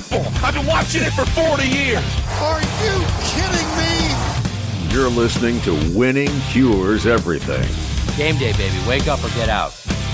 It? 0.00 0.12
It's. 0.16 0.42
I've 0.42 0.54
been 0.54 0.66
watching 0.66 1.02
it 1.02 1.12
for 1.12 1.24
40 1.26 1.66
years. 1.66 2.04
Are 2.40 2.60
you 2.60 3.04
kidding 3.22 3.68
me? 3.76 4.94
You're 4.94 5.10
listening 5.10 5.60
to 5.62 5.74
Winning 5.96 6.30
Cures 6.50 7.06
Everything. 7.06 7.68
Game 8.16 8.36
day, 8.38 8.52
baby. 8.52 8.76
Wake 8.88 9.06
up 9.08 9.22
or 9.24 9.28
get 9.30 9.48
out. 9.48 9.72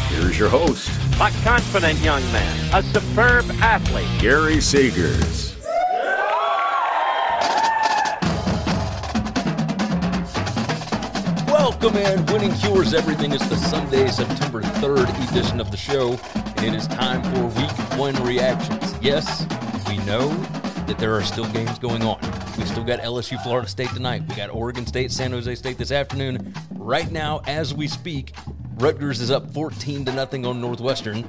Here's 0.08 0.38
your 0.38 0.48
host, 0.48 0.88
A 1.20 1.30
confident 1.42 1.98
young 2.00 2.22
man, 2.32 2.74
a 2.74 2.82
superb 2.82 3.44
athlete. 3.60 4.06
Gary 4.20 4.56
Seegers. 4.56 5.54
Welcome 11.48 11.96
in. 11.96 12.24
Winning 12.26 12.52
Cures 12.54 12.94
Everything 12.94 13.32
is 13.32 13.46
the 13.48 13.56
Sunday, 13.56 14.08
September 14.08 14.62
3rd 14.62 15.30
edition 15.30 15.60
of 15.60 15.70
the 15.70 15.76
show, 15.76 16.18
and 16.56 16.66
it 16.66 16.74
is 16.74 16.86
time 16.86 17.22
for 17.34 17.46
week 17.60 17.70
one 17.98 18.14
reactions. 18.24 18.94
Yes, 19.00 19.46
we 19.96 20.04
know 20.04 20.28
that 20.86 20.98
there 20.98 21.14
are 21.14 21.22
still 21.22 21.50
games 21.52 21.78
going 21.78 22.02
on. 22.02 22.18
We 22.58 22.64
still 22.64 22.84
got 22.84 23.00
LSU 23.00 23.42
Florida 23.42 23.68
State 23.68 23.90
tonight. 23.90 24.22
We 24.28 24.34
got 24.34 24.50
Oregon 24.50 24.86
State, 24.86 25.10
San 25.10 25.30
Jose 25.30 25.54
State 25.54 25.78
this 25.78 25.90
afternoon. 25.90 26.54
Right 26.74 27.10
now, 27.10 27.40
as 27.46 27.74
we 27.74 27.88
speak, 27.88 28.34
Rutgers 28.76 29.20
is 29.20 29.30
up 29.30 29.50
14 29.52 30.04
to 30.04 30.12
nothing 30.12 30.44
on 30.44 30.60
Northwestern 30.60 31.28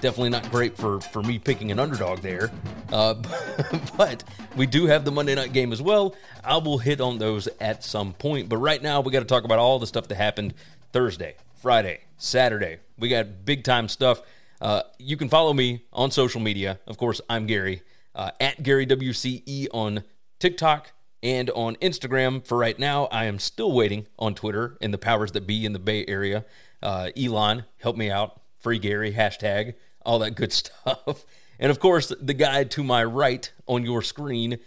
definitely 0.00 0.30
not 0.30 0.50
great 0.50 0.74
for 0.78 0.98
for 0.98 1.22
me 1.22 1.38
picking 1.38 1.70
an 1.70 1.78
underdog 1.78 2.20
there. 2.20 2.50
Uh, 2.90 3.12
but 3.98 4.24
we 4.56 4.64
do 4.64 4.86
have 4.86 5.04
the 5.04 5.10
Monday 5.10 5.34
night 5.34 5.52
game 5.52 5.74
as 5.74 5.82
well. 5.82 6.14
I 6.42 6.56
will 6.56 6.78
hit 6.78 7.02
on 7.02 7.18
those 7.18 7.48
at 7.60 7.84
some 7.84 8.14
point. 8.14 8.48
But 8.48 8.56
right 8.56 8.82
now, 8.82 9.02
we 9.02 9.12
got 9.12 9.18
to 9.18 9.26
talk 9.26 9.44
about 9.44 9.58
all 9.58 9.78
the 9.78 9.86
stuff 9.86 10.08
that 10.08 10.14
happened 10.14 10.54
Thursday, 10.94 11.36
Friday, 11.52 12.00
Saturday. 12.16 12.78
We 12.98 13.10
got 13.10 13.44
big 13.44 13.62
time 13.62 13.88
stuff. 13.88 14.22
Uh, 14.58 14.84
you 14.98 15.18
can 15.18 15.28
follow 15.28 15.52
me 15.52 15.84
on 15.92 16.10
social 16.10 16.40
media. 16.40 16.80
Of 16.86 16.96
course, 16.96 17.20
I'm 17.28 17.46
Gary 17.46 17.82
uh, 18.14 18.30
at 18.40 18.62
Gary 18.62 18.86
WCE 18.86 19.68
on 19.72 20.04
TikTok 20.38 20.92
and 21.22 21.50
on 21.50 21.76
Instagram. 21.76 22.46
For 22.46 22.56
right 22.58 22.78
now, 22.78 23.06
I 23.06 23.26
am 23.26 23.38
still 23.38 23.72
waiting 23.72 24.06
on 24.18 24.34
Twitter 24.34 24.76
and 24.80 24.92
the 24.92 24.98
powers 24.98 25.32
that 25.32 25.46
be 25.46 25.64
in 25.64 25.72
the 25.72 25.78
Bay 25.78 26.04
Area. 26.06 26.44
Uh, 26.82 27.10
Elon, 27.16 27.64
help 27.78 27.96
me 27.96 28.10
out. 28.10 28.40
Free 28.60 28.78
Gary 28.78 29.12
hashtag 29.12 29.74
all 30.04 30.18
that 30.20 30.34
good 30.34 30.52
stuff. 30.52 31.24
And 31.58 31.70
of 31.70 31.78
course, 31.78 32.12
the 32.20 32.34
guy 32.34 32.64
to 32.64 32.82
my 32.82 33.04
right 33.04 33.50
on 33.66 33.84
your 33.84 34.02
screen, 34.02 34.58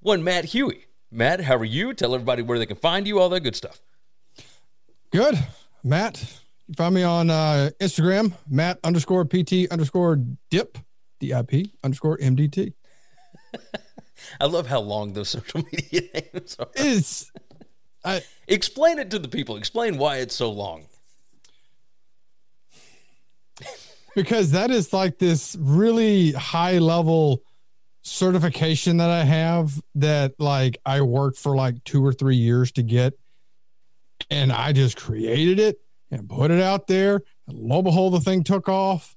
one 0.00 0.24
Matt 0.24 0.46
Huey. 0.46 0.86
Matt, 1.10 1.42
how 1.42 1.56
are 1.56 1.64
you? 1.64 1.94
Tell 1.94 2.14
everybody 2.14 2.42
where 2.42 2.58
they 2.58 2.66
can 2.66 2.76
find 2.76 3.06
you, 3.06 3.20
all 3.20 3.28
that 3.28 3.40
good 3.40 3.54
stuff. 3.54 3.80
Good. 5.12 5.38
Matt, 5.84 6.40
you 6.66 6.74
find 6.74 6.94
me 6.94 7.04
on 7.04 7.30
uh, 7.30 7.70
Instagram, 7.80 8.32
Matt 8.50 8.80
underscore 8.82 9.24
PT 9.24 9.70
underscore 9.70 10.20
dip, 10.50 10.78
DIP 11.18 11.68
underscore 11.82 12.18
MDT. 12.18 12.74
I 14.40 14.46
love 14.46 14.66
how 14.66 14.80
long 14.80 15.12
those 15.12 15.28
social 15.28 15.62
media 15.72 16.02
names 16.14 16.56
are. 16.58 16.68
Is 16.74 17.30
I 18.04 18.22
Explain 18.48 18.98
it 18.98 19.10
to 19.10 19.18
the 19.18 19.28
people. 19.28 19.56
Explain 19.56 19.98
why 19.98 20.18
it's 20.18 20.34
so 20.34 20.50
long. 20.50 20.86
because 24.14 24.52
that 24.52 24.70
is 24.70 24.92
like 24.92 25.18
this 25.18 25.56
really 25.60 26.32
high 26.32 26.78
level 26.78 27.42
certification 28.02 28.98
that 28.98 29.10
I 29.10 29.24
have 29.24 29.80
that 29.96 30.34
like 30.38 30.78
I 30.86 31.00
worked 31.02 31.38
for 31.38 31.56
like 31.56 31.82
two 31.84 32.04
or 32.04 32.12
three 32.12 32.36
years 32.36 32.70
to 32.72 32.82
get. 32.82 33.14
And 34.30 34.52
I 34.52 34.72
just 34.72 34.96
created 34.96 35.58
it 35.58 35.80
and 36.10 36.28
put 36.28 36.50
it 36.50 36.60
out 36.60 36.86
there. 36.86 37.22
And 37.48 37.58
lo 37.58 37.78
and 37.78 37.84
behold, 37.84 38.14
the 38.14 38.20
thing 38.20 38.44
took 38.44 38.68
off. 38.68 39.15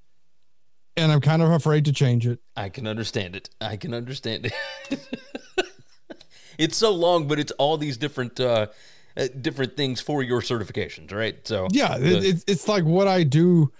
And 0.98 1.12
I'm 1.12 1.22
kind 1.22 1.42
of 1.42 1.52
afraid 1.52 1.86
to 1.86 1.94
change 1.94 2.28
it. 2.28 2.40
I 2.56 2.70
can 2.70 2.86
understand 2.88 3.36
it. 3.36 3.50
I 3.62 3.78
can 3.78 3.94
understand 3.94 4.48
it. 4.90 5.00
it's 6.58 6.78
so 6.78 6.92
long, 6.92 7.28
but 7.28 7.40
it's 7.40 7.52
all 7.54 7.78
these 7.78 7.98
different 7.98 8.40
uh, 8.40 8.68
uh, 9.16 9.28
different 9.42 9.78
things 9.78 10.02
for 10.02 10.22
your 10.24 10.42
certifications, 10.42 11.14
right? 11.14 11.46
So 11.48 11.68
Yeah, 11.72 11.98
the- 11.98 12.18
it, 12.18 12.26
it's 12.26 12.44
it's 12.48 12.68
like 12.68 12.84
what 12.84 13.08
I 13.08 13.24
do 13.24 13.72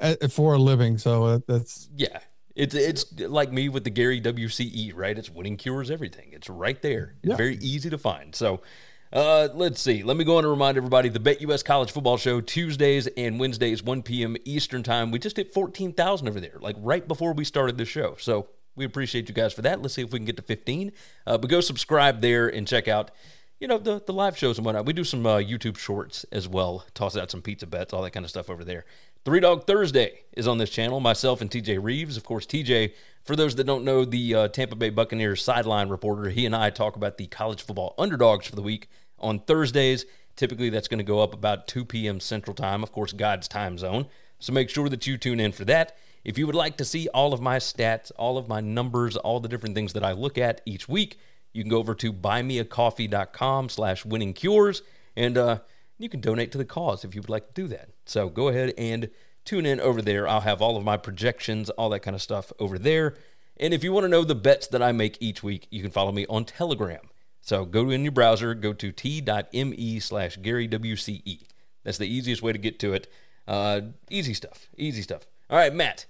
at, 0.00 0.30
for 0.30 0.54
a 0.54 0.58
living. 0.58 0.98
So 0.98 1.24
uh, 1.24 1.38
that's 1.46 1.88
Yeah. 1.96 2.20
It's 2.56 2.74
it's 2.74 3.06
like 3.20 3.52
me 3.52 3.68
with 3.68 3.84
the 3.84 3.90
Gary 3.90 4.20
WCE, 4.20 4.92
right? 4.94 5.16
It's 5.16 5.30
winning 5.30 5.56
cures 5.56 5.90
everything. 5.90 6.30
It's 6.32 6.48
right 6.50 6.80
there. 6.82 7.14
It's 7.22 7.30
Yeah. 7.30 7.36
very 7.36 7.56
easy 7.56 7.90
to 7.90 7.98
find. 7.98 8.34
So 8.34 8.60
uh, 9.12 9.48
let's 9.54 9.80
see. 9.80 10.02
Let 10.02 10.16
me 10.16 10.24
go 10.24 10.36
on 10.36 10.44
and 10.44 10.50
remind 10.50 10.76
everybody 10.76 11.08
the 11.08 11.18
BetUS 11.18 11.64
College 11.64 11.90
Football 11.90 12.16
Show 12.16 12.40
Tuesdays 12.40 13.08
and 13.16 13.40
Wednesdays, 13.40 13.82
1 13.82 14.02
p.m. 14.02 14.36
Eastern 14.44 14.82
Time. 14.82 15.10
We 15.10 15.18
just 15.18 15.36
hit 15.36 15.52
14,000 15.52 16.28
over 16.28 16.38
there, 16.38 16.56
like 16.60 16.76
right 16.78 17.06
before 17.06 17.32
we 17.32 17.44
started 17.44 17.76
the 17.76 17.84
show. 17.84 18.14
So 18.18 18.48
we 18.76 18.84
appreciate 18.84 19.28
you 19.28 19.34
guys 19.34 19.52
for 19.52 19.62
that. 19.62 19.82
Let's 19.82 19.94
see 19.94 20.02
if 20.02 20.12
we 20.12 20.20
can 20.20 20.26
get 20.26 20.36
to 20.36 20.42
15. 20.42 20.92
Uh, 21.26 21.38
but 21.38 21.50
go 21.50 21.60
subscribe 21.60 22.20
there 22.20 22.48
and 22.48 22.68
check 22.68 22.86
out, 22.86 23.10
you 23.58 23.66
know, 23.66 23.78
the, 23.78 24.00
the 24.06 24.12
live 24.12 24.38
shows 24.38 24.58
and 24.58 24.64
whatnot. 24.64 24.86
We 24.86 24.92
do 24.92 25.04
some 25.04 25.26
uh, 25.26 25.38
YouTube 25.38 25.76
shorts 25.76 26.24
as 26.30 26.48
well, 26.48 26.84
toss 26.94 27.16
out 27.16 27.32
some 27.32 27.42
pizza 27.42 27.66
bets, 27.66 27.92
all 27.92 28.02
that 28.02 28.12
kind 28.12 28.24
of 28.24 28.30
stuff 28.30 28.48
over 28.48 28.64
there. 28.64 28.84
Three 29.22 29.40
Dog 29.40 29.66
Thursday 29.66 30.22
is 30.32 30.48
on 30.48 30.56
this 30.56 30.70
channel. 30.70 30.98
Myself 30.98 31.42
and 31.42 31.50
TJ 31.50 31.78
Rives. 31.82 32.16
Of 32.16 32.24
course, 32.24 32.46
TJ, 32.46 32.94
for 33.22 33.36
those 33.36 33.54
that 33.56 33.64
don't 33.64 33.84
know, 33.84 34.06
the 34.06 34.34
uh, 34.34 34.48
Tampa 34.48 34.76
Bay 34.76 34.88
Buccaneers 34.88 35.42
sideline 35.42 35.90
reporter, 35.90 36.30
he 36.30 36.46
and 36.46 36.56
I 36.56 36.70
talk 36.70 36.96
about 36.96 37.18
the 37.18 37.26
college 37.26 37.62
football 37.62 37.94
underdogs 37.98 38.46
for 38.46 38.56
the 38.56 38.62
week 38.62 38.88
on 39.18 39.40
Thursdays. 39.40 40.06
Typically, 40.36 40.70
that's 40.70 40.88
going 40.88 40.98
to 40.98 41.04
go 41.04 41.20
up 41.20 41.34
about 41.34 41.68
2 41.68 41.84
p.m. 41.84 42.18
Central 42.18 42.54
Time, 42.54 42.82
of 42.82 42.92
course, 42.92 43.12
God's 43.12 43.46
time 43.46 43.76
zone. 43.76 44.06
So 44.38 44.54
make 44.54 44.70
sure 44.70 44.88
that 44.88 45.06
you 45.06 45.18
tune 45.18 45.38
in 45.38 45.52
for 45.52 45.66
that. 45.66 45.98
If 46.24 46.38
you 46.38 46.46
would 46.46 46.56
like 46.56 46.78
to 46.78 46.84
see 46.86 47.06
all 47.08 47.34
of 47.34 47.42
my 47.42 47.58
stats, 47.58 48.10
all 48.16 48.38
of 48.38 48.48
my 48.48 48.60
numbers, 48.62 49.18
all 49.18 49.38
the 49.38 49.48
different 49.48 49.74
things 49.74 49.92
that 49.92 50.02
I 50.02 50.12
look 50.12 50.38
at 50.38 50.62
each 50.64 50.88
week, 50.88 51.18
you 51.52 51.62
can 51.62 51.70
go 51.70 51.76
over 51.76 51.94
to 51.96 52.10
buymeacoffee.com 52.10 53.68
slash 53.68 54.06
winning 54.06 54.32
cures 54.32 54.80
and 55.14 55.36
uh, 55.36 55.58
you 55.98 56.08
can 56.08 56.22
donate 56.22 56.52
to 56.52 56.58
the 56.58 56.64
cause 56.64 57.04
if 57.04 57.14
you 57.14 57.20
would 57.20 57.28
like 57.28 57.48
to 57.48 57.62
do 57.62 57.68
that. 57.68 57.90
So 58.10 58.28
go 58.28 58.48
ahead 58.48 58.74
and 58.76 59.08
tune 59.44 59.64
in 59.64 59.78
over 59.78 60.02
there. 60.02 60.26
I'll 60.26 60.40
have 60.40 60.60
all 60.60 60.76
of 60.76 60.82
my 60.82 60.96
projections, 60.96 61.70
all 61.70 61.90
that 61.90 62.00
kind 62.00 62.16
of 62.16 62.20
stuff 62.20 62.52
over 62.58 62.76
there. 62.76 63.14
And 63.56 63.72
if 63.72 63.84
you 63.84 63.92
want 63.92 64.02
to 64.02 64.08
know 64.08 64.24
the 64.24 64.34
bets 64.34 64.66
that 64.66 64.82
I 64.82 64.90
make 64.90 65.16
each 65.20 65.44
week, 65.44 65.68
you 65.70 65.80
can 65.80 65.92
follow 65.92 66.10
me 66.10 66.26
on 66.26 66.44
Telegram. 66.44 67.02
So 67.40 67.64
go 67.64 67.88
in 67.88 68.02
your 68.02 68.10
browser, 68.10 68.52
go 68.54 68.72
to 68.72 68.90
t.me 68.90 70.00
slash 70.00 70.38
Gary 70.38 70.68
WCE. 70.68 71.46
That's 71.84 71.98
the 71.98 72.12
easiest 72.12 72.42
way 72.42 72.50
to 72.50 72.58
get 72.58 72.80
to 72.80 72.94
it. 72.94 73.06
Uh, 73.46 73.80
easy 74.10 74.34
stuff. 74.34 74.68
Easy 74.76 75.02
stuff. 75.02 75.28
All 75.48 75.56
right, 75.56 75.72
Matt. 75.72 76.06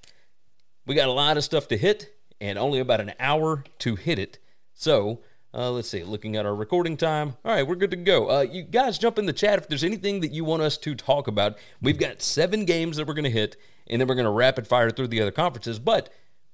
We 0.87 0.95
got 0.95 1.09
a 1.09 1.13
lot 1.13 1.37
of 1.37 1.45
stuff 1.45 1.69
to 1.69 1.77
hit 1.77 2.15
and 2.41 2.59
only 2.59 2.79
about 2.79 3.03
an 3.03 3.13
hour 3.21 3.63
to 3.81 3.97
hit 3.97 4.19
it. 4.19 4.39
So 4.73 5.21
uh, 5.53 5.71
let's 5.71 5.89
see. 5.89 6.05
Looking 6.05 6.37
at 6.37 6.47
our 6.47 6.55
recording 6.55 6.97
time. 6.97 7.37
All 7.45 7.53
right, 7.53 7.67
we're 7.67 7.75
good 7.75 7.91
to 7.91 7.97
go. 7.97 8.31
Uh, 8.31 8.43
you 8.43 8.63
guys 8.63 8.99
jump 8.99 9.19
in 9.19 9.27
the 9.27 9.33
chat 9.33 9.59
if 9.59 9.69
there's 9.69 9.83
anything 9.83 10.21
that 10.21 10.31
you 10.33 10.45
want 10.45 10.63
us 10.63 10.77
to 10.79 10.95
talk 10.95 11.27
about. 11.27 11.59
We've 11.83 11.99
got 11.99 12.23
seven 12.23 12.65
games 12.65 12.97
that 12.97 13.07
we're 13.07 13.15
going 13.15 13.25
to 13.25 13.31
hit, 13.31 13.57
and 13.89 14.01
then 14.01 14.07
we're 14.07 14.15
going 14.15 14.27
to 14.27 14.31
rapid 14.31 14.69
fire 14.69 14.91
through 14.91 15.09
the 15.09 15.21
other 15.21 15.33
conferences. 15.33 15.79
But 15.79 16.13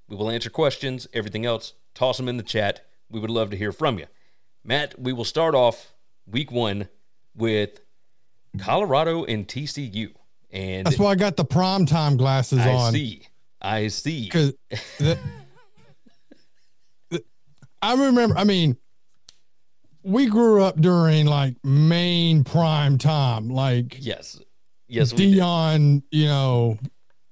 we 0.09 0.17
will 0.17 0.31
answer 0.31 0.49
questions. 0.49 1.07
Everything 1.13 1.45
else, 1.45 1.75
toss 1.95 2.17
them 2.17 2.29
in 2.29 2.39
the 2.39 2.43
chat. 2.43 2.87
We 3.11 3.21
would 3.21 3.31
love 3.31 3.51
to 3.51 3.57
hear 3.57 3.73
from 3.73 3.99
you. 3.99 4.07
Matt, 4.65 4.99
we 4.99 5.13
will 5.13 5.25
start 5.25 5.55
off 5.55 5.93
week 6.27 6.51
one 6.51 6.89
with 7.35 7.81
Colorado 8.59 9.25
and 9.25 9.47
TCU. 9.47 10.13
And 10.51 10.87
that's 10.87 10.99
why 10.99 11.11
I 11.11 11.15
got 11.17 11.37
the 11.37 11.45
prime 11.45 11.85
time 11.85 12.17
glasses 12.17 12.61
I 12.61 12.73
on. 12.73 12.95
I 12.95 12.99
see. 12.99 13.23
I 13.61 13.89
see. 13.89 14.25
because 14.25 14.55
I 17.83 17.95
remember. 17.95 18.37
I 18.37 18.45
mean, 18.45 18.77
we 20.07 20.27
grew 20.27 20.63
up 20.63 20.81
during 20.81 21.27
like 21.27 21.57
main 21.65 22.45
prime 22.45 22.97
time, 22.99 23.49
like 23.49 23.97
Yes. 24.01 24.41
Yes. 24.89 25.13
Deion. 25.13 26.03
You 26.11 26.27
know, 26.27 26.79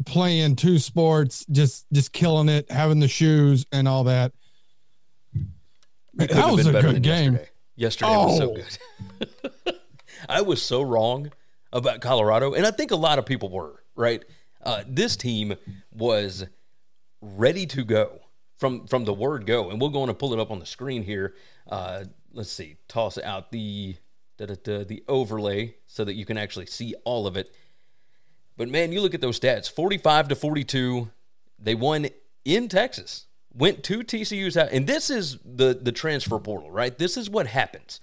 playing 0.04 0.56
two 0.56 0.78
sports, 0.78 1.46
just 1.50 1.86
just 1.92 2.12
killing 2.12 2.48
it, 2.48 2.70
having 2.70 2.98
the 3.00 3.08
shoes 3.08 3.64
and 3.72 3.86
all 3.86 4.04
that. 4.04 4.32
Man, 6.12 6.28
that 6.28 6.52
was 6.52 6.66
a 6.66 6.72
good 6.72 7.02
game. 7.02 7.38
Yesterday, 7.76 8.10
yesterday 8.10 8.16
was 8.16 8.36
so 8.38 8.50
Oh. 8.50 9.24
good. 9.64 9.74
I 10.28 10.40
was 10.42 10.62
so 10.62 10.82
wrong 10.82 11.32
about 11.72 12.00
Colorado, 12.00 12.54
and 12.54 12.66
I 12.66 12.70
think 12.70 12.90
a 12.92 12.96
lot 12.96 13.18
of 13.18 13.26
people 13.26 13.48
were 13.50 13.82
right. 13.96 14.24
Uh, 14.62 14.82
this 14.86 15.16
team 15.16 15.54
was 15.92 16.44
ready 17.20 17.66
to 17.66 17.84
go 17.84 18.20
from 18.56 18.86
from 18.86 19.04
the 19.04 19.12
word 19.12 19.44
go, 19.46 19.70
and 19.70 19.80
we're 19.80 19.88
going 19.90 20.06
to 20.08 20.14
pull 20.14 20.32
it 20.32 20.38
up 20.38 20.50
on 20.50 20.60
the 20.60 20.66
screen 20.66 21.02
here. 21.02 21.34
Uh, 21.68 22.04
let's 22.34 22.50
see, 22.50 22.76
toss 22.88 23.18
out 23.18 23.50
the 23.50 23.96
the 24.36 25.04
overlay 25.08 25.76
so 25.86 26.04
that 26.04 26.14
you 26.14 26.26
can 26.26 26.36
actually 26.36 26.66
see 26.66 26.94
all 27.04 27.26
of 27.26 27.36
it. 27.36 27.54
But 28.56 28.68
man, 28.68 28.92
you 28.92 29.00
look 29.00 29.14
at 29.14 29.20
those 29.20 29.38
stats: 29.38 29.70
forty-five 29.70 30.28
to 30.28 30.34
forty-two. 30.34 31.10
They 31.58 31.74
won 31.74 32.08
in 32.44 32.68
Texas. 32.68 33.26
Went 33.56 33.84
to 33.84 34.00
TCU's 34.00 34.56
house, 34.56 34.70
and 34.72 34.86
this 34.86 35.10
is 35.10 35.38
the 35.44 35.78
the 35.80 35.92
transfer 35.92 36.38
portal, 36.40 36.70
right? 36.70 36.98
This 36.98 37.16
is 37.16 37.30
what 37.30 37.46
happens. 37.46 38.00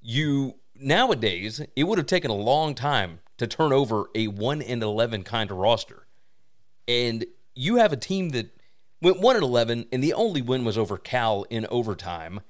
You 0.00 0.54
nowadays, 0.74 1.60
it 1.76 1.84
would 1.84 1.98
have 1.98 2.06
taken 2.06 2.30
a 2.30 2.34
long 2.34 2.74
time 2.74 3.20
to 3.36 3.46
turn 3.46 3.72
over 3.72 4.06
a 4.14 4.28
one 4.28 4.62
and 4.62 4.82
eleven 4.82 5.22
kind 5.22 5.50
of 5.50 5.58
roster, 5.58 6.06
and 6.88 7.26
you 7.54 7.76
have 7.76 7.92
a 7.92 7.98
team 7.98 8.30
that 8.30 8.56
went 9.02 9.20
one 9.20 9.36
and 9.36 9.44
eleven, 9.44 9.86
and 9.92 10.02
the 10.02 10.14
only 10.14 10.40
win 10.40 10.64
was 10.64 10.78
over 10.78 10.96
Cal 10.96 11.44
in 11.50 11.66
overtime, 11.66 12.40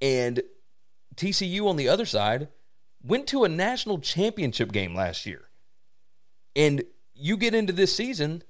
and 0.00 0.42
TCU 1.16 1.66
on 1.66 1.76
the 1.76 1.88
other 1.88 2.06
side 2.06 2.48
went 3.02 3.26
to 3.28 3.44
a 3.44 3.48
national 3.48 3.98
championship 3.98 4.72
game 4.72 4.94
last 4.94 5.26
year. 5.26 5.42
And 6.54 6.84
you 7.14 7.36
get 7.36 7.54
into 7.54 7.72
this 7.72 7.94
season, 7.94 8.42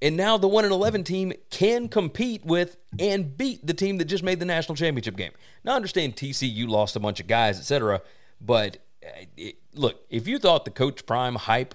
and 0.00 0.16
now 0.16 0.36
the 0.36 0.48
1 0.48 0.64
and 0.64 0.72
11 0.72 1.04
team 1.04 1.32
can 1.50 1.88
compete 1.88 2.44
with 2.44 2.76
and 2.98 3.36
beat 3.36 3.66
the 3.66 3.74
team 3.74 3.98
that 3.98 4.06
just 4.06 4.24
made 4.24 4.40
the 4.40 4.46
national 4.46 4.76
championship 4.76 5.16
game. 5.16 5.32
Now, 5.64 5.72
I 5.72 5.76
understand 5.76 6.16
TCU 6.16 6.68
lost 6.68 6.96
a 6.96 7.00
bunch 7.00 7.20
of 7.20 7.26
guys, 7.26 7.58
etc. 7.58 8.02
But 8.40 8.78
uh, 9.04 9.26
it, 9.36 9.56
look, 9.74 10.04
if 10.10 10.26
you 10.26 10.38
thought 10.38 10.64
the 10.64 10.70
Coach 10.70 11.06
Prime 11.06 11.36
hype 11.36 11.74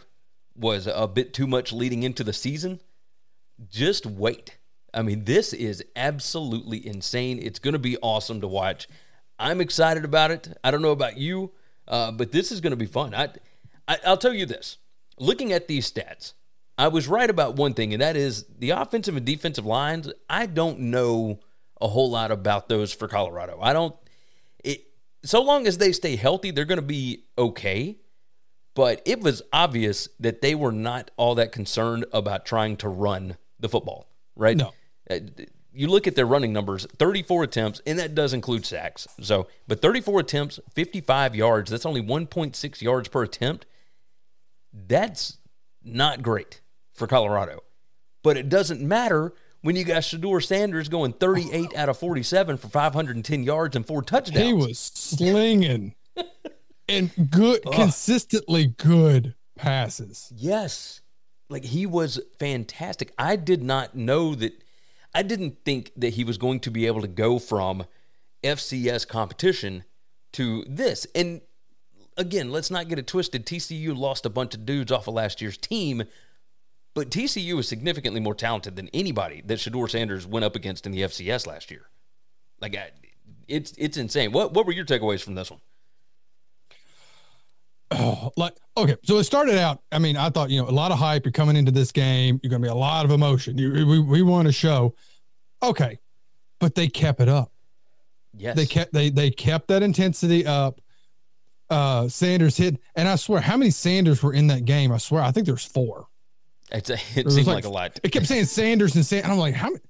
was 0.56 0.88
a 0.88 1.08
bit 1.08 1.34
too 1.34 1.48
much 1.48 1.72
leading 1.72 2.04
into 2.04 2.24
the 2.24 2.34
season, 2.34 2.82
just 3.70 4.06
wait. 4.06 4.57
I 4.94 5.02
mean, 5.02 5.26
this 5.26 5.54
is 5.54 5.84
absolutely 5.96 6.86
insane. 6.86 7.40
It's 7.42 7.60
going 7.60 7.74
to 7.74 7.80
be 7.80 7.98
awesome 7.98 8.42
to 8.42 8.48
watch. 8.48 8.88
I'm 9.38 9.62
excited 9.62 10.06
about 10.06 10.32
it. 10.32 10.58
I 10.64 10.72
don't 10.72 10.82
know 10.82 10.92
about 10.92 11.18
you, 11.18 11.52
uh, 11.88 12.12
but 12.12 12.32
this 12.32 12.52
is 12.52 12.62
going 12.62 12.72
to 12.72 12.78
be 12.78 12.86
fun. 12.86 13.14
I, 13.14 13.30
I, 13.88 13.98
I'll 14.06 14.18
tell 14.18 14.34
you 14.34 14.46
this 14.46 14.78
looking 15.20 15.52
at 15.52 15.68
these 15.68 15.92
stats, 15.92 16.34
I 16.78 16.88
was 16.90 17.08
right 17.08 17.30
about 17.30 17.56
one 17.56 17.74
thing, 17.74 17.94
and 17.94 18.02
that 18.02 18.16
is 18.16 18.46
the 18.60 18.72
offensive 18.72 19.18
and 19.18 19.26
defensive 19.26 19.66
lines. 19.66 20.12
I 20.30 20.46
don't 20.46 20.80
know 20.80 21.40
a 21.82 21.88
whole 21.88 22.10
lot 22.10 22.32
about 22.32 22.70
those 22.70 22.94
for 22.94 23.08
Colorado. 23.08 23.60
I 23.62 23.74
don't. 23.74 23.96
It, 24.64 24.86
so 25.24 25.42
long 25.42 25.68
as 25.68 25.80
they 25.80 25.92
stay 25.92 26.16
healthy, 26.16 26.52
they're 26.52 26.66
going 26.66 26.78
to 26.78 26.84
be 26.84 27.24
okay. 27.38 27.98
But 28.76 29.02
it 29.06 29.22
was 29.22 29.42
obvious 29.52 30.08
that 30.20 30.42
they 30.42 30.54
were 30.54 30.72
not 30.72 31.10
all 31.18 31.34
that 31.36 31.52
concerned 31.52 32.06
about 32.14 32.46
trying 32.46 32.78
to 32.78 32.90
run 32.90 33.38
the 33.60 33.70
football, 33.70 34.08
right? 34.38 34.58
No. 34.58 34.74
Uh, 35.10 35.20
you 35.74 35.88
look 35.88 36.08
at 36.08 36.16
their 36.16 36.26
running 36.26 36.54
numbers 36.54 36.88
34 36.98 37.44
attempts, 37.44 37.82
and 37.86 38.00
that 38.00 38.16
does 38.16 38.34
include 38.34 38.66
sacks. 38.66 39.08
So, 39.22 39.48
but 39.68 39.82
34 39.82 40.22
attempts, 40.22 40.60
55 40.74 41.36
yards, 41.36 41.70
that's 41.72 41.86
only 41.86 42.02
1.6 42.02 42.82
yards 42.82 43.08
per 43.10 43.24
attempt. 43.24 43.66
That's 44.74 45.38
not 45.84 46.22
great 46.22 46.62
for 46.94 47.08
Colorado. 47.08 47.62
But 48.24 48.38
it 48.38 48.50
doesn't 48.50 48.82
matter 48.82 49.34
when 49.62 49.76
you 49.76 49.84
got 49.84 50.02
Shedeur 50.02 50.44
Sanders 50.44 50.90
going 50.90 51.14
38 51.14 51.76
out 51.76 51.90
of 51.90 51.98
47 51.98 52.58
for 52.58 52.68
510 52.68 53.44
yards 53.44 53.76
and 53.76 53.86
four 53.86 54.02
touchdowns. 54.02 54.46
He 54.46 54.54
was 54.54 54.80
slinging 54.80 55.96
and 56.90 57.12
good, 57.30 57.62
consistently 57.72 58.68
good 58.78 59.36
passes. 59.56 60.32
Yes. 60.36 61.02
Like 61.50 61.66
he 61.66 61.86
was 61.86 62.20
fantastic. 62.40 63.14
I 63.18 63.36
did 63.36 63.64
not 63.64 63.96
know 63.96 64.36
that 64.36 64.64
I 65.14 65.24
didn't 65.24 65.64
think 65.64 65.92
that 65.96 66.14
he 66.14 66.24
was 66.24 66.38
going 66.38 66.60
to 66.62 66.72
be 66.72 66.86
able 66.86 67.02
to 67.02 67.08
go 67.08 67.40
from 67.40 67.86
FCS 68.44 69.08
competition 69.08 69.84
to 70.34 70.66
this. 70.68 71.08
And 71.16 71.42
again, 72.18 72.52
let's 72.52 72.70
not 72.70 72.90
get 72.90 73.00
it 73.00 73.08
twisted. 73.08 73.46
TCU 73.46 73.98
lost 73.98 74.26
a 74.26 74.30
bunch 74.30 74.56
of 74.56 74.66
dudes 74.66 74.92
off 74.92 75.08
of 75.08 75.14
last 75.14 75.42
year's 75.42 75.58
team, 75.58 76.04
but 76.94 77.10
TCU 77.10 77.60
is 77.60 77.68
significantly 77.68 78.20
more 78.20 78.36
talented 78.36 78.76
than 78.76 78.90
anybody 78.94 79.42
that 79.46 79.60
Shedeur 79.60 79.90
Sanders 79.90 80.28
went 80.28 80.46
up 80.46 80.56
against 80.56 80.86
in 80.86 80.92
the 80.92 81.02
FCS 81.02 81.48
last 81.48 81.72
year. 81.72 81.88
Like, 82.60 82.76
I, 82.76 82.92
it's 83.48 83.74
it's 83.78 83.98
insane. 83.98 84.32
What 84.32 84.54
what 84.54 84.66
were 84.66 84.74
your 84.74 84.86
takeaways 84.86 85.24
from 85.24 85.36
this 85.36 85.52
one? 85.52 85.62
Oh, 87.92 88.32
like 88.36 88.54
okay, 88.76 88.98
so 89.04 89.18
it 89.18 89.24
started 89.24 89.58
out. 89.58 89.82
I 89.92 90.00
mean, 90.00 90.18
I 90.18 90.30
thought 90.30 90.50
you 90.50 90.62
know 90.62 90.68
a 90.68 90.72
lot 90.72 90.92
of 90.92 90.98
hype. 90.98 91.26
You're 91.26 91.32
coming 91.32 91.56
into 91.56 91.72
this 91.72 91.92
game. 91.92 92.40
You're 92.44 92.50
going 92.50 92.62
to 92.62 92.66
be 92.66 92.72
a 92.72 92.76
lot 92.76 93.06
of 93.06 93.12
emotion. 93.12 93.58
You, 93.58 93.86
we 93.86 94.00
we 94.00 94.22
want 94.22 94.48
to 94.48 94.52
show, 94.52 94.94
okay, 95.64 96.00
but 96.60 96.76
they 96.76 96.88
kept 96.88 97.22
it 97.22 97.30
up. 97.30 97.52
Yes, 98.38 98.56
They 98.56 98.66
kept 98.66 98.94
they 98.94 99.10
they 99.10 99.32
kept 99.32 99.70
that 99.70 99.84
intensity 99.84 100.46
up. 100.46 100.82
Uh, 101.70 102.08
Sanders 102.08 102.56
hit, 102.56 102.80
and 102.96 103.10
I 103.10 103.16
swear, 103.16 103.42
how 103.42 103.58
many 103.58 103.72
Sanders 103.72 104.24
were 104.24 104.34
in 104.34 104.48
that 104.48 104.66
game? 104.66 104.92
I 104.92 104.98
swear, 104.98 105.22
I 105.22 105.32
think 105.32 105.48
there's 105.48 105.66
four. 105.66 106.08
It's 106.72 106.90
a, 106.90 106.94
it 107.16 107.30
seemed 107.32 107.48
like, 107.48 107.66
a 107.66 107.70
lot. 107.70 108.00
It 108.04 108.10
kept 108.10 108.26
saying 108.26 108.46
Sanders 108.46 108.96
and 108.96 109.06
Sanders. 109.06 109.32
I'm 109.32 109.38
like, 109.38 109.54
how 109.54 109.70
many? 109.70 109.82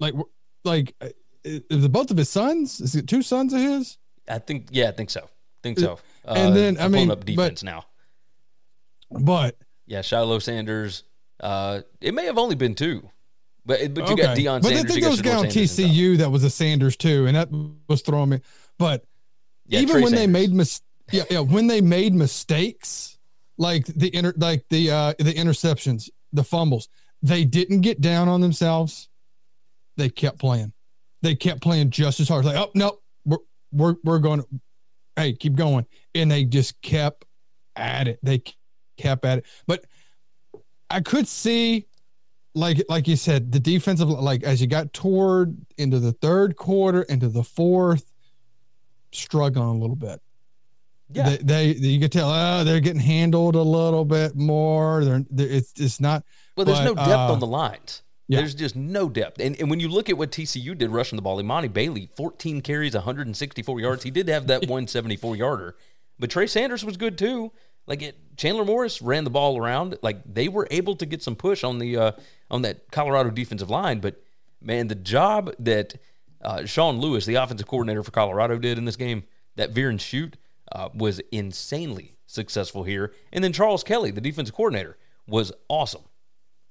Like, 0.00 0.14
like, 0.64 0.94
uh, 1.00 1.08
is 1.44 1.84
it 1.84 1.92
both 1.92 2.10
of 2.10 2.16
his 2.16 2.28
sons? 2.28 2.80
Is 2.80 2.94
it 2.94 3.08
two 3.08 3.22
sons 3.22 3.52
of 3.52 3.60
his? 3.60 3.98
I 4.28 4.38
think 4.38 4.68
yeah, 4.70 4.88
I 4.88 4.92
think 4.92 5.10
so. 5.10 5.28
think 5.62 5.78
so. 5.78 5.98
Uh, 6.26 6.34
And 6.36 6.56
then, 6.56 6.78
I 6.78 6.88
mean, 6.88 7.10
up 7.10 7.20
but- 7.20 7.26
defense 7.26 7.62
now. 7.62 7.86
But 9.10 9.56
Yeah, 9.86 10.02
Shiloh 10.02 10.38
Sanders. 10.38 11.04
Uh, 11.40 11.82
it 12.00 12.14
may 12.14 12.24
have 12.26 12.38
only 12.38 12.54
been 12.54 12.74
two, 12.74 13.10
but 13.66 13.92
but 13.94 14.08
you 14.08 14.16
got 14.16 14.36
Deion 14.36 14.62
but 14.62 14.68
Sanders. 14.68 14.84
I 14.84 14.88
think 14.88 15.00
there 15.00 15.10
was 15.10 15.20
a 15.20 15.22
guy 15.24 15.34
on 15.34 15.44
TCU 15.46 16.18
that 16.18 16.30
was 16.30 16.44
a 16.44 16.50
Sanders 16.50 16.96
too, 16.96 17.26
and 17.26 17.36
that 17.36 17.48
was 17.88 18.00
throwing 18.02 18.30
me. 18.30 18.40
But 18.78 19.04
Yeah, 19.66 19.80
even 19.80 19.94
Trey 19.94 20.02
when 20.02 20.12
they 20.14 20.26
made 20.26 20.52
mis- 20.52 20.80
yeah, 21.10 21.24
yeah, 21.30 21.40
when 21.40 21.66
they 21.66 21.80
made 21.80 22.14
mistakes, 22.14 23.18
like 23.58 23.84
the 23.86 24.14
inter, 24.14 24.32
like 24.36 24.64
the 24.70 24.90
uh 24.90 25.14
the 25.18 25.34
interceptions, 25.34 26.08
the 26.32 26.44
fumbles, 26.44 26.88
they 27.22 27.44
didn't 27.44 27.80
get 27.80 28.00
down 28.00 28.28
on 28.28 28.40
themselves. 28.40 29.08
They 29.96 30.08
kept 30.08 30.38
playing. 30.38 30.72
They 31.22 31.34
kept 31.34 31.60
playing 31.60 31.90
just 31.90 32.20
as 32.20 32.28
hard. 32.28 32.44
Like, 32.44 32.56
oh 32.56 32.70
no, 32.74 32.98
we're 33.24 33.38
we're 33.72 33.96
we're 34.04 34.18
going. 34.20 34.44
Hey, 35.16 35.34
keep 35.34 35.54
going, 35.54 35.86
and 36.14 36.30
they 36.30 36.44
just 36.44 36.80
kept 36.82 37.24
at 37.76 38.08
it. 38.08 38.18
They 38.22 38.42
kept 38.96 39.24
at 39.24 39.38
it, 39.38 39.46
but 39.66 39.84
I 40.90 41.00
could 41.00 41.26
see 41.26 41.86
like 42.54 42.82
like 42.88 43.08
you 43.08 43.16
said, 43.16 43.52
the 43.52 43.60
defensive 43.60 44.08
like 44.08 44.42
as 44.42 44.60
you 44.60 44.66
got 44.66 44.92
toward 44.92 45.56
into 45.78 45.98
the 45.98 46.12
third 46.12 46.56
quarter, 46.56 47.02
into 47.02 47.28
the 47.28 47.42
fourth, 47.42 48.12
struggling 49.12 49.68
a 49.68 49.74
little 49.74 49.96
bit. 49.96 50.20
Yeah. 51.10 51.36
They, 51.36 51.72
they 51.72 51.88
you 51.88 52.00
could 52.00 52.12
tell 52.12 52.30
oh, 52.30 52.64
they're 52.64 52.80
getting 52.80 53.00
handled 53.00 53.54
a 53.54 53.62
little 53.62 54.04
bit 54.04 54.36
more. 54.36 55.04
They're, 55.04 55.24
they're 55.30 55.48
it's 55.48 55.72
it's 55.80 56.00
not. 56.00 56.24
Well, 56.56 56.66
there's 56.66 56.80
no 56.80 56.94
depth 56.94 57.08
uh, 57.08 57.32
on 57.32 57.40
the 57.40 57.46
lines. 57.46 58.02
Yeah. 58.28 58.38
There's 58.38 58.54
just 58.54 58.76
no 58.76 59.08
depth. 59.08 59.40
And, 59.40 59.58
and 59.60 59.68
when 59.68 59.80
you 59.80 59.88
look 59.88 60.08
at 60.08 60.16
what 60.16 60.30
TCU 60.30 60.76
did 60.76 60.90
rushing 60.90 61.16
the 61.16 61.22
ball, 61.22 61.42
Emani 61.42 61.72
Bailey, 61.72 62.08
14 62.16 62.60
carries, 62.62 62.94
164 62.94 63.80
yards. 63.80 64.02
He 64.04 64.10
did 64.10 64.28
have 64.28 64.46
that 64.46 64.60
174 64.68 65.36
yarder, 65.36 65.76
but 66.18 66.30
Trey 66.30 66.46
Sanders 66.46 66.84
was 66.84 66.96
good 66.96 67.18
too. 67.18 67.52
Like 67.86 68.00
it, 68.00 68.36
Chandler 68.36 68.64
Morris 68.64 69.02
ran 69.02 69.24
the 69.24 69.30
ball 69.30 69.58
around. 69.58 69.98
Like 70.02 70.22
they 70.24 70.48
were 70.48 70.68
able 70.70 70.94
to 70.96 71.06
get 71.06 71.22
some 71.22 71.34
push 71.34 71.64
on 71.64 71.78
the 71.78 71.96
uh, 71.96 72.12
on 72.50 72.62
that 72.62 72.90
Colorado 72.92 73.30
defensive 73.30 73.70
line. 73.70 74.00
But 74.00 74.22
man, 74.60 74.86
the 74.86 74.94
job 74.94 75.52
that 75.58 75.94
uh, 76.40 76.64
Sean 76.64 76.98
Lewis, 77.00 77.26
the 77.26 77.34
offensive 77.34 77.66
coordinator 77.66 78.02
for 78.02 78.12
Colorado, 78.12 78.56
did 78.58 78.78
in 78.78 78.84
this 78.84 78.96
game, 78.96 79.24
that 79.56 79.70
veer 79.70 79.90
and 79.90 80.00
shoot, 80.00 80.36
uh, 80.70 80.90
was 80.94 81.20
insanely 81.32 82.16
successful 82.26 82.84
here. 82.84 83.12
And 83.32 83.42
then 83.42 83.52
Charles 83.52 83.82
Kelly, 83.82 84.10
the 84.10 84.20
defensive 84.20 84.54
coordinator, 84.54 84.96
was 85.26 85.52
awesome. 85.68 86.02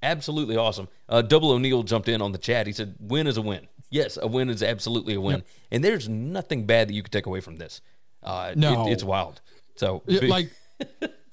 Absolutely 0.04 0.58
awesome. 0.58 0.88
Uh, 1.08 1.22
Double 1.22 1.52
O'Neill 1.52 1.84
jumped 1.84 2.08
in 2.10 2.22
on 2.22 2.32
the 2.32 2.38
chat. 2.38 2.66
He 2.68 2.74
said, 2.74 2.96
"Win 3.00 3.28
is 3.28 3.38
a 3.38 3.42
win. 3.42 3.68
Yes, 3.90 4.18
a 4.22 4.26
win 4.28 4.50
is 4.50 4.64
absolutely 4.64 5.14
a 5.16 5.22
win, 5.22 5.44
and 5.72 5.84
there's 5.84 6.08
nothing 6.10 6.66
bad 6.66 6.88
that 6.90 6.94
you 6.94 7.04
could 7.04 7.12
take 7.12 7.26
away 7.26 7.42
from 7.42 7.58
this. 7.58 7.82
Uh, 8.24 8.54
No. 8.56 8.88
it, 8.88 8.94
it's 8.94 9.04
wild. 9.04 9.42
So, 9.76 10.02
it- 10.08 10.24
like 10.24 10.50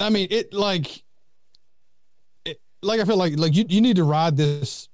I 0.01 0.11
mean 0.11 0.29
it 0.31 0.53
like 0.53 1.03
it, 2.45 2.61
like 2.83 3.01
I 3.01 3.05
feel 3.05 3.17
like 3.17 3.39
like 3.39 3.55
you, 3.55 3.65
you 3.69 3.81
need 3.81 3.97
to 3.97 4.05
ride 4.05 4.37
this 4.37 4.89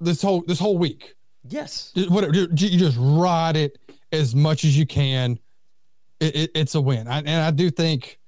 this 0.00 0.22
whole 0.22 0.42
this 0.46 0.58
whole 0.58 0.78
week. 0.78 1.14
yes, 1.48 1.92
Just 1.96 2.10
Whatever 2.10 2.34
you 2.34 2.46
just 2.78 2.96
ride 3.00 3.56
it 3.56 3.78
as 4.12 4.34
much 4.34 4.64
as 4.64 4.76
you 4.78 4.86
can. 4.86 5.38
It, 6.20 6.34
it, 6.36 6.50
it's 6.54 6.74
a 6.74 6.80
win, 6.80 7.08
I, 7.08 7.18
and 7.18 7.28
I 7.42 7.50
do 7.50 7.70
think 7.70 8.18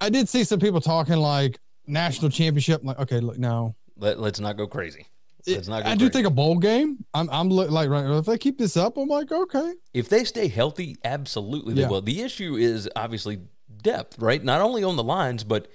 I 0.00 0.10
did 0.10 0.28
see 0.28 0.42
some 0.42 0.58
people 0.58 0.80
talking 0.80 1.16
like 1.16 1.60
national 1.86 2.30
championship. 2.30 2.82
Like, 2.84 2.98
okay, 3.00 3.20
look, 3.20 3.38
no, 3.38 3.74
Let, 3.96 4.18
let's 4.20 4.40
not 4.40 4.56
go 4.56 4.66
crazy. 4.66 5.06
Let's 5.46 5.68
not 5.68 5.84
go 5.84 5.90
I 5.90 5.94
do 5.94 6.06
crazy. 6.06 6.12
think 6.12 6.26
a 6.26 6.30
bowl 6.30 6.58
game. 6.58 7.04
I'm 7.12 7.28
I'm 7.30 7.50
li- 7.50 7.66
like 7.66 7.90
right 7.90 8.04
if 8.18 8.24
they 8.26 8.38
keep 8.38 8.58
this 8.58 8.76
up, 8.76 8.96
I'm 8.96 9.08
like 9.08 9.30
okay. 9.30 9.74
if 9.92 10.08
they 10.08 10.24
stay 10.24 10.48
healthy, 10.48 10.96
absolutely 11.04 11.74
they 11.74 11.82
Yeah. 11.82 11.88
will. 11.88 12.00
The 12.00 12.22
issue 12.22 12.56
is 12.56 12.88
obviously 12.96 13.40
depth, 13.82 14.18
right? 14.18 14.42
Not 14.42 14.62
only 14.62 14.82
on 14.84 14.96
the 14.96 15.04
lines, 15.04 15.44
but 15.44 15.68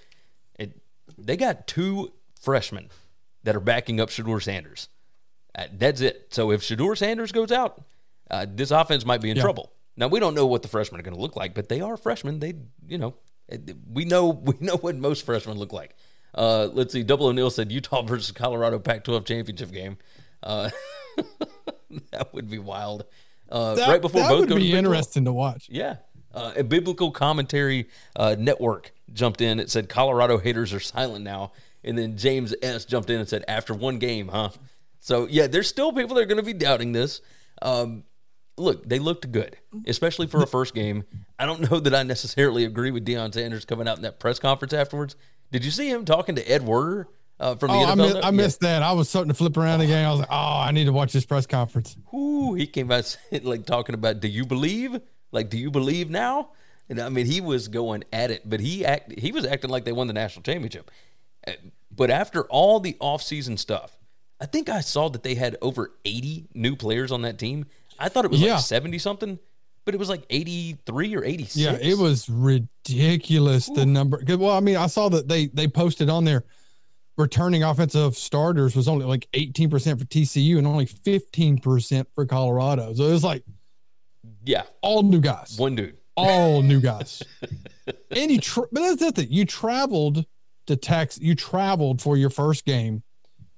it, 0.57 0.81
they 1.19 1.37
got 1.37 1.67
two 1.67 2.11
freshmen 2.41 2.89
that 3.43 3.55
are 3.55 3.59
backing 3.59 3.99
up 3.99 4.09
Shedeur 4.09 4.41
Sanders. 4.41 4.89
Uh, 5.55 5.65
that's 5.77 6.01
it. 6.01 6.27
So 6.31 6.51
if 6.51 6.61
Shedeur 6.61 6.97
Sanders 6.97 7.31
goes 7.31 7.51
out, 7.51 7.83
uh, 8.31 8.47
this 8.49 8.71
offense 8.71 9.05
might 9.05 9.21
be 9.21 9.29
in 9.29 9.37
Yeah. 9.37 9.43
trouble. 9.43 9.71
Now 9.95 10.07
we 10.07 10.19
don't 10.19 10.33
know 10.33 10.47
what 10.47 10.61
the 10.63 10.67
freshmen 10.67 10.99
are 10.99 11.03
going 11.03 11.15
to 11.15 11.21
look 11.21 11.35
like, 11.35 11.53
but 11.53 11.69
they 11.69 11.81
are 11.81 11.95
freshmen. 11.97 12.39
They, 12.39 12.53
you 12.87 12.97
know, 12.97 13.15
we 13.91 14.05
know 14.05 14.29
we 14.43 14.53
know 14.59 14.77
what 14.77 14.95
most 14.95 15.25
freshmen 15.25 15.57
look 15.57 15.73
like. 15.73 15.95
Uh, 16.35 16.69
let's 16.73 16.93
see. 16.93 17.03
Double 17.03 17.27
O'Neill 17.27 17.49
said 17.49 17.71
Utah 17.71 18.01
versus 18.05 18.31
Colorado 18.31 18.79
Pac-12 18.79 19.25
championship 19.25 19.71
game. 19.71 19.97
Uh, 20.43 20.69
that 22.11 22.33
would 22.33 22.49
be 22.49 22.59
wild. 22.59 23.05
Uh, 23.49 23.75
That, 23.75 23.89
right 23.89 24.01
before 24.01 24.21
that 24.21 24.29
both 24.29 24.39
would 24.41 24.49
go 24.49 24.55
to 24.55 24.61
Big 24.61 24.71
12. 24.71 24.85
interesting 24.85 25.25
to 25.25 25.33
watch. 25.33 25.67
Yeah. 25.71 25.97
Uh, 26.31 26.53
a 26.57 26.63
biblical 26.63 27.09
commentary 27.11 27.89
uh, 28.15 28.35
network 28.37 28.93
jumped 29.11 29.41
in. 29.41 29.59
It 29.59 29.71
said 29.71 29.89
Colorado 29.89 30.37
haters 30.37 30.71
are 30.71 30.79
silent 30.79 31.25
now. 31.25 31.51
And 31.83 31.97
then 31.97 32.15
James 32.17 32.53
S. 32.61 32.85
jumped 32.85 33.09
in 33.09 33.19
and 33.19 33.27
said, 33.27 33.43
after 33.47 33.73
one 33.73 33.97
game, 33.97 34.27
huh? 34.27 34.49
So, 34.99 35.27
yeah, 35.27 35.47
there's 35.47 35.67
still 35.67 35.91
people 35.93 36.15
that 36.15 36.21
are 36.21 36.27
going 36.27 36.37
to 36.37 36.43
be 36.43 36.53
doubting 36.53 36.91
this. 36.91 37.21
Um, 37.61 38.03
look, 38.59 38.87
they 38.87 38.99
looked 38.99 39.31
good, 39.31 39.57
especially 39.87 40.27
for 40.27 40.41
a 40.43 40.47
first 40.47 40.73
game. 40.75 41.03
I 41.39 41.45
don't 41.45 41.69
know 41.71 41.79
that 41.79 41.95
I 41.95 42.03
necessarily 42.03 42.65
agree 42.65 42.91
with 42.91 43.05
Deion 43.05 43.33
Sanders 43.33 43.65
coming 43.65 43.87
out 43.87 43.97
in 43.97 44.03
that 44.03 44.19
press 44.19 44.39
conference 44.39 44.73
afterwards. 44.73 45.15
Did 45.51 45.65
you 45.65 45.71
see 45.71 45.89
him 45.89 46.05
talking 46.05 46.35
to 46.35 46.43
Ed 46.51 46.63
Werder 46.63 47.07
uh, 47.39 47.55
from 47.55 47.69
the 47.71 47.77
Oh, 47.77 47.85
NFL? 47.85 47.91
I, 47.91 47.95
miss, 47.95 48.15
I 48.15 48.19
Yeah. 48.19 48.31
missed 48.31 48.59
that. 48.61 48.83
I 48.83 48.91
was 48.91 49.09
starting 49.09 49.29
to 49.29 49.33
flip 49.33 49.57
around 49.57 49.81
again. 49.81 50.05
I 50.05 50.11
was 50.11 50.19
like, 50.19 50.29
oh, 50.31 50.35
I 50.59 50.71
need 50.71 50.85
to 50.85 50.93
watch 50.93 51.13
this 51.13 51.25
press 51.25 51.47
conference. 51.47 51.97
Ooh, 52.13 52.53
he 52.53 52.67
came 52.67 52.91
out 52.91 53.05
saying, 53.31 53.43
like 53.45 53.65
talking 53.65 53.95
about, 53.95 54.19
do 54.19 54.27
you 54.27 54.45
believe? 54.45 54.99
Like, 55.31 55.49
do 55.49 55.57
you 55.57 55.71
believe 55.71 56.09
now? 56.09 56.49
And 56.89 56.99
I 56.99 57.09
mean, 57.09 57.25
he 57.27 57.39
was 57.39 57.67
going 57.67 58.03
at 58.11 58.31
it, 58.31 58.49
but 58.49 58.59
he 58.59 58.83
act 58.85 59.17
he 59.19 59.31
was 59.31 59.45
acting 59.45 59.69
like 59.69 59.85
they 59.85 59.91
won 59.91 60.07
the 60.07 60.13
national 60.13 60.43
championship. 60.43 60.89
Uh, 61.47 61.53
But 61.91 62.09
after 62.11 62.43
all 62.45 62.79
the 62.79 62.93
offseason 62.99 63.59
stuff, 63.59 63.97
I 64.41 64.45
think 64.45 64.69
I 64.69 64.81
saw 64.81 65.09
that 65.09 65.21
they 65.23 65.35
had 65.35 65.55
over 65.61 65.91
80 66.05 66.47
new 66.53 66.75
players 66.75 67.11
on 67.11 67.21
that 67.23 67.37
team. 67.37 67.65
I 67.99 68.09
thought 68.09 68.25
it 68.25 68.31
was 68.31 68.41
Yeah. 68.41 68.55
like 68.55 68.63
70 68.63 68.97
something, 68.99 69.37
but 69.85 69.93
it 69.93 69.97
was 69.97 70.09
like 70.09 70.23
83 70.29 71.15
or 71.15 71.23
86. 71.23 71.57
Yeah, 71.57 71.73
it 71.73 71.97
was 71.97 72.29
ridiculous 72.29 73.67
the 73.67 73.85
number. 73.85 74.21
Well, 74.27 74.51
I 74.55 74.59
mean, 74.59 74.77
I 74.77 74.87
saw 74.87 75.09
that 75.09 75.27
they 75.27 75.47
they 75.47 75.67
posted 75.67 76.09
on 76.09 76.23
there 76.25 76.45
returning 77.17 77.63
offensive 77.63 78.15
starters 78.15 78.75
was 78.77 78.87
only 78.87 79.05
like 79.05 79.27
18% 79.33 79.99
for 79.99 80.05
TCU 80.05 80.57
and 80.57 80.65
only 80.65 80.85
15% 80.85 82.05
for 82.15 82.25
Colorado. 82.25 82.93
So 82.93 83.03
it 83.03 83.11
was 83.11 83.25
like 83.25 83.43
Yeah, 84.45 84.63
all 84.81 85.03
new 85.03 85.19
guys. 85.19 85.55
one 85.57 85.75
dude. 85.75 85.97
all 86.15 86.61
new 86.61 86.79
guys. 86.91 87.21
and 88.11 88.31
you, 88.31 88.39
tra- 88.39 88.67
but 88.71 88.81
that's 88.81 89.01
the 89.01 89.11
thing. 89.11 89.27
You 89.29 89.43
traveled 89.45 90.25
to 90.67 90.75
Texas. 90.77 91.21
You 91.21 91.35
traveled 91.35 92.01
for 92.01 92.15
your 92.15 92.29
first 92.29 92.63
game. 92.65 93.03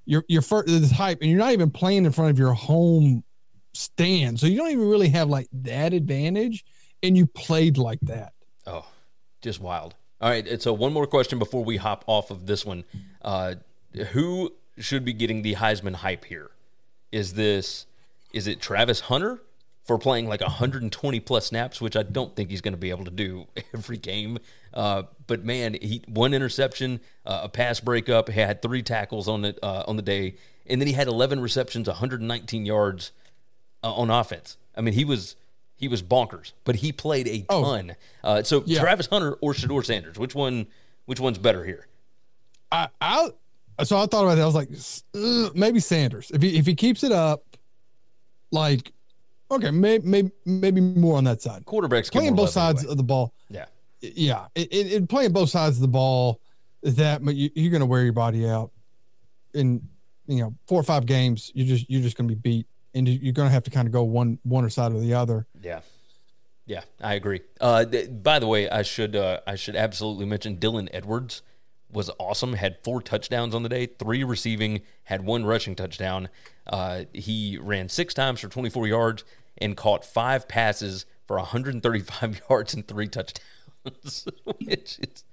Your 0.05 0.23
your 0.27 0.41
first 0.41 0.67
this 0.67 0.89
hype, 0.91 1.19
and 1.21 1.29
you're 1.29 1.39
not 1.39 1.53
even 1.53 1.69
playing 1.69 2.05
in 2.05 2.11
front 2.11 2.31
of 2.31 2.39
your 2.39 2.53
home 2.53 3.23
stand, 3.81 4.39
so 4.39 4.47
you 4.47 4.57
don't 4.57 4.71
even 4.71 4.87
really 4.87 5.09
have 5.09 5.29
like 5.29 5.47
that 5.51 5.93
advantage. 5.93 6.65
And 7.03 7.17
you 7.17 7.25
played 7.25 7.79
like 7.79 7.99
that. 8.01 8.33
Oh, 8.67 8.85
just 9.41 9.59
wild. 9.59 9.95
All 10.21 10.29
right, 10.29 10.47
and 10.47 10.61
so 10.61 10.71
one 10.71 10.93
more 10.93 11.07
question 11.07 11.39
before 11.39 11.63
we 11.63 11.77
hop 11.77 12.03
off 12.05 12.29
of 12.29 12.45
this 12.45 12.63
one. 12.63 12.83
Uh, 13.23 13.55
who 14.11 14.53
should 14.77 15.03
be 15.03 15.13
getting 15.13 15.41
the 15.41 15.55
Heisman 15.55 15.95
hype 15.95 16.25
here? 16.25 16.51
Is 17.11 17.33
this 17.33 17.87
is 18.33 18.47
it 18.47 18.61
Travis 18.61 19.01
Hunter 19.01 19.41
for 19.83 19.97
playing 19.97 20.27
like 20.27 20.41
120 20.41 21.19
plus 21.21 21.47
snaps, 21.47 21.81
which 21.81 21.95
I 21.95 22.03
don't 22.03 22.35
think 22.35 22.49
he's 22.49 22.61
going 22.61 22.73
to 22.73 22.79
be 22.79 22.91
able 22.91 23.05
to 23.05 23.11
do 23.11 23.47
every 23.73 23.97
game. 23.97 24.37
Uh, 24.73 25.03
but 25.27 25.43
man, 25.43 25.75
he 25.81 26.03
one 26.07 26.33
interception, 26.33 27.01
uh, 27.25 27.41
a 27.43 27.49
pass 27.49 27.79
breakup, 27.79 28.29
had 28.29 28.61
three 28.61 28.83
tackles 28.83 29.27
on 29.27 29.43
it 29.43 29.59
uh, 29.63 29.83
on 29.87 29.95
the 29.95 30.01
day, 30.01 30.35
and 30.67 30.79
then 30.79 30.87
he 30.87 30.93
had 30.93 31.07
11 31.07 31.39
receptions, 31.39 31.87
119 31.87 32.65
yards 32.65 33.11
uh, 33.83 33.93
on 33.93 34.09
offense. 34.09 34.57
I 34.75 34.81
mean, 34.81 34.93
he 34.93 35.05
was 35.05 35.35
he 35.75 35.87
was 35.87 36.03
bonkers, 36.03 36.53
but 36.63 36.75
he 36.75 36.91
played 36.91 37.27
a 37.27 37.45
Oh. 37.49 37.63
ton. 37.63 37.95
Uh, 38.23 38.43
so 38.43 38.63
Yeah. 38.65 38.79
Travis 38.81 39.07
Hunter 39.07 39.33
or 39.41 39.53
Shedeur 39.53 39.83
Sanders, 39.83 40.17
which 40.19 40.35
one 40.35 40.67
which 41.05 41.19
one's 41.19 41.37
better 41.39 41.65
here? 41.65 41.87
I, 42.71 42.87
I 43.01 43.29
so 43.83 43.97
I 43.97 44.05
thought 44.05 44.23
about 44.23 44.35
that. 44.35 44.43
I 44.43 44.45
was 44.45 44.55
like, 44.55 44.69
uh, 45.15 45.49
maybe 45.55 45.79
Sanders. 45.79 46.29
If 46.31 46.41
he 46.41 46.57
if 46.57 46.65
he 46.65 46.75
keeps 46.75 47.03
it 47.03 47.11
up, 47.11 47.43
like, 48.51 48.91
okay, 49.49 49.71
maybe 49.71 50.05
maybe 50.07 50.31
maybe 50.45 50.81
more 50.81 51.17
on 51.17 51.23
that 51.25 51.41
side. 51.41 51.65
Quarterbacks 51.65 52.11
Playing 52.11 52.35
both 52.35 52.49
sides 52.51 52.79
anyway. 52.81 52.91
of 52.91 52.97
the 52.97 53.03
ball. 53.03 53.33
Yeah, 53.49 53.65
yeah, 54.01 54.45
it, 54.55 54.67
it, 54.71 54.93
it 54.93 55.09
playing 55.09 55.31
both 55.31 55.49
sides 55.49 55.77
of 55.77 55.81
the 55.81 55.87
ball 55.87 56.39
that 56.83 57.23
you, 57.23 57.49
you're 57.55 57.71
going 57.71 57.81
to 57.81 57.85
wear 57.85 58.03
your 58.03 58.13
body 58.13 58.47
out 58.47 58.71
in 59.53 59.81
you 60.27 60.39
know 60.41 60.55
four 60.67 60.79
or 60.79 60.83
five 60.83 61.05
games. 61.05 61.51
You 61.55 61.65
just 61.65 61.89
you're 61.89 62.01
just 62.01 62.17
going 62.17 62.29
to 62.29 62.35
be 62.35 62.39
beat, 62.39 62.67
and 62.93 63.07
you- 63.07 63.19
you're 63.21 63.33
going 63.33 63.47
to 63.47 63.53
have 63.53 63.63
to 63.63 63.71
kind 63.71 63.87
of 63.87 63.91
go 63.91 64.03
one 64.03 64.39
one 64.43 64.63
or 64.65 64.69
side 64.69 64.91
or 64.93 64.99
the 64.99 65.13
other. 65.13 65.45
yeah, 65.61 65.81
yeah. 66.65 66.81
I 67.01 67.13
agree. 67.15 67.41
Uh, 67.59 67.85
th- 67.85 68.09
by 68.23 68.39
the 68.39 68.47
way, 68.47 68.69
I 68.69 68.81
should 68.83 69.15
uh, 69.15 69.39
I 69.47 69.55
should 69.55 69.75
absolutely 69.75 70.25
mention 70.25 70.57
Dylan 70.57 70.87
Edwards 70.93 71.41
was 71.91 72.09
awesome. 72.19 72.53
Had 72.53 72.77
four 72.83 73.01
touchdowns 73.01 73.53
on 73.53 73.63
the 73.63 73.69
day, 73.69 73.85
three 73.85 74.23
receiving, 74.23 74.81
had 75.05 75.25
one 75.25 75.45
rushing 75.45 75.75
touchdown. 75.75 76.29
Uh, 76.67 77.03
he 77.11 77.57
ran 77.61 77.89
six 77.89 78.13
times 78.13 78.39
for 78.39 78.47
24 78.47 78.87
yards 78.87 79.23
and 79.57 79.75
caught 79.75 80.05
five 80.05 80.47
passes 80.47 81.05
for 81.27 81.35
135 81.37 82.41
yards 82.49 82.73
and 82.73 82.87
three 82.87 83.07
touchdowns. 83.07 83.45
Which 84.65 84.99
is, 84.99 85.23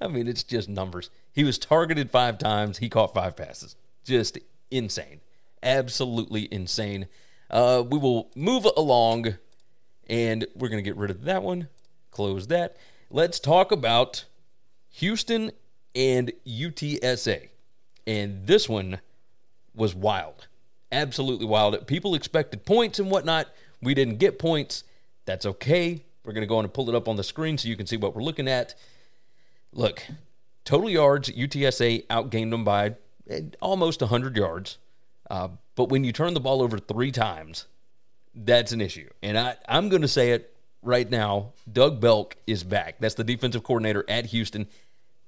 I 0.00 0.06
mean, 0.08 0.28
it's 0.28 0.44
just 0.44 0.68
numbers. 0.68 1.10
He 1.32 1.42
was 1.42 1.58
targeted 1.58 2.10
five 2.12 2.38
times. 2.38 2.78
He 2.78 2.88
caught 2.88 3.12
five 3.14 3.34
passes. 3.36 3.74
Just 4.04 4.38
insane. 4.70 5.20
Absolutely 5.64 6.52
insane. 6.52 7.08
Uh, 7.50 7.82
we 7.88 7.98
will 7.98 8.30
move 8.36 8.66
along 8.76 9.36
and 10.08 10.46
we're 10.54 10.68
going 10.68 10.82
to 10.82 10.88
get 10.88 10.96
rid 10.96 11.10
of 11.10 11.24
that 11.24 11.42
one. 11.42 11.68
Close 12.10 12.46
that. 12.48 12.76
Let's 13.10 13.40
talk 13.40 13.72
about 13.72 14.24
Houston 14.90 15.50
and 15.94 16.32
UTSA. 16.46 17.48
And 18.06 18.46
this 18.46 18.68
one 18.68 19.00
was 19.74 19.94
wild. 19.94 20.46
Absolutely 20.92 21.46
wild. 21.46 21.86
People 21.86 22.14
expected 22.14 22.64
points 22.64 22.98
and 22.98 23.10
whatnot. 23.10 23.48
We 23.82 23.94
didn't 23.94 24.18
get 24.18 24.38
points. 24.38 24.84
That's 25.24 25.46
okay. 25.46 26.04
We're 26.24 26.32
going 26.32 26.42
to 26.42 26.48
go 26.48 26.58
on 26.58 26.64
and 26.64 26.72
pull 26.72 26.88
it 26.88 26.94
up 26.94 27.08
on 27.08 27.16
the 27.16 27.24
screen 27.24 27.58
so 27.58 27.68
you 27.68 27.76
can 27.76 27.86
see 27.86 27.96
what 27.96 28.14
we're 28.14 28.22
looking 28.22 28.48
at. 28.48 28.74
Look, 29.72 30.06
total 30.64 30.88
yards, 30.88 31.30
UTSA 31.30 32.06
outgained 32.06 32.50
them 32.50 32.64
by 32.64 32.94
eh, 33.28 33.40
almost 33.60 34.00
100 34.00 34.36
yards. 34.36 34.78
Uh, 35.30 35.48
but 35.74 35.88
when 35.88 36.04
you 36.04 36.12
turn 36.12 36.34
the 36.34 36.40
ball 36.40 36.62
over 36.62 36.78
three 36.78 37.10
times, 37.10 37.66
that's 38.34 38.72
an 38.72 38.80
issue. 38.80 39.08
And 39.22 39.38
I, 39.38 39.56
I'm 39.68 39.88
going 39.88 40.02
to 40.02 40.08
say 40.08 40.32
it 40.32 40.54
right 40.82 41.08
now. 41.10 41.52
Doug 41.70 42.00
Belk 42.00 42.36
is 42.46 42.64
back. 42.64 42.96
That's 43.00 43.14
the 43.14 43.24
defensive 43.24 43.62
coordinator 43.62 44.04
at 44.08 44.26
Houston. 44.26 44.68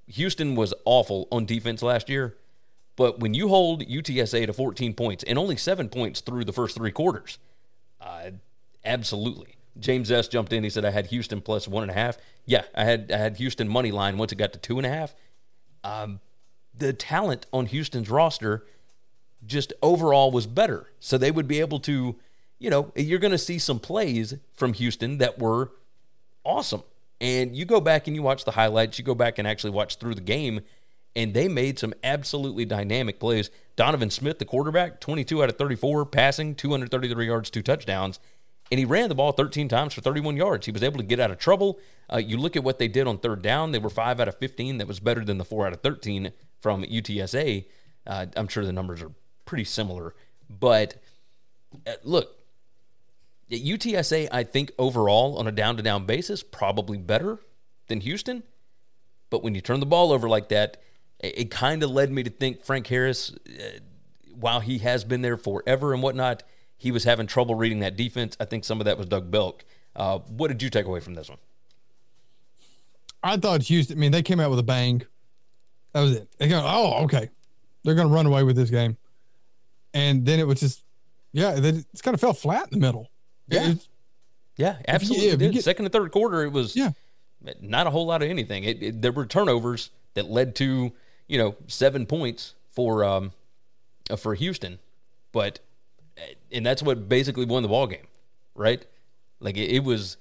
Houston 0.09 0.55
was 0.55 0.73
awful 0.85 1.29
on 1.33 1.47
defense 1.47 1.83
last 1.83 2.09
year. 2.09 2.37
But 2.97 3.21
when 3.21 3.35
you 3.35 3.49
hold 3.49 3.87
UTSA 3.87 4.47
to 4.47 4.53
14 4.53 4.95
points 4.95 5.23
and 5.25 5.38
only 5.38 5.57
seven 5.57 5.88
points 5.88 6.21
through 6.21 6.45
the 6.45 6.53
first 6.53 6.75
three 6.76 6.93
quarters, 6.93 7.38
uh, 8.00 8.31
absolutely. 8.85 9.57
James 9.79 10.11
S 10.11 10.29
jumped 10.29 10.53
in. 10.53 10.65
He 10.65 10.71
said 10.71 10.87
I 10.87 10.91
had 10.91 11.07
Houston 11.09 11.43
plus 11.43 11.69
one 11.69 11.83
and 11.83 11.91
a 11.91 11.95
half. 11.95 12.17
Yeah, 12.47 12.62
I 12.75 12.85
had 12.85 13.12
I 13.12 13.19
had 13.19 13.37
Houston 13.37 13.69
money 13.69 13.93
line 13.93 14.17
once 14.17 14.33
it 14.33 14.37
got 14.37 14.55
to 14.55 14.59
two 14.59 14.79
and 14.79 14.87
a 14.87 14.88
half. 14.88 15.15
Um, 15.85 16.21
the 16.75 16.95
talent 16.95 17.47
on 17.53 17.67
Houston's 17.67 18.09
roster 18.09 18.65
just 19.47 19.73
overall 19.83 20.31
was 20.31 20.47
better. 20.47 20.87
So 21.00 21.19
they 21.19 21.31
would 21.31 21.49
be 21.49 21.61
able 21.61 21.81
to, 21.81 22.17
you 22.59 22.71
know, 22.71 22.93
you're 22.95 23.19
going 23.19 23.33
to 23.33 23.38
see 23.38 23.59
some 23.59 23.79
plays 23.79 24.35
from 24.53 24.73
Houston 24.75 25.19
that 25.19 25.38
were 25.38 25.73
awesome. 26.45 26.83
And 27.21 27.57
you 27.57 27.65
go 27.65 27.81
back 27.81 28.07
and 28.07 28.15
you 28.15 28.23
watch 28.23 28.45
the 28.45 28.53
highlights, 28.53 28.99
you 28.99 29.05
go 29.05 29.15
back 29.15 29.38
and 29.38 29.49
actually 29.49 29.71
watch 29.71 29.97
through 29.97 30.15
the 30.15 30.21
game, 30.21 30.61
and 31.15 31.33
they 31.33 31.49
made 31.49 31.79
some 31.79 31.95
absolutely 32.05 32.67
dynamic 32.67 33.19
plays. 33.19 33.50
Donovan 33.75 34.11
Smith, 34.11 34.38
the 34.38 34.45
quarterback, 34.45 35.00
22 35.00 35.43
out 35.43 35.49
of 35.49 35.57
34 35.57 36.05
passing, 36.07 36.55
233 36.55 37.26
yards, 37.26 37.50
two 37.50 37.62
touchdowns. 37.62 38.21
And 38.71 38.79
he 38.79 38.85
ran 38.85 39.09
the 39.09 39.15
ball 39.15 39.33
13 39.33 39.69
times 39.69 39.95
for 39.95 40.00
31 40.00 40.37
yards. 40.37 40.67
He 40.67 40.73
was 40.73 40.83
able 40.83 40.99
to 40.99 41.05
get 41.05 41.21
out 41.21 41.31
of 41.31 41.38
trouble. 41.38 41.79
Uh, 42.12 42.19
you 42.19 42.37
look 42.37 42.57
at 42.57 42.65
what 42.65 42.79
they 42.79 42.88
did 42.88 43.07
on 43.07 43.19
third 43.19 43.41
down, 43.41 43.73
they 43.73 43.79
were 43.79 43.91
5 43.91 44.21
out 44.21 44.29
of 44.29 44.37
15. 44.38 44.79
That 44.79 44.88
was 44.88 45.00
better 45.00 45.25
than 45.25 45.38
the 45.38 45.45
4 45.45 45.69
out 45.69 45.73
of 45.73 45.83
13 45.83 46.33
from 46.61 46.83
UTSA. 46.83 47.65
Uh, 48.07 48.26
I'm 48.37 48.49
sure 48.49 48.65
the 48.65 48.73
numbers 48.73 49.03
are 49.03 49.12
pretty 49.47 49.65
similar. 49.65 50.15
But 50.50 51.03
uh, 51.87 51.93
look, 52.05 52.37
UTSA, 53.50 54.29
I 54.31 54.43
think 54.43 54.73
overall 54.79 55.38
on 55.38 55.47
a 55.47 55.53
down 55.53 55.76
to 55.79 55.83
down 55.83 56.05
basis, 56.05 56.43
probably 56.43 56.99
better 56.99 57.38
than 57.87 58.00
Houston. 58.00 58.43
But 59.31 59.43
when 59.43 59.55
you 59.55 59.61
turn 59.61 59.81
the 59.81 59.87
ball 59.87 60.12
over 60.12 60.29
like 60.29 60.49
that, 60.50 60.76
it, 61.21 61.38
it 61.38 61.50
kind 61.50 61.83
of 61.83 61.91
led 61.91 62.11
me 62.11 62.23
to 62.23 62.31
think 62.31 62.65
Frank 62.65 62.87
Harris, 62.87 63.33
uh, 63.33 63.79
while 64.35 64.61
he 64.61 64.79
has 64.79 65.05
been 65.05 65.23
there 65.23 65.37
forever 65.37 65.95
and 65.95 66.03
whatnot, 66.03 66.43
he 66.76 66.91
was 66.91 67.05
having 67.05 67.26
trouble 67.26 67.55
reading 67.55 67.81
that 67.81 67.97
defense. 67.97 68.37
I 68.38 68.45
think 68.45 68.65
some 68.65 68.81
of 68.81 68.85
that 68.85 68.99
was 68.99 69.07
Doug 69.07 69.31
Belk. 69.31 69.65
Uh, 69.95 70.19
what 70.19 70.49
did 70.49 70.62
you 70.62 70.69
take 70.69 70.87
away 70.87 71.00
from 71.00 71.15
this 71.15 71.29
one? 71.29 71.38
I 73.23 73.37
thought 73.38 73.62
Houston. 73.62 73.97
I 73.97 74.00
mean, 74.00 74.12
they 74.12 74.23
came 74.23 74.41
out 74.41 74.50
with 74.50 74.59
a 74.59 74.65
bang. 74.65 75.03
That 75.93 76.03
was 76.03 76.12
it. 76.12 76.29
They 76.38 76.49
go, 76.49 76.62
oh, 76.65 77.05
okay. 77.05 77.31
They're 77.83 77.95
going 77.95 78.09
to 78.09 78.15
run 78.15 78.26
away 78.26 78.43
with 78.43 78.57
this 78.57 78.69
game. 78.69 78.99
And 79.97 80.26
then 80.26 80.38
it 80.41 80.47
was 80.47 80.61
just, 80.61 80.83
yeah, 81.33 81.57
it 81.57 81.62
just 81.91 82.03
kind 82.03 82.15
of 82.15 82.21
fell 82.21 82.35
flat 82.35 82.65
in 82.65 82.79
the 82.79 82.87
middle. 82.87 83.11
Yeah. 83.49 83.71
It- 83.71 83.88
Yeah, 84.59 84.76
absolutely. 84.88 85.26
if 85.26 85.33
you 85.33 85.38
did. 85.49 85.53
get- 85.55 85.65
Second 85.65 85.85
and 85.87 85.93
third 85.93 86.11
quarter, 86.12 86.43
it 86.43 86.50
was 86.53 86.75
Yeah. 86.76 86.93
not 87.61 87.87
a 87.87 87.91
whole 87.91 88.07
lot 88.07 88.23
of 88.23 88.29
anything. 88.31 88.65
It, 88.65 88.83
it, 88.83 89.03
there 89.03 89.12
were 89.12 89.26
turnovers 89.26 89.91
that 90.15 90.31
led 90.31 90.55
to 90.57 90.93
you 91.29 91.38
know 91.38 91.55
seven 91.67 92.07
points 92.07 92.55
for 92.71 93.05
um 93.05 93.33
uh, 94.09 94.17
for 94.17 94.35
Houston, 94.35 94.79
but 95.33 95.59
and 96.53 96.65
that's 96.65 96.83
what 96.83 97.09
basically 97.09 97.45
won 97.45 97.62
the 97.62 97.69
ball 97.69 97.87
game, 97.87 98.07
right? 98.55 98.85
Like 99.41 99.57
it, 99.57 99.71
it 99.71 99.85
was. 99.85 100.17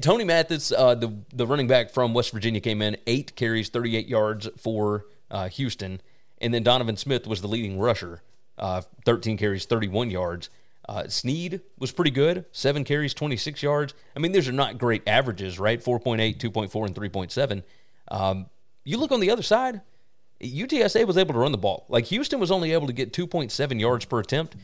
Tony 0.00 0.24
Mathis, 0.24 0.70
uh, 0.72 0.94
the 0.94 1.12
the 1.34 1.46
running 1.46 1.66
back 1.66 1.90
from 1.90 2.14
West 2.14 2.30
Virginia, 2.32 2.60
came 2.60 2.80
in 2.80 2.96
eight 3.06 3.34
carries, 3.36 3.68
thirty 3.68 3.96
eight 3.96 4.06
yards 4.08 4.48
for 4.56 5.04
uh, 5.30 5.48
Houston, 5.48 6.00
and 6.38 6.54
then 6.54 6.62
Donovan 6.62 6.96
Smith 6.96 7.26
was 7.26 7.40
the 7.42 7.48
leading 7.48 7.78
rusher, 7.78 8.22
uh, 8.58 8.82
thirteen 9.04 9.36
carries, 9.36 9.66
thirty 9.66 9.88
one 9.88 10.10
yards. 10.10 10.50
Uh, 10.86 11.08
Sneed 11.08 11.62
was 11.78 11.92
pretty 11.92 12.10
good, 12.10 12.44
seven 12.52 12.84
carries, 12.84 13.14
twenty 13.14 13.36
six 13.36 13.62
yards. 13.62 13.94
I 14.14 14.18
mean, 14.18 14.32
these 14.32 14.48
are 14.48 14.52
not 14.52 14.78
great 14.78 15.02
averages, 15.06 15.58
right? 15.58 15.82
4.8, 15.82 16.36
2.4, 16.38 16.86
and 16.86 16.94
three 16.94 17.08
point 17.08 17.32
seven. 17.32 17.62
Um, 18.08 18.46
you 18.84 18.98
look 18.98 19.12
on 19.12 19.20
the 19.20 19.30
other 19.30 19.42
side, 19.42 19.80
UTSA 20.42 21.06
was 21.06 21.16
able 21.16 21.32
to 21.32 21.40
run 21.40 21.52
the 21.52 21.58
ball. 21.58 21.86
Like 21.88 22.06
Houston 22.06 22.38
was 22.38 22.50
only 22.50 22.72
able 22.72 22.86
to 22.86 22.92
get 22.92 23.12
2.7 23.12 23.80
yards 23.80 24.04
per 24.04 24.20
attempt. 24.20 24.56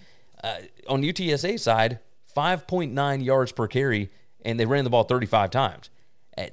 Uh, 0.43 0.57
on 0.89 1.03
UTSA 1.03 1.59
side, 1.59 1.99
5.9 2.35 3.25
yards 3.25 3.53
per 3.53 3.67
carry, 3.67 4.11
and 4.45 4.59
they 4.59 4.67
ran 4.67 4.85
the 4.85 4.91
ball 4.91 5.05
35 5.05 5.51
times. 5.51 5.91
Uh, 6.37 6.47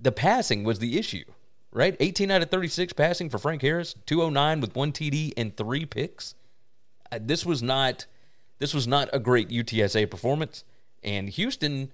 the 0.00 0.12
passing 0.12 0.64
was 0.64 0.78
the 0.78 0.98
issue, 0.98 1.24
right? 1.72 1.96
18 2.00 2.30
out 2.30 2.42
of 2.42 2.50
36 2.50 2.92
passing 2.94 3.28
for 3.28 3.38
Frank 3.38 3.62
Harris, 3.62 3.94
209 4.06 4.60
with 4.60 4.74
one 4.74 4.92
TD 4.92 5.32
and 5.36 5.56
three 5.56 5.84
picks. 5.84 6.34
This 7.18 7.44
was 7.44 7.62
not 7.62 8.06
this 8.58 8.74
was 8.74 8.86
not 8.86 9.08
a 9.12 9.18
great 9.18 9.48
UTSA 9.48 10.10
performance, 10.10 10.64
and 11.02 11.28
Houston. 11.28 11.90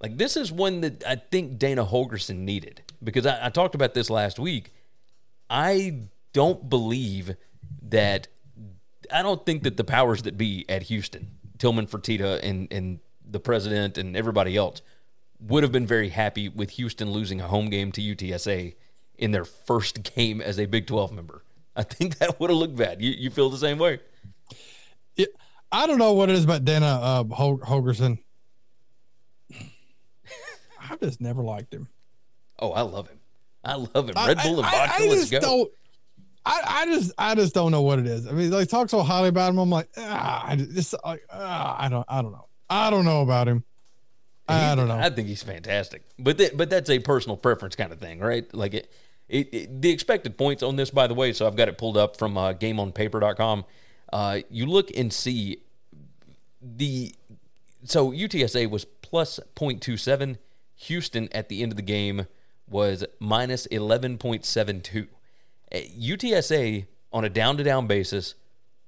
Like 0.00 0.16
this 0.16 0.36
is 0.36 0.52
one 0.52 0.80
that 0.82 1.04
I 1.04 1.16
think 1.16 1.58
Dana 1.58 1.84
Holgorsen 1.84 2.38
needed 2.38 2.82
because 3.02 3.26
I, 3.26 3.46
I 3.46 3.48
talked 3.48 3.74
about 3.74 3.94
this 3.94 4.10
last 4.10 4.38
week. 4.38 4.72
I 5.50 6.02
don't 6.32 6.68
believe 6.68 7.34
that 7.82 8.28
I 9.12 9.22
don't 9.22 9.44
think 9.44 9.64
that 9.64 9.76
the 9.76 9.84
powers 9.84 10.22
that 10.22 10.38
be 10.38 10.64
at 10.68 10.84
Houston, 10.84 11.32
Tillman 11.58 11.86
Fertitta 11.86 12.40
and 12.42 12.68
and 12.72 13.00
the 13.28 13.40
president 13.40 13.98
and 13.98 14.16
everybody 14.16 14.56
else 14.56 14.82
would 15.40 15.62
have 15.62 15.72
been 15.72 15.86
very 15.86 16.08
happy 16.08 16.48
with 16.48 16.70
Houston 16.70 17.10
losing 17.10 17.40
a 17.40 17.46
home 17.46 17.70
game 17.70 17.92
to 17.92 18.00
UTSA 18.00 18.74
in 19.16 19.30
their 19.30 19.44
first 19.44 20.14
game 20.14 20.40
as 20.40 20.58
a 20.58 20.66
Big 20.66 20.86
12 20.86 21.12
member. 21.12 21.44
I 21.76 21.82
think 21.82 22.18
that 22.18 22.38
would 22.40 22.50
have 22.50 22.58
looked 22.58 22.76
bad. 22.76 23.02
You 23.02 23.10
you 23.10 23.30
feel 23.30 23.50
the 23.50 23.58
same 23.58 23.78
way? 23.78 24.00
Yeah, 25.16 25.26
I 25.72 25.86
don't 25.86 25.98
know 25.98 26.12
what 26.12 26.28
it 26.30 26.34
is 26.36 26.44
about 26.44 26.64
Dana 26.64 26.86
uh, 26.86 27.24
Hol- 27.34 27.58
Holgorsen. 27.58 28.18
I 30.80 30.96
just 31.02 31.20
never 31.20 31.42
liked 31.42 31.72
him. 31.72 31.88
Oh, 32.58 32.72
I 32.72 32.82
love 32.82 33.08
him. 33.08 33.18
I 33.64 33.74
love 33.74 34.08
him. 34.08 34.14
I- 34.16 34.28
Red 34.28 34.38
Bull 34.42 34.58
and 34.58 34.66
I- 34.66 34.70
vodka. 34.70 35.02
I, 35.02 35.04
I 35.04 35.08
let's 35.08 35.20
just 35.28 35.32
go. 35.32 35.40
don't. 35.40 35.70
I, 36.46 36.62
I 36.66 36.86
just 36.86 37.12
I 37.18 37.34
just 37.34 37.52
don't 37.54 37.72
know 37.72 37.82
what 37.82 37.98
it 37.98 38.06
is. 38.06 38.26
I 38.26 38.30
mean, 38.32 38.50
they 38.50 38.64
talk 38.64 38.88
so 38.88 39.02
highly 39.02 39.28
about 39.28 39.50
him. 39.50 39.58
I'm 39.58 39.68
like, 39.70 39.88
ah, 39.98 40.44
I 40.46 40.56
just 40.56 40.94
like, 41.04 41.22
ah, 41.30 41.76
I 41.78 41.88
don't 41.90 42.06
I 42.08 42.22
don't 42.22 42.32
know. 42.32 42.46
I 42.70 42.88
don't 42.90 43.04
know 43.04 43.20
about 43.22 43.48
him. 43.48 43.64
I 44.50 44.74
don't 44.74 44.88
know. 44.88 44.96
I 44.96 45.10
think 45.10 45.28
he's 45.28 45.42
fantastic, 45.42 46.04
but 46.18 46.38
that, 46.38 46.56
but 46.56 46.70
that's 46.70 46.88
a 46.88 47.00
personal 47.00 47.36
preference 47.36 47.76
kind 47.76 47.92
of 47.92 47.98
thing, 47.98 48.18
right? 48.18 48.46
Like 48.54 48.72
it, 48.72 48.90
it, 49.28 49.52
it- 49.52 49.82
the 49.82 49.90
expected 49.90 50.38
points 50.38 50.62
on 50.62 50.76
this, 50.76 50.88
by 50.90 51.06
the 51.06 51.12
way. 51.12 51.34
So 51.34 51.46
I've 51.46 51.56
got 51.56 51.68
it 51.68 51.76
pulled 51.76 51.98
up 51.98 52.16
from 52.16 52.38
uh, 52.38 52.54
GameOnPaper.com. 52.54 53.66
Uh, 54.12 54.40
you 54.50 54.66
look 54.66 54.90
and 54.96 55.12
see 55.12 55.58
the 56.62 57.14
so 57.84 58.10
UTSA 58.10 58.68
was 58.68 58.84
plus 58.84 59.38
0.27. 59.56 60.38
Houston 60.76 61.28
at 61.32 61.48
the 61.48 61.62
end 61.62 61.72
of 61.72 61.76
the 61.76 61.82
game 61.82 62.26
was 62.68 63.04
minus 63.18 63.66
11.72. 63.68 65.08
Uh, 65.70 65.76
UTSA 65.76 66.86
on 67.12 67.24
a 67.24 67.28
down 67.28 67.56
to 67.56 67.64
down 67.64 67.86
basis 67.86 68.34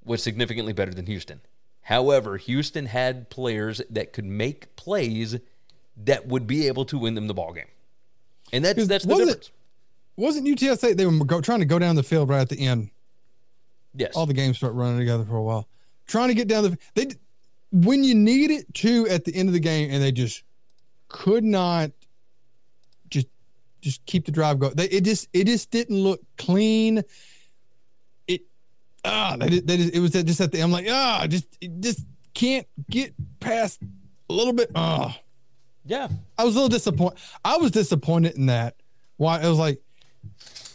was 0.05 0.23
significantly 0.23 0.73
better 0.73 0.93
than 0.93 1.07
Houston. 1.07 1.41
However, 1.83 2.37
Houston 2.37 2.87
had 2.87 3.31
players 3.31 3.81
that 3.91 4.13
could 4.13 4.25
make 4.25 4.77
plays 4.77 5.37
that 5.97 6.27
would 6.29 6.47
be 6.47 6.67
able 6.67 6.85
to 6.87 6.99
win 6.99 7.15
them 7.15 7.27
the 7.27 7.35
ball 7.35 7.53
game. 7.53 7.67
And 8.53 8.65
that's 8.65 8.87
that's 8.87 9.05
the 9.05 9.11
Was 9.11 9.21
it- 9.21 9.25
difference. 9.27 9.51
Wasn't 10.17 10.47
UTSA? 10.47 10.97
They 10.97 11.07
were 11.07 11.25
go, 11.25 11.41
trying 11.41 11.61
to 11.61 11.65
go 11.65 11.79
down 11.79 11.97
the 11.97 12.03
field 12.03 12.29
right 12.29 12.41
at 12.41 12.51
the 12.51 12.67
end. 12.67 12.91
Yes. 13.95 14.15
All 14.15 14.27
the 14.27 14.35
games 14.35 14.57
start 14.57 14.75
running 14.75 14.99
together 14.99 15.25
for 15.25 15.37
a 15.37 15.43
while, 15.43 15.69
trying 16.07 16.29
to 16.29 16.35
get 16.35 16.49
down 16.49 16.65
the. 16.65 16.79
They 16.95 17.09
when 17.73 18.05
you 18.05 18.15
need 18.15 18.51
it 18.51 18.73
to 18.75 19.07
at 19.09 19.25
the 19.25 19.35
end 19.35 19.49
of 19.49 19.53
the 19.53 19.61
game, 19.61 19.91
and 19.91 20.03
they 20.03 20.13
just 20.13 20.43
could 21.09 21.45
not 21.45 21.91
just 23.09 23.27
just 23.81 24.05
keep 24.07 24.27
the 24.27 24.33
drive 24.33 24.59
going. 24.59 24.75
They 24.75 24.87
it 24.87 25.05
just 25.05 25.29
it 25.33 25.47
just 25.47 25.71
didn't 25.71 25.97
look 25.97 26.21
clean. 26.39 27.03
It 28.29 28.43
ah 29.05 29.37
they, 29.39 29.61
they 29.61 29.77
just, 29.77 29.95
it 29.95 30.01
was 30.01 30.13
just 30.13 30.41
at 30.41 30.53
the 30.53 30.61
I'm 30.61 30.73
like 30.73 30.87
ah 30.89 31.27
just 31.29 31.47
just 31.81 32.07
can't 32.33 32.67
get 32.89 33.13
past 33.41 33.81
a 34.29 34.33
little 34.33 34.53
bit 34.53 34.71
ah. 34.75 35.19
yeah. 35.85 36.09
I 36.39 36.45
was 36.45 36.55
a 36.55 36.59
little 36.59 36.69
disappointed. 36.69 37.19
I 37.45 37.57
was 37.57 37.73
disappointed 37.73 38.37
in 38.37 38.47
that. 38.47 38.77
Why 39.17 39.41
it 39.41 39.49
was 39.49 39.59
like, 39.59 39.83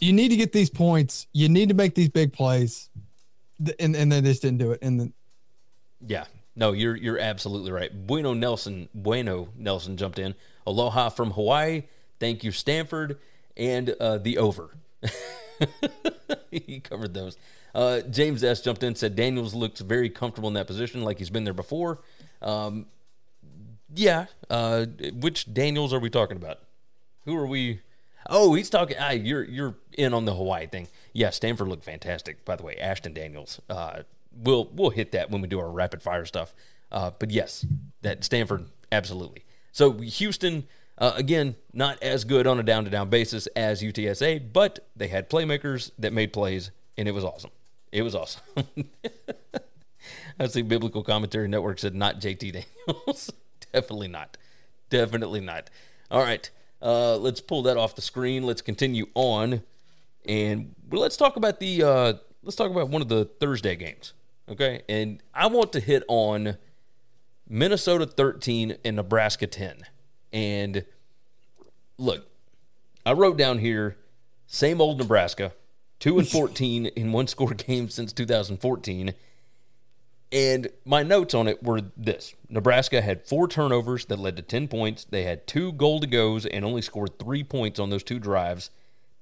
you 0.00 0.12
need 0.12 0.28
to 0.28 0.36
get 0.36 0.52
these 0.52 0.70
points. 0.70 1.26
You 1.32 1.48
need 1.48 1.70
to 1.70 1.74
make 1.74 1.94
these 1.96 2.08
big 2.08 2.32
plays, 2.32 2.90
and 3.78 3.96
and 3.96 4.12
they 4.12 4.20
just 4.20 4.42
didn't 4.42 4.58
do 4.58 4.72
it. 4.72 4.78
And 4.82 5.00
then 5.00 5.12
Yeah. 6.06 6.24
No, 6.54 6.72
you're 6.72 6.96
you're 6.96 7.18
absolutely 7.18 7.70
right. 7.70 7.90
Bueno 8.06 8.32
Nelson, 8.32 8.88
Bueno 8.94 9.48
Nelson 9.56 9.96
jumped 9.96 10.18
in. 10.18 10.34
Aloha 10.66 11.10
from 11.10 11.32
Hawaii. 11.32 11.82
Thank 12.18 12.42
you, 12.44 12.50
Stanford, 12.50 13.18
and 13.56 13.90
uh, 14.00 14.18
the 14.18 14.38
over. 14.38 14.70
he 16.50 16.80
covered 16.80 17.12
those. 17.14 17.36
Uh, 17.74 18.00
James 18.00 18.42
S 18.42 18.62
jumped 18.62 18.82
in 18.82 18.94
said 18.94 19.14
Daniels 19.16 19.54
looks 19.54 19.80
very 19.80 20.08
comfortable 20.08 20.48
in 20.48 20.54
that 20.54 20.66
position, 20.66 21.02
like 21.02 21.18
he's 21.18 21.28
been 21.30 21.44
there 21.44 21.52
before. 21.52 22.00
Um, 22.40 22.86
yeah. 23.94 24.26
Uh, 24.48 24.86
which 25.12 25.52
Daniels 25.52 25.92
are 25.92 25.98
we 26.00 26.08
talking 26.08 26.38
about? 26.38 26.60
Who 27.26 27.36
are 27.36 27.46
we? 27.46 27.80
Oh, 28.28 28.54
he's 28.54 28.70
talking. 28.70 28.96
Ah, 28.98 29.10
you're 29.10 29.44
you're 29.44 29.74
in 29.92 30.14
on 30.14 30.24
the 30.24 30.34
Hawaii 30.34 30.66
thing. 30.66 30.88
Yeah, 31.16 31.30
Stanford 31.30 31.68
looked 31.68 31.84
fantastic. 31.84 32.44
By 32.44 32.56
the 32.56 32.62
way, 32.62 32.76
Ashton 32.76 33.14
Daniels. 33.14 33.58
Uh, 33.70 34.02
we'll 34.36 34.68
we'll 34.74 34.90
hit 34.90 35.12
that 35.12 35.30
when 35.30 35.40
we 35.40 35.48
do 35.48 35.58
our 35.58 35.70
rapid 35.70 36.02
fire 36.02 36.26
stuff. 36.26 36.54
Uh, 36.92 37.10
but 37.18 37.30
yes, 37.30 37.64
that 38.02 38.22
Stanford 38.22 38.66
absolutely. 38.92 39.46
So 39.72 39.92
Houston 39.92 40.66
uh, 40.98 41.14
again 41.16 41.56
not 41.72 42.02
as 42.02 42.24
good 42.24 42.46
on 42.46 42.60
a 42.60 42.62
down 42.62 42.84
to 42.84 42.90
down 42.90 43.08
basis 43.08 43.46
as 43.56 43.82
UTSA, 43.82 44.52
but 44.52 44.86
they 44.94 45.08
had 45.08 45.30
playmakers 45.30 45.90
that 45.98 46.12
made 46.12 46.34
plays, 46.34 46.70
and 46.98 47.08
it 47.08 47.12
was 47.12 47.24
awesome. 47.24 47.50
It 47.92 48.02
was 48.02 48.14
awesome. 48.14 48.42
I 50.38 50.48
see 50.48 50.60
Biblical 50.60 51.02
Commentary 51.02 51.48
Network 51.48 51.78
said 51.78 51.94
not 51.94 52.20
JT 52.20 52.52
Daniels. 52.52 53.30
Definitely 53.72 54.08
not. 54.08 54.36
Definitely 54.90 55.40
not. 55.40 55.70
All 56.10 56.22
right. 56.22 56.50
Uh, 56.82 57.16
let's 57.16 57.40
pull 57.40 57.62
that 57.62 57.78
off 57.78 57.94
the 57.94 58.02
screen. 58.02 58.42
Let's 58.42 58.60
continue 58.60 59.06
on. 59.14 59.62
And 60.28 60.74
let's 60.90 61.16
talk 61.16 61.36
about 61.36 61.60
the 61.60 61.82
uh, 61.82 62.12
let's 62.42 62.56
talk 62.56 62.70
about 62.70 62.88
one 62.88 63.02
of 63.02 63.08
the 63.08 63.24
Thursday 63.24 63.76
games. 63.76 64.12
Okay. 64.48 64.82
And 64.88 65.22
I 65.34 65.46
want 65.46 65.72
to 65.72 65.80
hit 65.80 66.04
on 66.08 66.56
Minnesota 67.48 68.06
13 68.06 68.76
and 68.84 68.96
Nebraska 68.96 69.46
10. 69.46 69.82
And 70.32 70.84
look, 71.98 72.26
I 73.04 73.12
wrote 73.12 73.36
down 73.36 73.58
here 73.58 73.96
same 74.46 74.80
old 74.80 74.98
Nebraska, 74.98 75.52
2 76.00 76.18
and 76.18 76.28
14 76.28 76.86
in 76.86 77.12
one 77.12 77.26
score 77.26 77.50
games 77.54 77.94
since 77.94 78.12
2014. 78.12 79.14
And 80.32 80.68
my 80.84 81.04
notes 81.04 81.34
on 81.34 81.46
it 81.46 81.62
were 81.62 81.80
this 81.96 82.34
Nebraska 82.48 83.00
had 83.00 83.26
four 83.26 83.46
turnovers 83.46 84.06
that 84.06 84.18
led 84.18 84.36
to 84.36 84.42
10 84.42 84.66
points. 84.68 85.04
They 85.04 85.22
had 85.22 85.46
two 85.46 85.72
goal 85.72 86.00
to 86.00 86.06
goes 86.06 86.46
and 86.46 86.64
only 86.64 86.82
scored 86.82 87.18
three 87.18 87.44
points 87.44 87.78
on 87.78 87.90
those 87.90 88.02
two 88.02 88.18
drives. 88.18 88.70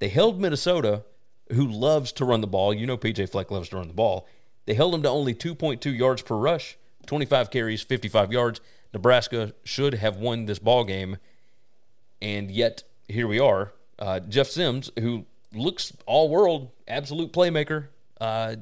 They 0.05 0.11
held 0.11 0.39
Minnesota, 0.39 1.03
who 1.51 1.67
loves 1.67 2.13
to 2.13 2.27
run 2.27 2.43
the 2.43 2.47
ball. 2.47 2.75
You 2.75 2.87
know, 2.87 2.99
PJ 2.99 3.31
Fleck 3.31 3.51
loves 3.51 3.71
to 3.71 3.77
run 3.77 3.89
the 3.89 3.95
ball. 3.95 4.29
They 4.67 4.75
held 4.75 4.93
them 4.93 5.03
to 5.03 5.09
only 5.09 5.33
2.2 5.33 5.97
yards 5.97 6.21
per 6.21 6.37
rush, 6.37 6.77
25 7.07 7.51
carries, 7.51 7.81
55 7.81 8.31
yards. 8.31 8.61
Nebraska 8.93 9.55
should 9.65 9.95
have 9.95 10.19
won 10.19 10.45
this 10.45 10.59
ball 10.59 10.85
game. 10.85 11.17
And 12.21 12.51
yet, 12.51 12.83
here 13.09 13.27
we 13.27 13.41
are. 13.41 13.73
Uh, 13.99 14.21
Jeff 14.21 14.49
Sims, 14.49 14.91
who 14.99 15.25
looks 15.55 15.97
all 16.05 16.29
world, 16.29 16.71
absolute 16.87 17.33
playmaker, 17.33 17.87
uh, 18.21 18.57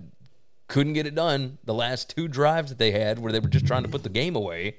couldn't 0.69 0.93
get 0.93 1.09
it 1.09 1.17
done. 1.17 1.59
The 1.65 1.75
last 1.75 2.15
two 2.15 2.29
drives 2.29 2.69
that 2.69 2.79
they 2.79 2.93
had, 2.93 3.19
where 3.19 3.33
they 3.33 3.41
were 3.41 3.49
just 3.49 3.67
trying 3.67 3.83
to 3.83 3.89
put 3.89 4.05
the 4.05 4.11
game 4.11 4.37
away, 4.37 4.77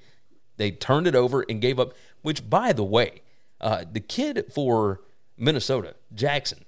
they 0.55 0.71
turned 0.71 1.07
it 1.07 1.15
over 1.15 1.45
and 1.49 1.59
gave 1.59 1.77
up. 1.77 1.93
Which, 2.21 2.49
by 2.49 2.71
the 2.71 2.85
way, 2.85 3.21
uh, 3.59 3.83
the 3.91 3.99
kid 3.99 4.45
for 4.55 5.01
Minnesota, 5.37 5.95
Jackson, 6.13 6.63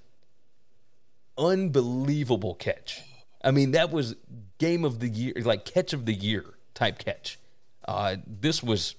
unbelievable 1.38 2.54
catch. 2.54 3.02
I 3.44 3.50
mean, 3.50 3.72
that 3.72 3.90
was 3.90 4.16
game 4.58 4.84
of 4.84 5.00
the 5.00 5.08
year, 5.08 5.32
like 5.42 5.64
catch 5.64 5.92
of 5.92 6.06
the 6.06 6.12
year 6.14 6.44
type 6.74 6.98
catch. 6.98 7.38
Uh, 7.86 8.16
this 8.26 8.62
was 8.62 8.94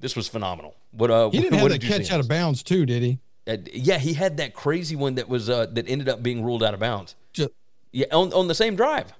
this 0.00 0.14
was 0.14 0.28
phenomenal. 0.28 0.74
What 0.92 1.10
uh, 1.10 1.30
He 1.30 1.38
didn't 1.40 1.60
what 1.60 1.70
have 1.72 1.80
that 1.80 1.82
you 1.82 1.88
catch 1.90 2.12
out 2.12 2.20
of 2.20 2.28
bounds 2.28 2.62
too, 2.62 2.86
did 2.86 3.02
he? 3.02 3.18
Uh, 3.46 3.56
yeah, 3.72 3.98
he 3.98 4.12
had 4.12 4.36
that 4.36 4.54
crazy 4.54 4.94
one 4.94 5.16
that 5.16 5.28
was 5.28 5.50
uh, 5.50 5.66
that 5.66 5.88
ended 5.88 6.08
up 6.08 6.22
being 6.22 6.44
ruled 6.44 6.62
out 6.62 6.74
of 6.74 6.80
bounds. 6.80 7.16
Just, 7.32 7.50
Yeah, 7.90 8.06
on 8.12 8.32
on 8.32 8.46
the 8.46 8.54
same 8.54 8.76
drive. 8.76 9.12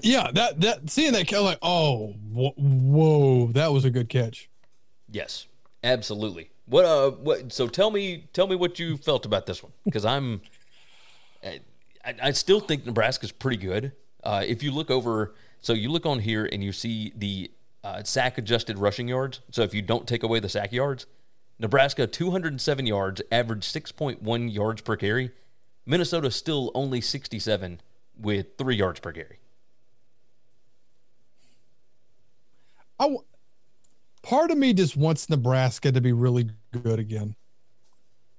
yeah, 0.00 0.30
that 0.34 0.60
that 0.60 0.90
seeing 0.90 1.12
that 1.14 1.26
catch, 1.26 1.40
like, 1.40 1.58
oh, 1.62 2.12
wh- 2.32 2.56
whoa, 2.58 3.46
that 3.52 3.72
was 3.72 3.84
a 3.84 3.90
good 3.90 4.08
catch. 4.08 4.48
Yes, 5.10 5.46
absolutely. 5.84 6.50
What 6.66 6.84
uh, 6.84 7.10
what? 7.12 7.52
So 7.52 7.68
tell 7.68 7.90
me, 7.90 8.26
tell 8.32 8.48
me 8.48 8.56
what 8.56 8.78
you 8.78 8.96
felt 8.96 9.26
about 9.26 9.46
this 9.46 9.62
one, 9.62 9.72
because 9.84 10.04
I'm, 10.04 10.40
I, 11.44 11.60
I 12.22 12.30
still 12.32 12.58
think 12.58 12.86
Nebraska's 12.86 13.30
pretty 13.30 13.58
good. 13.58 13.92
Uh, 14.22 14.42
if 14.46 14.62
you 14.62 14.70
look 14.72 14.90
over, 14.90 15.34
so 15.60 15.74
you 15.74 15.90
look 15.90 16.06
on 16.06 16.18
here 16.20 16.48
and 16.50 16.64
you 16.64 16.72
see 16.72 17.12
the 17.14 17.50
uh, 17.84 18.02
sack 18.02 18.38
adjusted 18.38 18.78
rushing 18.78 19.06
yards. 19.06 19.40
So 19.50 19.62
if 19.62 19.74
you 19.74 19.82
don't 19.82 20.08
take 20.08 20.22
away 20.22 20.40
the 20.40 20.48
sack 20.48 20.72
yards, 20.72 21.06
Nebraska 21.58 22.06
207 22.06 22.86
yards, 22.86 23.22
average 23.30 23.64
6.1 23.64 24.52
yards 24.52 24.82
per 24.82 24.96
carry. 24.96 25.30
Minnesota 25.86 26.30
still 26.30 26.70
only 26.74 27.00
67 27.02 27.80
with 28.18 28.46
three 28.56 28.76
yards 28.76 29.00
per 29.00 29.12
carry. 29.12 29.38
I 32.98 33.04
w- 33.04 33.24
part 34.24 34.50
of 34.50 34.56
me 34.58 34.72
just 34.72 34.96
wants 34.96 35.28
Nebraska 35.28 35.92
to 35.92 36.00
be 36.00 36.12
really 36.12 36.48
good 36.72 36.98
again. 36.98 37.36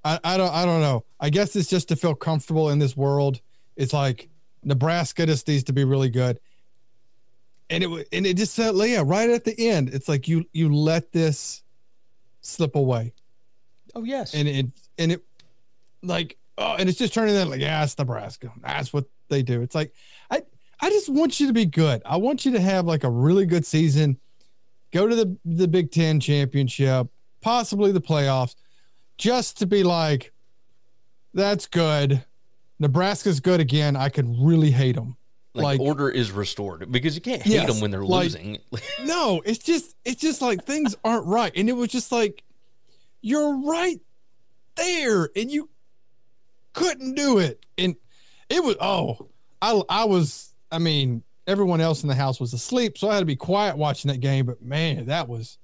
I, 0.04 0.20
I 0.24 0.38
don't 0.38 0.54
I 0.54 0.66
don't 0.66 0.82
know. 0.82 1.06
I 1.20 1.30
guess 1.30 1.56
it's 1.56 1.70
just 1.70 1.88
to 1.90 1.96
feel 1.96 2.16
comfortable 2.16 2.70
in 2.72 2.80
this 2.80 2.98
world. 2.98 3.40
It's 3.78 3.94
like 3.94 4.30
Nebraska 4.64 5.26
just 5.26 5.48
needs 5.48 5.64
to 5.66 5.74
be 5.74 5.84
really 5.84 6.10
good. 6.10 6.40
And 7.70 7.84
it 7.84 8.08
and 8.12 8.26
it 8.26 8.36
just 8.36 8.54
said 8.54 8.76
yeah, 8.76 9.04
right 9.06 9.30
at 9.30 9.46
the 9.46 9.70
end, 9.70 9.90
it's 9.90 10.10
like 10.10 10.28
you 10.28 10.46
you 10.52 10.74
let 10.74 11.12
this 11.12 11.64
slip 12.42 12.76
away. 12.76 13.14
Oh 13.94 14.04
yes, 14.04 14.34
And 14.34 14.48
it 14.48 14.66
and 14.98 15.12
it 15.14 15.24
like 16.02 16.38
oh 16.58 16.76
and 16.78 16.90
it's 16.90 16.98
just 16.98 17.14
turning 17.14 17.36
that 17.36 17.48
like 17.48 17.62
yeah, 17.62 17.84
it's 17.84 17.98
Nebraska. 17.98 18.52
That's 18.62 18.92
what 18.92 19.06
they 19.30 19.44
do. 19.44 19.62
It's 19.62 19.76
like 19.76 19.94
I 20.30 20.42
I 20.80 20.90
just 20.90 21.10
want 21.10 21.40
you 21.40 21.48
to 21.48 21.54
be 21.54 21.66
good. 21.66 22.02
I 22.06 22.18
want 22.18 22.46
you 22.46 22.52
to 22.54 22.60
have 22.60 22.86
like 22.86 23.04
a 23.04 23.10
really 23.10 23.46
good 23.46 23.66
season 23.66 24.20
go 24.92 25.08
to 25.08 25.16
the 25.16 25.38
the 25.46 25.68
Big 25.68 25.92
Ten 25.92 26.20
championship, 26.20 27.08
possibly 27.42 27.92
the 27.92 28.02
playoffs, 28.02 28.56
just 29.18 29.58
to 29.60 29.66
be 29.66 29.84
like, 29.84 30.32
that's 31.34 31.68
good. 31.68 32.24
Nebraska's 32.80 33.40
good 33.40 33.60
again. 33.62 33.96
I 33.96 34.10
could 34.10 34.28
really 34.40 34.72
hate 34.72 34.96
them. 34.96 35.16
like, 35.54 35.64
like- 35.64 35.80
order 35.80 36.10
is 36.10 36.32
restored 36.32 36.92
because 36.92 37.16
you 37.16 37.22
can't 37.22 37.42
hate 37.42 37.54
Yes, 37.54 37.72
them 37.72 37.80
when 37.82 37.92
they're 37.92 38.04
like- 38.04 38.24
losing. 38.26 38.58
No, 39.06 39.42
it's 39.46 39.60
just 39.60 39.96
it's 40.06 40.20
just 40.22 40.42
like 40.42 40.66
things 40.66 40.96
aren't 41.04 41.26
right, 41.26 41.52
and 41.56 41.70
it 41.70 41.74
was 41.74 41.90
just 41.90 42.12
like 42.12 42.44
you're 43.22 43.58
right 43.66 44.00
there, 44.76 45.30
and 45.36 45.50
you 45.50 45.70
couldn't 46.74 47.16
do 47.16 47.38
it, 47.40 47.66
and 47.78 47.96
it 48.50 48.64
was 48.64 48.76
oh, 48.82 49.30
I 49.62 49.82
I 49.88 50.04
was 50.06 50.50
I 50.72 50.80
mean 50.80 51.24
everyone 51.48 51.82
else 51.82 52.04
in 52.04 52.10
the 52.10 52.16
house 52.16 52.40
was 52.40 52.54
asleep, 52.54 52.98
so 52.98 53.10
I 53.10 53.14
had 53.16 53.20
to 53.22 53.26
be 53.26 53.36
quiet 53.36 53.78
watching 53.78 54.10
that 54.12 54.20
game, 54.20 54.46
but 54.46 54.62
man, 54.62 55.06
that 55.06 55.28
was 55.28 55.58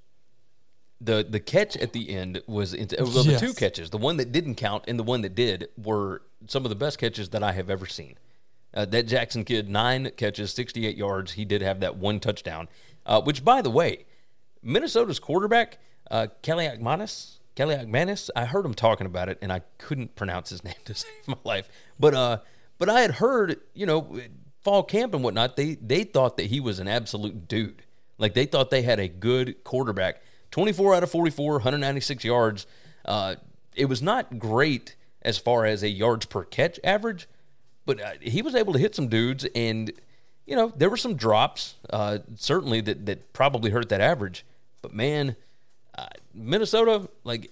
the 1.00 1.26
the 1.28 1.40
catch 1.40 1.76
at 1.78 1.94
the 1.94 2.10
end 2.12 2.42
was 2.48 2.74
int- 2.74 2.94
well 3.00 3.24
the 3.24 3.32
Yes. 3.32 3.40
two 3.40 3.54
catches 3.54 3.90
the 3.90 3.98
one 3.98 4.18
that 4.18 4.32
didn't 4.32 4.54
count 4.56 4.84
and 4.88 5.00
the 5.00 5.04
one 5.04 5.22
that 5.22 5.34
did 5.34 5.68
were 5.76 6.22
some 6.48 6.64
of 6.64 6.70
the 6.70 6.76
best 6.76 7.00
catches 7.00 7.30
that 7.30 7.42
i 7.42 7.54
have 7.54 7.72
ever 7.72 7.88
seen 7.88 8.20
uh, 8.76 8.86
that 8.86 9.08
jackson 9.08 9.44
kid 9.44 9.68
nine 9.68 10.12
catches 10.16 10.54
68 10.54 10.96
yards 10.96 11.32
he 11.32 11.44
did 11.44 11.64
have 11.64 11.80
that 11.80 11.98
one 11.98 12.20
touchdown 12.20 12.68
uh, 13.08 13.20
which 13.20 13.44
by 13.44 13.64
the 13.64 13.72
way 13.72 14.06
minnesota's 14.62 15.18
quarterback 15.18 15.80
uh, 16.12 16.28
kelly 16.44 16.70
Manis, 16.80 17.40
kelly 17.56 17.84
Manis, 17.88 18.30
i 18.36 18.46
heard 18.46 18.64
him 18.64 18.76
talking 18.76 19.08
about 19.08 19.28
it 19.28 19.40
and 19.42 19.52
i 19.52 19.62
couldn't 19.80 20.16
pronounce 20.16 20.52
his 20.52 20.64
name 20.64 20.76
to 20.86 20.94
save 20.94 21.28
my 21.28 21.38
life 21.44 21.68
but 22.00 22.14
uh 22.14 22.38
but 22.78 22.90
i 22.92 23.02
had 23.02 23.12
heard 23.16 23.60
you 23.74 23.88
know 23.88 24.20
fall 24.64 24.84
camp 24.84 25.14
and 25.14 25.24
whatnot 25.24 25.56
they 25.56 25.76
they 25.76 26.04
thought 26.04 26.38
that 26.38 26.48
he 26.48 26.60
was 26.60 26.80
an 26.80 26.88
absolute 26.88 27.48
dude 27.48 27.84
like 28.18 28.34
they 28.34 28.46
thought 28.46 28.70
they 28.70 28.84
had 28.84 29.00
a 29.00 29.08
good 29.08 29.64
quarterback 29.64 30.22
24 30.52 30.96
out 30.96 31.04
of 31.04 31.12
44, 31.12 31.54
196 31.54 32.24
yards. 32.24 32.68
Uh, 33.06 33.36
it 33.76 33.86
was 33.86 34.02
not 34.02 34.38
great 34.38 34.96
as 35.22 35.38
far 35.38 35.66
as 35.66 35.82
a 35.82 35.90
yards 35.90 36.26
per 36.26 36.44
catch 36.44 36.80
average, 36.84 37.28
but 37.86 38.02
uh, 38.02 38.12
he 38.22 38.42
was 38.42 38.54
able 38.54 38.74
to 38.74 38.80
hit 38.80 38.94
some 38.94 39.08
dudes, 39.08 39.48
and 39.56 39.92
you 40.46 40.56
know 40.56 40.72
there 40.76 40.90
were 40.90 40.98
some 40.98 41.16
drops 41.16 41.76
uh, 41.90 42.20
certainly 42.36 42.82
that 42.82 43.06
that 43.06 43.34
probably 43.34 43.72
hurt 43.72 43.90
that 43.90 44.02
average. 44.02 44.46
But 44.82 44.94
man, 44.94 45.36
uh, 45.98 46.08
Minnesota 46.34 47.10
like 47.24 47.52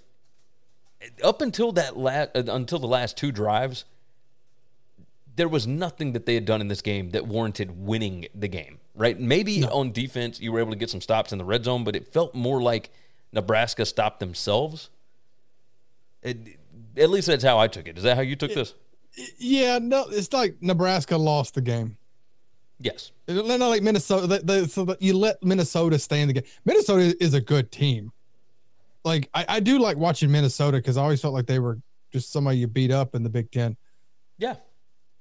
up 1.24 1.42
until 1.42 1.72
that 1.74 1.98
last 1.98 2.32
until 2.36 2.80
the 2.80 2.88
last 2.88 3.18
two 3.18 3.32
drives, 3.32 3.86
there 5.40 5.48
was 5.48 5.66
nothing 5.66 6.12
that 6.12 6.26
they 6.26 6.36
had 6.36 6.44
done 6.44 6.60
in 6.60 6.68
this 6.68 6.82
game 6.82 7.12
that 7.12 7.26
warranted 7.26 7.72
winning 7.72 8.28
the 8.36 8.50
game, 8.50 8.78
right? 8.94 9.18
Maybe 9.18 9.64
on 9.64 9.94
defense 9.94 10.42
you 10.42 10.52
were 10.52 10.60
able 10.60 10.72
to 10.72 10.78
get 10.78 10.90
some 10.90 11.00
stops 11.00 11.32
in 11.32 11.38
the 11.38 11.46
red 11.46 11.64
zone, 11.64 11.86
but 11.86 11.96
it 11.96 12.12
felt 12.12 12.36
more 12.36 12.62
like 12.62 12.90
Nebraska 13.32 13.86
stopped 13.86 14.20
themselves. 14.20 14.90
It- 16.22 16.60
at 16.98 17.10
least 17.10 17.28
that's 17.28 17.44
how 17.44 17.58
I 17.58 17.68
took 17.68 17.88
it. 17.88 17.98
Is 17.98 18.04
that 18.04 18.16
how 18.18 18.22
you 18.22 18.36
took 18.36 18.54
this? 18.54 18.74
yeah, 19.38 19.80
no, 19.82 20.06
it's 20.10 20.34
like 20.34 20.58
Nebraska 20.62 21.16
lost 21.18 21.56
the 21.56 21.62
game. 21.62 21.98
Yes. 22.80 23.12
Not 23.28 23.60
like 23.60 23.82
Minnesota. 23.82 24.28
They, 24.28 24.40
they, 24.40 24.68
so 24.68 24.86
that 24.86 25.02
you 25.02 25.14
let 25.14 25.42
Minnesota 25.44 26.00
stay 26.00 26.22
in 26.22 26.28
the 26.28 26.34
game. 26.34 26.44
Minnesota 26.66 27.16
is 27.24 27.34
a 27.34 27.42
good 27.42 27.72
team. 27.72 28.12
Like 29.06 29.30
I, 29.34 29.46
I 29.48 29.60
do 29.62 29.80
like 29.80 29.98
watching 29.98 30.32
Minnesota 30.32 30.78
because 30.78 30.98
I 30.98 31.04
always 31.04 31.22
felt 31.22 31.34
like 31.34 31.46
they 31.46 31.60
were 31.60 31.80
just 32.12 32.32
somebody 32.32 32.58
you 32.58 32.68
beat 32.68 32.92
up 32.92 33.16
in 33.16 33.24
the 33.24 33.30
Big 33.30 33.52
Ten. 33.52 33.78
Yeah. 34.38 34.56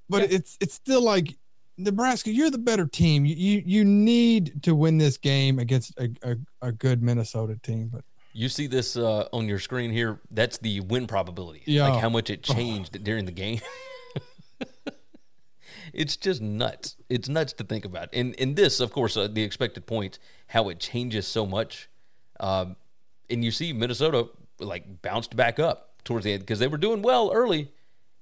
But 0.08 0.22
Yeah. 0.22 0.36
it's 0.38 0.56
it's 0.60 0.74
still 0.74 1.02
like 1.02 1.36
Nebraska. 1.76 2.30
You're 2.30 2.50
the 2.50 2.58
better 2.58 2.86
team. 2.86 3.24
You 3.24 3.34
you, 3.36 3.62
you 3.64 3.84
need 3.84 4.62
to 4.64 4.74
win 4.74 4.98
this 4.98 5.16
game 5.16 5.58
against 5.58 5.92
a, 5.98 6.10
a, 6.22 6.36
a 6.68 6.72
good 6.72 7.02
Minnesota 7.02 7.58
team. 7.62 7.88
But 7.92 8.04
You 8.32 8.48
see 8.48 8.66
this 8.66 8.96
uh, 8.96 9.28
on 9.32 9.46
your 9.48 9.58
screen 9.58 9.90
here. 9.92 10.20
That's 10.30 10.58
the 10.58 10.80
win 10.80 11.06
probability. 11.06 11.62
Yeah. 11.66 11.88
Like 11.88 12.00
how 12.00 12.08
much 12.08 12.30
it 12.30 12.42
changed 12.42 13.02
during 13.04 13.26
the 13.26 13.32
game. 13.32 13.60
it's 15.92 16.16
just 16.16 16.40
nuts. 16.40 16.96
It's 17.08 17.28
nuts 17.28 17.52
to 17.54 17.64
think 17.64 17.84
about. 17.84 18.08
And 18.12 18.34
and 18.38 18.56
this, 18.56 18.80
of 18.80 18.92
course, 18.92 19.16
uh, 19.16 19.28
the 19.28 19.42
expected 19.42 19.86
points, 19.86 20.18
how 20.48 20.68
it 20.68 20.80
changes 20.80 21.26
so 21.26 21.46
much. 21.46 21.88
Um, 22.40 22.76
and 23.30 23.44
you 23.44 23.50
see 23.50 23.72
Minnesota 23.72 24.28
like 24.60 25.02
bounced 25.02 25.36
back 25.36 25.58
up 25.58 26.02
towards 26.04 26.24
the 26.24 26.32
end 26.32 26.40
because 26.42 26.58
they 26.58 26.68
were 26.68 26.78
doing 26.78 27.02
well 27.02 27.30
early, 27.34 27.72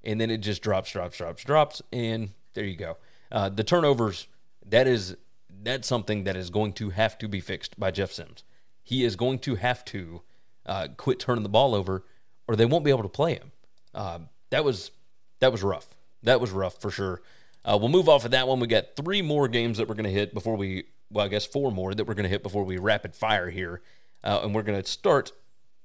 and 0.03 0.19
then 0.19 0.29
it 0.29 0.37
just 0.37 0.61
drops, 0.61 0.91
drops, 0.91 1.17
drops, 1.17 1.43
drops, 1.43 1.81
and 1.91 2.31
there 2.53 2.65
you 2.65 2.75
go. 2.75 2.97
Uh, 3.31 3.49
the 3.49 3.63
turnovers. 3.63 4.27
That 4.65 4.87
is 4.87 5.15
that's 5.63 5.87
something 5.87 6.23
that 6.25 6.35
is 6.35 6.49
going 6.49 6.73
to 6.73 6.91
have 6.91 7.17
to 7.19 7.27
be 7.27 7.39
fixed 7.39 7.79
by 7.79 7.91
Jeff 7.91 8.11
Sims. 8.11 8.43
He 8.83 9.03
is 9.03 9.15
going 9.15 9.39
to 9.39 9.55
have 9.55 9.83
to 9.85 10.21
uh, 10.65 10.87
quit 10.97 11.19
turning 11.19 11.43
the 11.43 11.49
ball 11.49 11.73
over, 11.73 12.03
or 12.47 12.55
they 12.55 12.65
won't 12.65 12.83
be 12.83 12.91
able 12.91 13.03
to 13.03 13.09
play 13.09 13.33
him. 13.35 13.51
Uh, 13.93 14.19
that 14.49 14.63
was 14.63 14.91
that 15.39 15.51
was 15.51 15.63
rough. 15.63 15.95
That 16.23 16.41
was 16.41 16.51
rough 16.51 16.79
for 16.81 16.89
sure. 16.89 17.21
Uh, 17.63 17.77
we'll 17.79 17.89
move 17.89 18.07
off 18.07 18.25
of 18.25 18.31
that 18.31 18.47
one. 18.47 18.59
We 18.59 18.67
got 18.67 18.95
three 18.95 19.21
more 19.21 19.47
games 19.47 19.77
that 19.77 19.87
we're 19.87 19.95
going 19.95 20.05
to 20.05 20.09
hit 20.09 20.33
before 20.33 20.55
we, 20.55 20.85
well, 21.11 21.25
I 21.25 21.27
guess 21.27 21.45
four 21.45 21.71
more 21.71 21.93
that 21.93 22.05
we're 22.07 22.13
going 22.13 22.23
to 22.23 22.29
hit 22.29 22.43
before 22.43 22.63
we 22.63 22.77
rapid 22.77 23.13
fire 23.13 23.49
here, 23.49 23.81
uh, 24.23 24.39
and 24.43 24.55
we're 24.55 24.63
going 24.63 24.81
to 24.81 24.89
start 24.89 25.31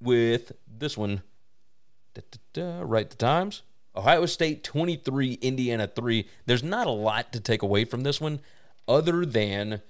with 0.01 0.53
this 0.66 0.96
one. 0.96 1.22
Da-da-da, 2.14 2.83
Right 2.85 3.09
the 3.09 3.16
times. 3.16 3.62
Ohio 3.94 4.26
State 4.26 4.64
23, 4.64 5.35
Indiana 5.42 5.87
3. 5.87 6.26
There's 6.46 6.62
not 6.62 6.87
a 6.87 6.90
lot 6.90 7.33
to 7.33 7.40
take 7.40 7.62
away 7.62 7.85
from 7.85 8.02
this 8.02 8.20
one 8.20 8.40
other 8.88 9.24
than 9.26 9.83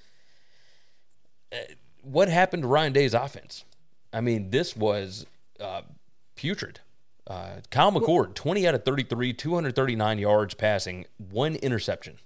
uh, 1.52 1.56
what 2.02 2.28
happened 2.28 2.62
to 2.62 2.68
Ryan 2.68 2.92
Day's 2.92 3.14
offense. 3.14 3.64
I 4.12 4.20
mean, 4.20 4.50
this 4.50 4.76
was 4.76 5.24
uh, 5.60 5.82
putrid. 6.34 6.80
Uh, 7.26 7.60
Kyle 7.70 7.92
McCord, 7.92 8.34
20 8.34 8.66
out 8.66 8.74
of 8.74 8.84
33, 8.84 9.32
239 9.32 10.18
yards 10.18 10.54
passing, 10.54 11.06
one 11.30 11.54
interception. 11.56 12.18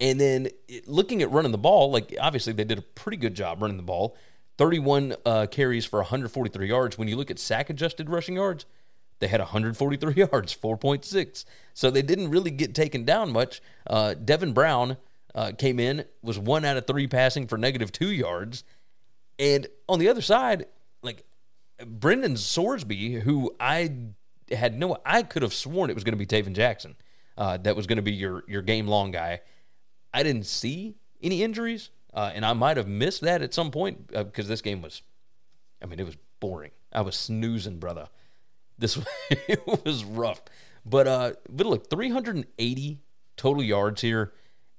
And 0.00 0.18
then 0.18 0.48
it- 0.66 0.88
looking 0.88 1.22
at 1.22 1.30
running 1.30 1.52
the 1.52 1.58
ball, 1.58 1.90
like 1.90 2.16
obviously 2.20 2.54
they 2.54 2.64
did 2.64 2.78
a 2.78 2.82
pretty 2.82 3.18
good 3.18 3.34
job 3.34 3.60
running 3.60 3.76
the 3.76 3.82
ball. 3.82 4.16
31 4.58 5.14
uh, 5.24 5.46
carries 5.50 5.84
for 5.84 5.98
143 6.00 6.68
yards. 6.68 6.98
When 6.98 7.08
you 7.08 7.16
look 7.16 7.30
at 7.30 7.38
sack 7.38 7.68
adjusted 7.70 8.08
rushing 8.08 8.36
yards, 8.36 8.64
they 9.22 9.28
had 9.28 9.40
143 9.40 10.14
yards, 10.16 10.54
4.6. 10.54 11.44
So 11.74 11.90
they 11.90 12.02
didn't 12.02 12.30
really 12.30 12.50
get 12.50 12.74
taken 12.74 13.04
down 13.04 13.32
much. 13.32 13.62
Uh, 13.86 14.14
Devin 14.14 14.52
Brown 14.52 14.96
uh, 15.34 15.52
came 15.56 15.78
in, 15.78 16.04
was 16.22 16.40
one 16.40 16.64
out 16.64 16.76
of 16.76 16.88
three 16.88 17.06
passing 17.06 17.46
for 17.46 17.56
negative 17.56 17.92
two 17.92 18.10
yards. 18.10 18.64
And 19.38 19.68
on 19.88 20.00
the 20.00 20.08
other 20.08 20.20
side, 20.20 20.66
like 21.02 21.24
Brendan 21.86 22.34
Sorsby, 22.34 23.20
who 23.20 23.54
I 23.60 23.92
had 24.50 24.76
no, 24.76 24.98
I 25.06 25.22
could 25.22 25.42
have 25.42 25.54
sworn 25.54 25.88
it 25.88 25.94
was 25.94 26.02
going 26.02 26.18
to 26.18 26.24
be 26.24 26.26
Tayven 26.26 26.54
Jackson, 26.54 26.96
uh, 27.38 27.58
that 27.58 27.76
was 27.76 27.86
going 27.86 27.96
to 27.96 28.02
be 28.02 28.12
your 28.12 28.42
your 28.48 28.60
game 28.60 28.88
long 28.88 29.12
guy. 29.12 29.40
I 30.12 30.22
didn't 30.22 30.46
see 30.46 30.96
any 31.22 31.42
injuries, 31.42 31.90
uh, 32.12 32.32
and 32.34 32.44
I 32.44 32.52
might 32.52 32.76
have 32.76 32.88
missed 32.88 33.22
that 33.22 33.40
at 33.40 33.54
some 33.54 33.70
point 33.70 34.08
because 34.08 34.46
uh, 34.46 34.48
this 34.48 34.60
game 34.60 34.82
was, 34.82 35.00
I 35.80 35.86
mean, 35.86 35.98
it 35.98 36.04
was 36.04 36.16
boring. 36.40 36.72
I 36.92 37.00
was 37.00 37.16
snoozing, 37.16 37.78
brother. 37.78 38.08
This 38.82 38.98
it 39.30 39.64
was 39.84 40.04
rough, 40.04 40.42
but 40.84 41.06
uh, 41.06 41.32
but 41.48 41.66
look, 41.66 41.88
380 41.88 42.98
total 43.36 43.62
yards 43.62 44.02
here, 44.02 44.32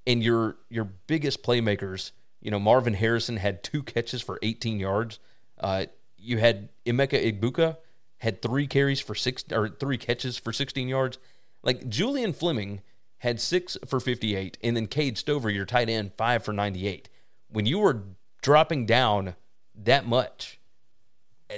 and 0.06 0.22
your 0.22 0.58
your 0.70 0.84
biggest 0.84 1.42
playmakers. 1.42 2.12
You 2.42 2.52
know, 2.52 2.60
Marvin 2.60 2.96
Harrison 2.96 3.38
had 3.38 3.63
two 3.63 3.82
catches 3.82 4.22
for 4.22 4.38
18 4.44 4.78
yards. 4.78 5.20
Uh, 5.58 5.86
you 6.18 6.38
had 6.38 6.68
Emeka 6.86 7.39
Egbuka 7.39 7.78
had 8.18 8.42
three 8.42 8.68
carries 8.68 9.00
for 9.00 9.16
six 9.16 9.46
or 9.54 9.70
three 9.70 9.98
catches 9.98 10.38
for 10.38 10.52
16 10.52 10.89
yards. 10.89 11.18
Like 11.63 11.88
Julian 11.88 12.34
Fleming 12.34 12.82
had 13.20 13.39
six 13.39 13.78
for 13.88 14.02
58, 14.02 14.58
and 14.62 14.76
then 14.76 14.88
Cade 14.88 15.18
Stover, 15.18 15.50
your 15.50 15.66
tight 15.66 15.89
end, 15.89 16.12
five 16.18 16.44
for 16.44 16.52
98. 16.52 17.08
When 17.48 17.66
you 17.66 17.80
were 17.80 18.04
dropping 18.42 18.86
down 18.86 19.36
that 19.74 20.06
much, 20.06 20.60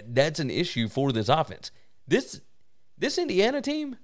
that's 0.08 0.40
an 0.40 0.52
issue 0.52 0.88
for 0.88 1.12
this 1.12 1.28
offense. 1.28 1.72
This 2.08 2.42
this 2.98 3.18
Indiana 3.18 3.62
team 3.62 3.98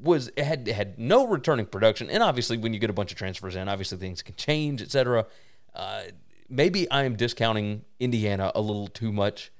was 0.00 0.30
had 0.36 0.66
had 0.68 0.98
no 0.98 1.26
returning 1.26 1.66
production, 1.66 2.10
and 2.10 2.22
obviously 2.22 2.56
when 2.56 2.74
you 2.74 2.80
get 2.80 2.90
a 2.90 2.94
bunch 2.94 3.12
of 3.12 3.18
transfers 3.18 3.56
in, 3.56 3.68
obviously 3.68 3.98
things 3.98 4.22
can 4.22 4.34
change, 4.34 4.82
etc. 4.82 5.26
Uh, 5.74 6.02
maybe 6.48 6.90
I 6.90 7.04
am 7.04 7.16
discounting 7.16 7.84
Indiana 8.00 8.52
a 8.54 8.60
little 8.60 8.88
too 8.88 9.12
much, 9.12 9.52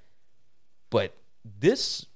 but 0.90 1.16
this 1.44 2.06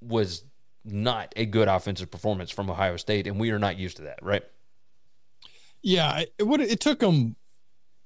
was 0.00 0.44
not 0.84 1.32
a 1.36 1.46
good 1.46 1.68
offensive 1.68 2.10
performance 2.10 2.50
from 2.50 2.70
Ohio 2.70 2.96
State, 2.96 3.26
and 3.26 3.38
we 3.38 3.50
are 3.50 3.58
not 3.58 3.78
used 3.78 3.96
to 3.98 4.02
that, 4.02 4.22
right? 4.22 4.42
Yeah, 5.82 6.24
it 6.38 6.46
would. 6.46 6.60
It 6.60 6.80
took 6.80 7.00
them 7.00 7.36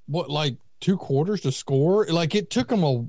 what 0.06 0.30
like 0.30 0.56
two 0.80 0.96
quarters 0.96 1.42
to 1.42 1.52
score. 1.52 2.06
Like 2.06 2.34
it 2.34 2.50
took 2.50 2.68
them 2.68 2.82
a, 2.82 3.06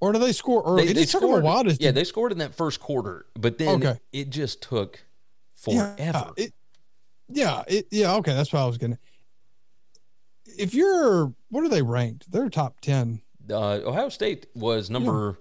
or 0.00 0.12
do 0.12 0.18
they 0.18 0.32
score 0.32 0.62
early? 0.66 0.84
They, 0.86 0.90
it 0.90 0.94
they 0.94 1.00
just 1.02 1.12
took 1.12 1.20
them 1.22 1.30
a 1.30 1.40
while 1.40 1.64
to. 1.64 1.76
Yeah, 1.80 1.90
they 1.90 2.04
scored 2.04 2.32
in 2.32 2.38
that 2.38 2.54
first 2.54 2.80
quarter, 2.80 3.26
but 3.34 3.58
then 3.58 3.68
Okay. 3.82 4.00
it 4.12 4.30
just 4.30 4.62
took 4.62 5.04
forever. 5.54 5.96
Yeah, 5.98 6.30
it, 6.36 6.52
yeah, 7.28 7.62
it, 7.66 7.86
yeah. 7.90 8.14
Okay, 8.16 8.34
that's 8.34 8.52
what 8.52 8.60
I 8.62 8.66
was 8.66 8.78
gonna. 8.78 8.98
If 10.58 10.74
you're, 10.74 11.32
what 11.50 11.64
are 11.64 11.68
they 11.68 11.82
ranked? 11.82 12.30
They're 12.30 12.48
top 12.48 12.80
ten. 12.80 13.20
uh, 13.50 13.80
Ohio 13.84 14.08
State 14.08 14.46
was 14.54 14.90
number 14.90 15.38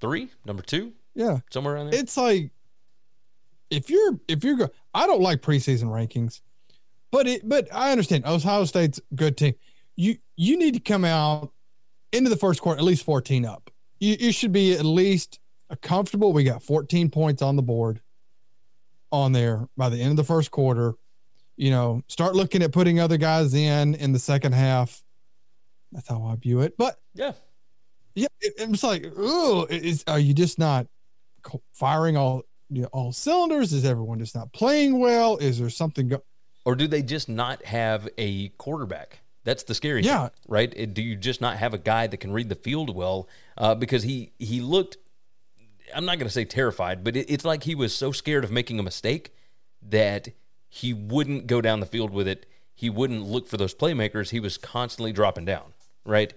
three, 0.00 0.30
number 0.44 0.62
two, 0.62 0.92
Yeah, 1.14 1.38
somewhere 1.50 1.74
around 1.74 1.90
there. 1.90 2.00
it's 2.00 2.16
like 2.16 2.50
if 3.70 3.88
you're 3.90 4.18
if 4.28 4.42
you're 4.44 4.56
go, 4.56 4.68
I 4.94 5.06
don't 5.06 5.20
like 5.20 5.42
preseason 5.42 5.84
rankings, 5.84 6.40
but 7.10 7.26
it 7.26 7.48
but 7.48 7.68
I 7.72 7.90
understand 7.92 8.24
Ohio 8.26 8.64
State's 8.64 9.00
good 9.14 9.36
team. 9.36 9.54
You 9.96 10.16
you 10.36 10.56
need 10.58 10.74
to 10.74 10.80
come 10.80 11.04
out 11.04 11.52
into 12.12 12.30
the 12.30 12.36
first 12.36 12.60
quarter 12.62 12.78
at 12.78 12.84
least 12.84 13.04
fourteen 13.04 13.44
up. 13.44 13.70
You 14.02 14.16
you 14.18 14.32
should 14.32 14.50
be 14.50 14.72
at 14.72 14.84
least 14.84 15.38
a 15.70 15.76
comfortable. 15.76 16.32
We 16.32 16.42
got 16.42 16.60
fourteen 16.60 17.08
points 17.08 17.40
on 17.40 17.54
the 17.54 17.62
board 17.62 18.00
on 19.12 19.30
there 19.30 19.68
by 19.76 19.90
the 19.90 20.00
end 20.00 20.10
of 20.10 20.16
the 20.16 20.24
first 20.24 20.50
quarter. 20.50 20.94
You 21.56 21.70
know, 21.70 22.02
start 22.08 22.34
looking 22.34 22.64
at 22.64 22.72
putting 22.72 22.98
other 22.98 23.16
guys 23.16 23.54
in 23.54 23.94
in 23.94 24.10
the 24.10 24.18
second 24.18 24.54
half. 24.54 25.04
That's 25.92 26.08
how 26.08 26.24
I 26.24 26.34
view 26.34 26.62
it. 26.62 26.76
But 26.76 26.98
yeah, 27.14 27.30
yeah, 28.16 28.26
it, 28.40 28.54
it's 28.56 28.82
like, 28.82 29.06
oh, 29.16 29.68
is 29.70 30.02
are 30.08 30.18
you 30.18 30.34
just 30.34 30.58
not 30.58 30.88
firing 31.72 32.16
all 32.16 32.42
you 32.70 32.82
know, 32.82 32.88
all 32.92 33.12
cylinders? 33.12 33.72
Is 33.72 33.84
everyone 33.84 34.18
just 34.18 34.34
not 34.34 34.52
playing 34.52 34.98
well? 34.98 35.36
Is 35.36 35.60
there 35.60 35.70
something? 35.70 36.08
Go- 36.08 36.24
or 36.64 36.74
do 36.74 36.88
they 36.88 37.02
just 37.02 37.28
not 37.28 37.64
have 37.64 38.08
a 38.18 38.48
quarterback? 38.58 39.21
That's 39.44 39.62
the 39.64 39.74
scary 39.74 40.02
Yeah. 40.02 40.28
thing, 40.28 40.30
right? 40.48 40.72
It- 40.76 40.94
Do 40.94 41.02
you 41.02 41.16
just 41.16 41.40
not 41.40 41.56
have 41.56 41.74
a 41.74 41.78
guy 41.78 42.06
that 42.06 42.18
can 42.18 42.32
read 42.32 42.48
the 42.48 42.54
field 42.54 42.94
well? 42.94 43.28
Uh, 43.58 43.74
because 43.74 44.02
he 44.04 44.32
he 44.38 44.60
looked, 44.60 44.96
I'm 45.94 46.04
not 46.04 46.18
going 46.18 46.28
to 46.28 46.32
say 46.32 46.44
terrified, 46.44 47.02
but 47.04 47.16
it, 47.16 47.26
it's 47.28 47.44
like 47.44 47.64
he 47.64 47.74
was 47.74 47.94
so 47.94 48.12
scared 48.12 48.44
of 48.44 48.50
making 48.52 48.78
a 48.78 48.82
mistake 48.82 49.34
that 49.82 50.28
he 50.68 50.94
wouldn't 50.94 51.46
go 51.46 51.60
down 51.60 51.80
the 51.80 51.86
field 51.86 52.12
with 52.12 52.28
it. 52.28 52.46
He 52.74 52.88
wouldn't 52.88 53.22
look 53.24 53.46
for 53.48 53.56
those 53.56 53.74
playmakers. 53.74 54.30
He 54.30 54.40
was 54.40 54.56
constantly 54.56 55.12
dropping 55.12 55.44
down, 55.44 55.72
right? 56.04 56.32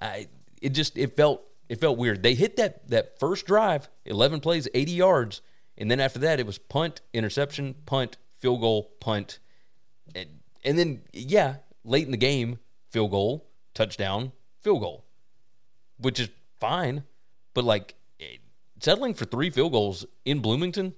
I, 0.00 0.28
it 0.60 0.70
just 0.70 0.98
it 0.98 1.16
felt 1.16 1.42
it 1.68 1.80
felt 1.80 1.96
weird. 1.96 2.22
They 2.22 2.34
hit 2.34 2.56
that 2.56 2.88
that 2.88 3.18
first 3.20 3.46
drive, 3.46 3.88
11 4.04 4.40
plays, 4.40 4.68
80 4.74 4.92
yards, 4.92 5.40
and 5.78 5.90
then 5.90 6.00
after 6.00 6.18
that 6.18 6.40
it 6.40 6.46
was 6.46 6.58
punt, 6.58 7.00
interception, 7.12 7.74
punt, 7.86 8.16
field 8.38 8.60
goal, 8.60 8.90
punt, 9.00 9.38
and, 10.14 10.28
and 10.64 10.78
then 10.78 11.02
yeah, 11.12 11.56
late 11.84 12.04
in 12.06 12.10
the 12.10 12.16
game, 12.16 12.58
field 12.90 13.10
goal, 13.10 13.48
touchdown, 13.74 14.32
field 14.60 14.80
goal, 14.80 15.04
which 15.98 16.20
is 16.20 16.28
fine, 16.60 17.04
but 17.54 17.64
like 17.64 17.94
settling 18.80 19.14
for 19.14 19.24
three 19.24 19.50
field 19.50 19.72
goals 19.72 20.04
in 20.24 20.40
Bloomington, 20.40 20.94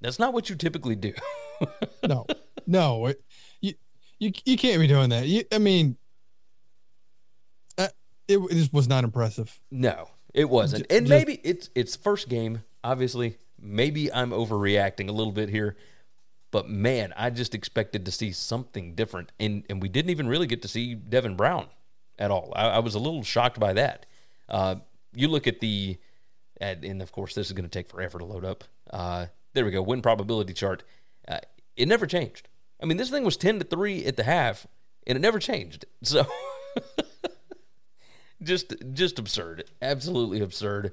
that's 0.00 0.18
not 0.18 0.32
what 0.32 0.48
you 0.48 0.56
typically 0.56 0.96
do. 0.96 1.12
no, 2.08 2.26
no, 2.66 3.06
it, 3.06 3.22
you 3.60 3.74
you 4.18 4.32
you 4.44 4.56
can't 4.56 4.80
be 4.80 4.86
doing 4.86 5.10
that. 5.10 5.26
You, 5.26 5.44
I 5.52 5.58
mean, 5.58 5.96
uh, 7.76 7.88
it, 8.28 8.38
it 8.38 8.54
just 8.54 8.72
was 8.72 8.88
not 8.88 9.04
impressive. 9.04 9.60
No, 9.70 10.08
it 10.32 10.48
wasn't. 10.48 10.86
And 10.90 11.06
just- 11.06 11.10
maybe 11.10 11.40
it's 11.44 11.68
it's 11.74 11.96
first 11.96 12.28
game, 12.28 12.62
obviously. 12.82 13.38
Maybe 13.62 14.10
I'm 14.10 14.30
overreacting 14.30 15.08
a 15.10 15.12
little 15.12 15.32
bit 15.32 15.50
here. 15.50 15.76
But 16.50 16.68
man, 16.68 17.12
I 17.16 17.30
just 17.30 17.54
expected 17.54 18.04
to 18.04 18.10
see 18.10 18.32
something 18.32 18.94
different. 18.94 19.32
And 19.38 19.64
and 19.70 19.82
we 19.82 19.88
didn't 19.88 20.10
even 20.10 20.28
really 20.28 20.46
get 20.46 20.62
to 20.62 20.68
see 20.68 20.94
Devin 20.94 21.36
Brown 21.36 21.66
at 22.18 22.30
all. 22.30 22.52
I, 22.54 22.68
I 22.68 22.78
was 22.80 22.94
a 22.94 22.98
little 22.98 23.22
shocked 23.22 23.60
by 23.60 23.72
that. 23.74 24.06
Uh, 24.48 24.76
you 25.14 25.28
look 25.28 25.46
at 25.46 25.60
the 25.60 25.98
and, 26.60 27.00
of 27.00 27.10
course 27.10 27.34
this 27.34 27.46
is 27.46 27.52
going 27.52 27.68
to 27.68 27.70
take 27.70 27.88
forever 27.88 28.18
to 28.18 28.24
load 28.24 28.44
up. 28.44 28.64
Uh, 28.90 29.26
there 29.54 29.64
we 29.64 29.70
go, 29.70 29.82
win 29.82 30.02
probability 30.02 30.52
chart. 30.52 30.82
Uh, 31.26 31.38
it 31.76 31.88
never 31.88 32.06
changed. 32.06 32.48
I 32.82 32.86
mean, 32.86 32.96
this 32.96 33.10
thing 33.10 33.24
was 33.24 33.36
ten 33.36 33.58
to 33.58 33.64
three 33.64 34.04
at 34.04 34.16
the 34.16 34.24
half, 34.24 34.66
and 35.06 35.16
it 35.16 35.20
never 35.20 35.38
changed. 35.38 35.84
So 36.02 36.26
just 38.42 38.74
just 38.92 39.18
absurd 39.18 39.64
absolutely 39.82 40.40
absurd 40.40 40.92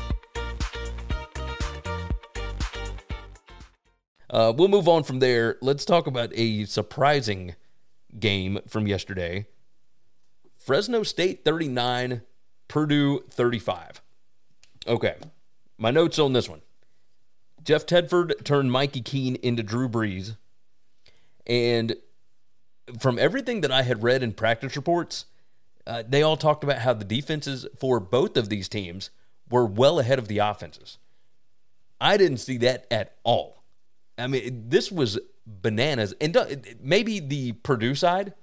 Uh, 4.31 4.53
we'll 4.55 4.69
move 4.69 4.87
on 4.87 5.03
from 5.03 5.19
there. 5.19 5.57
Let's 5.61 5.85
talk 5.85 6.07
about 6.07 6.31
a 6.33 6.65
surprising 6.65 7.55
game 8.17 8.59
from 8.67 8.87
yesterday. 8.87 9.45
Fresno 10.57 11.03
state 11.03 11.43
39 11.43 12.21
purdue 12.67 13.21
35 13.29 14.01
okay 14.87 15.15
my 15.77 15.91
notes 15.91 16.17
on 16.19 16.31
this 16.31 16.47
one. 16.47 16.61
Jeff 17.63 17.85
tedford 17.85 18.45
turned 18.45 18.71
mikey 18.71 19.01
keene 19.01 19.35
into 19.37 19.61
drew 19.61 19.89
brees. 19.89 20.37
And 21.45 21.95
from 22.99 23.19
everything 23.19 23.61
that 23.61 23.71
i 23.71 23.81
had 23.81 24.03
read 24.03 24.23
in 24.23 24.33
practice 24.33 24.75
reports 24.75 25.25
uh, 25.87 26.03
they 26.07 26.21
all 26.21 26.37
talked 26.37 26.63
about 26.63 26.79
how 26.79 26.93
the 26.93 27.03
defenses 27.03 27.65
for 27.79 27.99
both 27.99 28.37
of 28.37 28.49
these 28.49 28.69
teams 28.69 29.09
were 29.49 29.65
well 29.65 29.99
ahead 29.99 30.19
of 30.19 30.27
the 30.27 30.37
offenses. 30.37 30.97
I 31.99 32.17
didn't 32.17 32.37
see 32.37 32.57
that 32.57 32.85
at 32.91 33.15
all. 33.23 33.60
I 34.21 34.27
mean, 34.27 34.65
this 34.67 34.91
was 34.91 35.19
bananas. 35.45 36.13
And 36.21 36.35
uh, 36.35 36.45
maybe 36.81 37.19
the 37.19 37.53
Purdue 37.53 37.95
side, 37.95 38.33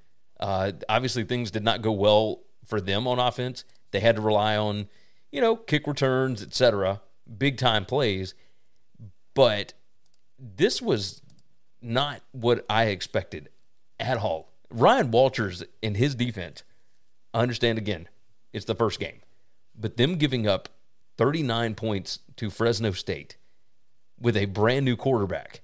uh, 0.41 0.73
obviously 0.89 1.25
things 1.25 1.51
did 1.51 1.65
not 1.65 1.83
go 1.83 1.93
well 1.93 2.41
for 2.67 2.81
them 2.81 3.07
on 3.07 3.19
offense. 3.19 3.65
They 3.91 4.01
had 4.01 4.17
to 4.17 4.23
rely 4.23 4.57
on, 4.57 4.89
you 5.31 5.41
know, 5.41 5.57
kick 5.57 5.87
returns, 5.87 6.43
etc., 6.43 7.01
big 7.39 7.57
time 7.57 7.85
plays. 7.85 8.35
But 9.35 9.75
this 10.39 10.83
was 10.83 11.23
not 11.81 12.21
what 12.33 12.65
I 12.69 12.85
expected 12.85 13.49
at 13.99 14.19
all. 14.19 14.53
Ryan 14.71 15.11
Walters 15.11 15.63
and 15.83 15.97
his 15.97 16.15
defense, 16.15 16.63
I 17.33 17.41
understand 17.41 17.79
again, 17.79 18.09
it's 18.53 18.67
the 18.67 18.75
first 18.75 19.01
game, 19.01 19.21
but 19.79 19.97
them 19.97 20.17
giving 20.17 20.47
up 20.47 20.69
39 21.17 21.75
points 21.75 22.21
to 22.37 22.51
Fresno 22.51 22.93
State 22.93 23.37
with 24.21 24.37
a 24.37 24.47
brand 24.47 24.85
new 24.85 24.97
quarterback, 24.97 25.61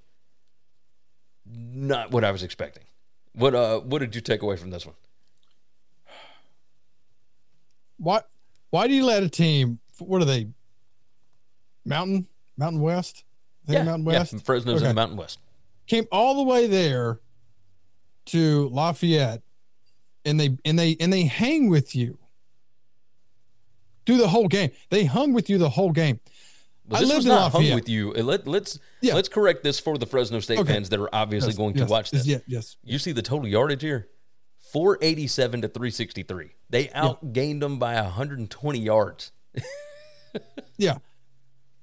not 1.54 2.10
what 2.10 2.24
I 2.24 2.30
was 2.30 2.42
expecting. 2.42 2.84
What 3.34 3.54
uh 3.54 3.80
what 3.80 3.98
did 3.98 4.14
you 4.14 4.20
take 4.20 4.42
away 4.42 4.56
from 4.56 4.70
this 4.70 4.86
one? 4.86 4.94
Why 7.98 8.22
why 8.70 8.86
do 8.86 8.94
you 8.94 9.04
let 9.04 9.22
a 9.22 9.28
team 9.28 9.80
what 9.98 10.22
are 10.22 10.26
they? 10.26 10.48
Mountain? 11.84 12.26
Mountain 12.56 12.80
West? 12.80 13.24
Yeah, 13.66 13.82
Mountain 13.82 14.06
yeah, 14.06 14.18
West? 14.18 14.44
Fresno's 14.44 14.82
in 14.82 14.88
the 14.88 14.94
Mountain 14.94 15.16
West. 15.16 15.38
Came 15.86 16.06
all 16.10 16.36
the 16.36 16.42
way 16.42 16.66
there 16.66 17.20
to 18.26 18.68
Lafayette 18.70 19.42
and 20.24 20.38
they 20.40 20.56
and 20.64 20.78
they 20.78 20.96
and 21.00 21.12
they 21.12 21.24
hang 21.24 21.68
with 21.68 21.94
you. 21.94 22.18
Do 24.04 24.16
the 24.16 24.28
whole 24.28 24.48
game. 24.48 24.70
They 24.90 25.04
hung 25.04 25.32
with 25.32 25.48
you 25.48 25.58
the 25.58 25.70
whole 25.70 25.92
game. 25.92 26.20
I 26.90 27.00
this 27.00 27.08
lived 27.08 27.16
was 27.18 27.24
in 27.26 27.28
not 27.30 27.52
hung 27.52 27.62
Lafayette. 27.62 27.74
with 27.76 27.88
you. 27.88 28.14
Uh, 28.14 28.22
Let, 28.22 28.46
let's 28.46 28.78
Yeah. 29.00 29.14
let's 29.14 29.28
correct 29.28 29.64
this 29.64 29.80
for 29.80 29.96
the 29.96 30.06
Fresno 30.06 30.40
State 30.40 30.58
Okay. 30.58 30.72
fans 30.74 30.90
that 30.90 31.00
are 31.00 31.14
obviously 31.14 31.50
Yes, 31.50 31.56
going 31.56 31.74
yes, 31.76 31.86
to 31.86 31.90
watch 31.90 32.10
this. 32.10 32.26
Yeah, 32.26 32.38
yes. 32.46 32.76
You 32.84 32.98
see 32.98 33.12
the 33.12 33.22
total 33.22 33.48
yardage 33.48 33.82
here? 33.82 34.08
487 34.72 35.62
to 35.62 35.68
363. 35.68 36.50
They 36.68 36.86
outgained 36.88 37.60
them 37.60 37.78
by 37.78 37.94
120 38.00 38.78
yards. 38.78 39.32
Yeah. 40.76 40.98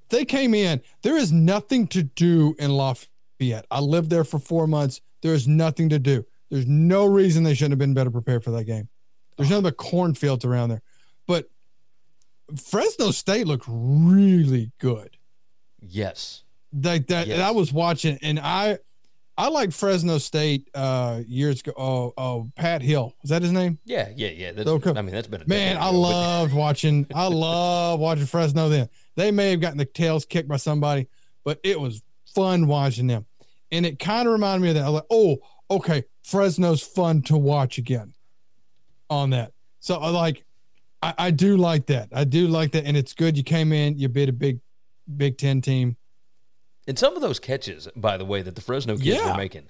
They 0.09 0.25
came 0.25 0.53
in. 0.53 0.81
There 1.03 1.15
is 1.15 1.31
nothing 1.31 1.87
to 1.87 2.03
do 2.03 2.53
in 2.59 2.71
Lafayette. 2.71 3.65
I 3.71 3.79
lived 3.79 4.09
there 4.09 4.25
for 4.25 4.39
four 4.39 4.67
months. 4.67 4.99
There 5.21 5.33
is 5.33 5.47
nothing 5.47 5.87
to 5.89 5.99
do. 5.99 6.25
There's 6.49 6.67
no 6.67 7.05
reason 7.05 7.43
they 7.43 7.53
shouldn't 7.53 7.71
have 7.71 7.79
been 7.79 7.93
better 7.93 8.11
prepared 8.11 8.43
for 8.43 8.51
that 8.51 8.65
game. 8.65 8.89
There's 9.37 9.49
nothing 9.49 9.63
but 9.63 9.77
cornfields 9.77 10.43
around 10.43 10.69
there. 10.69 10.81
But 11.27 11.49
Fresno 12.57 13.11
State 13.11 13.47
looked 13.47 13.65
really 13.67 14.71
good. 14.79 15.17
Yes. 15.81 16.43
Like 16.73 17.07
that, 17.07 17.27
Yes. 17.27 17.39
I 17.39 17.51
was 17.51 17.73
watching, 17.73 18.17
and 18.21 18.39
I, 18.39 18.79
I 19.37 19.49
like 19.49 19.71
Fresno 19.71 20.17
State 20.19 20.69
uh 20.73 21.21
years 21.27 21.59
ago. 21.61 21.73
Oh, 21.77 22.13
oh, 22.17 22.51
Pat 22.55 22.81
Hill 22.81 23.13
was 23.21 23.29
that 23.29 23.41
his 23.41 23.51
name? 23.51 23.79
Yeah, 23.85 24.09
yeah, 24.15 24.29
yeah. 24.29 24.51
That's, 24.51 24.67
Okay. 24.69 24.91
I 24.91 25.01
mean, 25.01 25.13
that's 25.13 25.27
been 25.27 25.41
a 25.41 25.47
Man, 25.47 25.77
I 25.77 25.89
ago, 25.89 25.91
but- 25.91 25.97
loved 25.97 26.53
watching. 26.53 27.07
I 27.13 27.27
love 27.27 27.99
watching 27.99 28.25
Fresno. 28.25 28.69
Then 28.69 28.89
they 29.15 29.31
may 29.31 29.51
have 29.51 29.59
gotten 29.61 29.77
the 29.77 29.85
tails 29.85 30.25
kicked 30.25 30.47
by 30.47 30.57
somebody, 30.57 31.07
but 31.43 31.59
it 31.63 31.79
was 31.79 32.01
fun 32.35 32.67
watching 32.67 33.07
them, 33.07 33.25
and 33.71 33.85
it 33.85 33.99
kind 33.99 34.27
of 34.27 34.31
reminded 34.33 34.63
me 34.63 34.69
of 34.69 34.75
that. 34.75 34.85
I 34.85 34.89
was 34.89 35.01
like, 35.01 35.07
oh, 35.09 35.37
okay, 35.69 36.03
Fresno's 36.23 36.81
fun 36.81 37.21
to 37.23 37.37
watch 37.37 37.77
again. 37.77 38.13
On 39.09 39.31
that, 39.31 39.51
so 39.81 39.95
I 39.95 40.09
like, 40.09 40.45
I, 41.01 41.13
I 41.17 41.31
do 41.31 41.57
like 41.57 41.87
that. 41.87 42.09
I 42.13 42.23
do 42.23 42.47
like 42.47 42.71
that, 42.71 42.85
and 42.85 42.95
it's 42.95 43.13
good. 43.13 43.37
You 43.37 43.43
came 43.43 43.73
in, 43.73 43.97
you 43.97 44.07
beat 44.09 44.29
a 44.29 44.33
big, 44.33 44.59
Big 45.17 45.37
Ten 45.37 45.61
team. 45.61 45.97
And 46.87 46.97
some 46.97 47.15
of 47.15 47.21
those 47.21 47.39
catches, 47.39 47.87
by 47.95 48.17
the 48.17 48.25
way, 48.25 48.41
that 48.41 48.55
the 48.55 48.61
Fresno 48.61 48.95
kids 48.95 49.05
Yeah. 49.07 49.31
were 49.31 49.37
making 49.37 49.69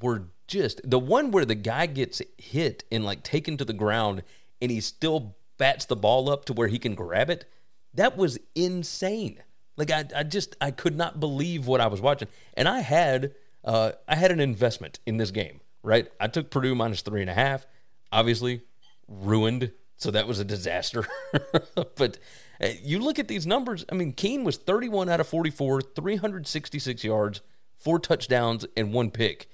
were 0.00 0.24
just 0.48 0.80
the 0.88 0.98
one 0.98 1.30
where 1.30 1.44
the 1.44 1.54
guy 1.54 1.86
gets 1.86 2.20
hit 2.38 2.84
and 2.92 3.04
like 3.04 3.22
taken 3.22 3.56
to 3.56 3.64
the 3.64 3.72
ground 3.72 4.22
and 4.60 4.70
he 4.70 4.80
still 4.80 5.36
bats 5.58 5.86
the 5.86 5.96
ball 5.96 6.28
up 6.30 6.44
to 6.46 6.52
where 6.52 6.68
he 6.68 6.78
can 6.78 6.94
grab 6.94 7.30
it. 7.30 7.46
That 7.94 8.16
was 8.16 8.38
insane. 8.54 9.42
Like 9.76 9.90
I, 9.90 10.04
I 10.14 10.22
just 10.22 10.56
I 10.60 10.70
could 10.70 10.96
not 10.96 11.18
believe 11.20 11.66
what 11.66 11.80
I 11.80 11.86
was 11.88 12.00
watching. 12.00 12.28
And 12.54 12.68
I 12.68 12.80
had 12.80 13.34
uh 13.64 13.92
I 14.08 14.16
had 14.16 14.30
an 14.30 14.40
investment 14.40 15.00
in 15.06 15.16
this 15.16 15.30
game, 15.30 15.60
right? 15.82 16.08
I 16.20 16.28
took 16.28 16.50
Purdue 16.50 16.74
minus 16.74 17.02
three 17.02 17.20
and 17.22 17.30
a 17.30 17.34
half, 17.34 17.66
obviously 18.12 18.62
ruined. 19.08 19.72
So 19.96 20.10
that 20.10 20.26
was 20.26 20.38
a 20.38 20.44
disaster. 20.44 21.06
but 21.96 22.18
uh, 22.62 22.68
you 22.82 22.98
look 22.98 23.18
at 23.18 23.28
these 23.28 23.46
numbers. 23.46 23.84
I 23.90 23.94
mean, 23.94 24.12
Keene 24.12 24.44
was 24.44 24.56
31 24.56 25.08
out 25.08 25.20
of 25.20 25.28
44, 25.28 25.80
366 25.82 27.04
yards, 27.04 27.40
four 27.76 27.98
touchdowns, 27.98 28.66
and 28.76 28.92
one 28.92 29.10
pick. 29.10 29.48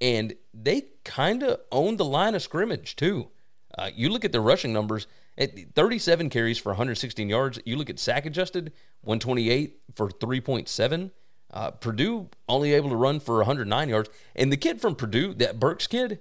And 0.00 0.34
they 0.52 0.84
kind 1.04 1.42
of 1.42 1.60
owned 1.72 1.98
the 1.98 2.04
line 2.04 2.34
of 2.34 2.42
scrimmage, 2.42 2.96
too. 2.96 3.28
Uh, 3.76 3.90
you 3.94 4.10
look 4.10 4.24
at 4.24 4.32
the 4.32 4.40
rushing 4.40 4.72
numbers 4.72 5.06
at 5.38 5.52
37 5.74 6.28
carries 6.30 6.58
for 6.58 6.70
116 6.70 7.28
yards. 7.28 7.58
You 7.64 7.76
look 7.76 7.90
at 7.90 7.98
sack 7.98 8.26
adjusted, 8.26 8.72
128 9.02 9.78
for 9.94 10.08
3.7. 10.08 11.10
Uh, 11.50 11.70
Purdue 11.70 12.28
only 12.48 12.74
able 12.74 12.90
to 12.90 12.96
run 12.96 13.20
for 13.20 13.36
109 13.36 13.88
yards. 13.88 14.10
And 14.34 14.52
the 14.52 14.56
kid 14.58 14.80
from 14.80 14.94
Purdue, 14.94 15.32
that 15.34 15.58
Burks 15.58 15.86
kid, 15.86 16.20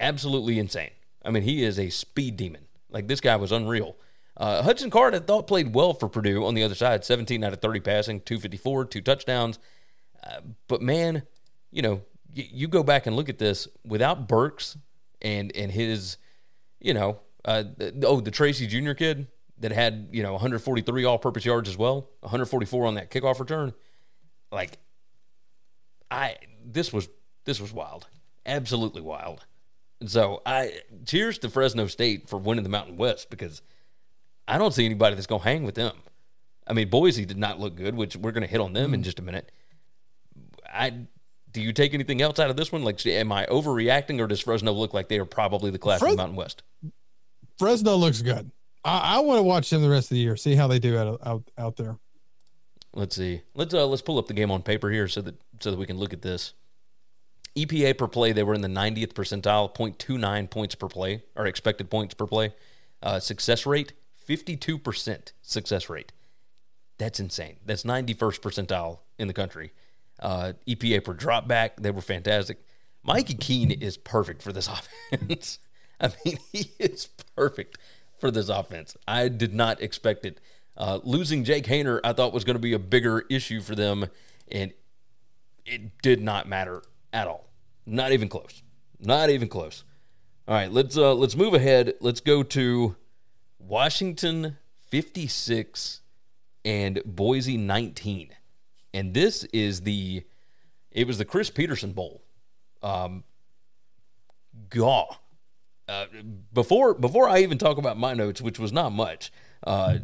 absolutely 0.00 0.58
insane. 0.58 0.90
I 1.28 1.30
mean, 1.30 1.42
he 1.42 1.62
is 1.62 1.78
a 1.78 1.90
speed 1.90 2.38
demon. 2.38 2.64
Like 2.90 3.06
this 3.06 3.20
guy 3.20 3.36
was 3.36 3.52
unreal. 3.52 3.96
Uh, 4.34 4.62
Hudson 4.62 4.88
Card, 4.88 5.14
I 5.14 5.18
thought 5.18 5.46
played 5.46 5.74
well 5.74 5.92
for 5.92 6.08
Purdue 6.08 6.46
on 6.46 6.54
the 6.54 6.62
other 6.62 6.74
side. 6.74 7.04
17 7.04 7.44
out 7.44 7.52
of 7.52 7.60
30 7.60 7.80
passing, 7.80 8.20
254, 8.20 8.86
two 8.86 9.02
touchdowns. 9.02 9.58
Uh, 10.24 10.40
but 10.68 10.80
man, 10.80 11.24
you 11.70 11.82
know, 11.82 12.00
y- 12.34 12.48
you 12.50 12.66
go 12.66 12.82
back 12.82 13.06
and 13.06 13.14
look 13.14 13.28
at 13.28 13.36
this 13.36 13.68
without 13.84 14.26
Burks 14.26 14.78
and 15.20 15.54
and 15.54 15.70
his, 15.70 16.16
you 16.80 16.94
know, 16.94 17.20
uh, 17.44 17.64
th- 17.78 17.94
oh 18.04 18.20
the 18.20 18.30
Tracy 18.30 18.66
Jr. 18.66 18.92
kid 18.92 19.26
that 19.58 19.72
had 19.72 20.08
you 20.12 20.22
know 20.22 20.32
143 20.32 21.04
all-purpose 21.04 21.44
yards 21.44 21.68
as 21.68 21.76
well, 21.76 22.08
144 22.20 22.86
on 22.86 22.94
that 22.94 23.10
kickoff 23.10 23.38
return. 23.38 23.74
Like, 24.50 24.78
I 26.10 26.36
this 26.64 26.90
was 26.90 27.08
this 27.44 27.60
was 27.60 27.72
wild, 27.72 28.06
absolutely 28.46 29.02
wild. 29.02 29.44
So 30.06 30.42
I 30.46 30.80
cheers 31.06 31.38
to 31.38 31.50
Fresno 31.50 31.86
State 31.86 32.28
for 32.28 32.38
winning 32.38 32.62
the 32.62 32.70
Mountain 32.70 32.96
West 32.96 33.30
because 33.30 33.62
I 34.46 34.58
don't 34.58 34.72
see 34.72 34.86
anybody 34.86 35.14
that's 35.14 35.26
going 35.26 35.42
to 35.42 35.48
hang 35.48 35.64
with 35.64 35.74
them. 35.74 35.96
I 36.66 36.72
mean, 36.72 36.88
Boise 36.88 37.24
did 37.24 37.38
not 37.38 37.58
look 37.58 37.76
good, 37.76 37.94
which 37.94 38.16
we're 38.16 38.32
going 38.32 38.42
to 38.42 38.48
hit 38.48 38.60
on 38.60 38.74
them 38.74 38.94
in 38.94 39.02
just 39.02 39.18
a 39.18 39.22
minute. 39.22 39.50
I 40.70 41.06
do 41.50 41.60
you 41.60 41.72
take 41.72 41.94
anything 41.94 42.20
else 42.22 42.38
out 42.38 42.50
of 42.50 42.56
this 42.56 42.70
one? 42.70 42.84
Like, 42.84 43.04
am 43.06 43.32
I 43.32 43.46
overreacting, 43.46 44.20
or 44.20 44.26
does 44.26 44.40
Fresno 44.40 44.72
look 44.72 44.94
like 44.94 45.08
they 45.08 45.18
are 45.18 45.24
probably 45.24 45.70
the 45.70 45.78
class 45.78 46.02
of 46.02 46.10
the 46.10 46.16
Mountain 46.16 46.36
West? 46.36 46.62
Fresno 47.58 47.96
looks 47.96 48.22
good. 48.22 48.50
I, 48.84 49.16
I 49.16 49.18
want 49.20 49.38
to 49.38 49.42
watch 49.42 49.70
them 49.70 49.82
the 49.82 49.88
rest 49.88 50.10
of 50.10 50.14
the 50.14 50.20
year, 50.20 50.36
see 50.36 50.54
how 50.54 50.68
they 50.68 50.78
do 50.78 50.96
out 50.96 51.20
out 51.24 51.50
out 51.56 51.76
there. 51.76 51.98
Let's 52.94 53.16
see. 53.16 53.42
Let's 53.54 53.74
uh, 53.74 53.86
let's 53.86 54.02
pull 54.02 54.18
up 54.18 54.26
the 54.26 54.34
game 54.34 54.50
on 54.50 54.62
paper 54.62 54.90
here 54.90 55.08
so 55.08 55.20
that 55.22 55.34
so 55.60 55.70
that 55.70 55.78
we 55.78 55.86
can 55.86 55.98
look 55.98 56.12
at 56.12 56.22
this. 56.22 56.54
EPA 57.56 57.96
per 57.98 58.06
play, 58.06 58.32
they 58.32 58.42
were 58.42 58.54
in 58.54 58.60
the 58.60 58.68
90th 58.68 59.12
percentile, 59.12 59.74
0.29 59.74 60.50
points 60.50 60.74
per 60.74 60.88
play, 60.88 61.22
or 61.34 61.46
expected 61.46 61.90
points 61.90 62.14
per 62.14 62.26
play. 62.26 62.54
Uh, 63.02 63.18
success 63.20 63.66
rate, 63.66 63.92
52% 64.28 65.32
success 65.42 65.88
rate. 65.88 66.12
That's 66.98 67.20
insane. 67.20 67.56
That's 67.64 67.84
91st 67.84 68.40
percentile 68.40 68.98
in 69.18 69.28
the 69.28 69.34
country. 69.34 69.72
Uh, 70.20 70.54
EPA 70.66 71.04
per 71.04 71.12
drop 71.12 71.46
back, 71.46 71.80
they 71.80 71.90
were 71.90 72.00
fantastic. 72.00 72.58
Mikey 73.02 73.34
Keene 73.34 73.70
is 73.70 73.96
perfect 73.96 74.42
for 74.42 74.52
this 74.52 74.68
offense. 75.12 75.58
I 76.00 76.10
mean, 76.24 76.38
he 76.52 76.72
is 76.78 77.08
perfect 77.36 77.78
for 78.18 78.30
this 78.30 78.48
offense. 78.48 78.96
I 79.06 79.28
did 79.28 79.54
not 79.54 79.80
expect 79.80 80.24
it. 80.24 80.40
Uh, 80.76 81.00
losing 81.02 81.44
Jake 81.44 81.66
Haener, 81.66 82.00
I 82.04 82.12
thought 82.12 82.32
was 82.32 82.44
going 82.44 82.54
to 82.54 82.60
be 82.60 82.72
a 82.72 82.78
bigger 82.78 83.24
issue 83.30 83.60
for 83.60 83.74
them, 83.74 84.06
and 84.50 84.72
it 85.64 86.00
did 86.02 86.20
not 86.20 86.48
matter 86.48 86.82
at 87.12 87.26
all. 87.26 87.47
Not 87.88 88.12
even 88.12 88.28
close. 88.28 88.62
Not 89.00 89.30
even 89.30 89.48
close. 89.48 89.84
All 90.46 90.54
right, 90.54 90.70
let's 90.70 90.96
uh, 90.96 91.14
let's 91.14 91.36
move 91.36 91.54
ahead. 91.54 91.94
Let's 92.00 92.20
go 92.20 92.42
to 92.42 92.96
Washington 93.58 94.56
56 94.90 96.00
and 96.64 97.02
Boise 97.04 97.56
19. 97.56 98.30
And 98.94 99.14
this 99.14 99.44
is 99.44 99.82
the 99.82 100.24
it 100.90 101.06
was 101.06 101.18
the 101.18 101.24
Chris 101.24 101.50
Petersen 101.50 101.92
Bowl. 101.92 102.22
Um 102.82 103.24
gaw. 104.68 105.16
Uh, 105.88 106.04
before 106.52 106.92
before 106.94 107.28
I 107.28 107.38
even 107.38 107.56
talk 107.56 107.78
about 107.78 107.98
my 107.98 108.12
notes, 108.12 108.42
which 108.42 108.58
was 108.58 108.72
not 108.72 108.92
much, 108.92 109.32
uh, 109.66 109.98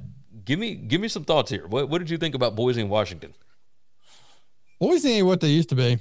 give 0.45 0.59
me 0.59 0.74
give 0.74 1.01
me 1.01 1.09
some 1.09 1.24
thoughts 1.24 1.51
here. 1.51 1.66
What 1.66 1.91
what 1.91 1.99
did 1.99 2.09
you 2.09 2.16
think 2.16 2.35
about 2.35 2.57
Boise 2.57 2.80
and 2.80 2.89
Washington? 2.89 3.35
Boise 4.80 5.11
ain't 5.11 5.26
what 5.26 5.41
they 5.41 5.49
used 5.49 5.68
to 5.68 5.74
be, 5.74 5.99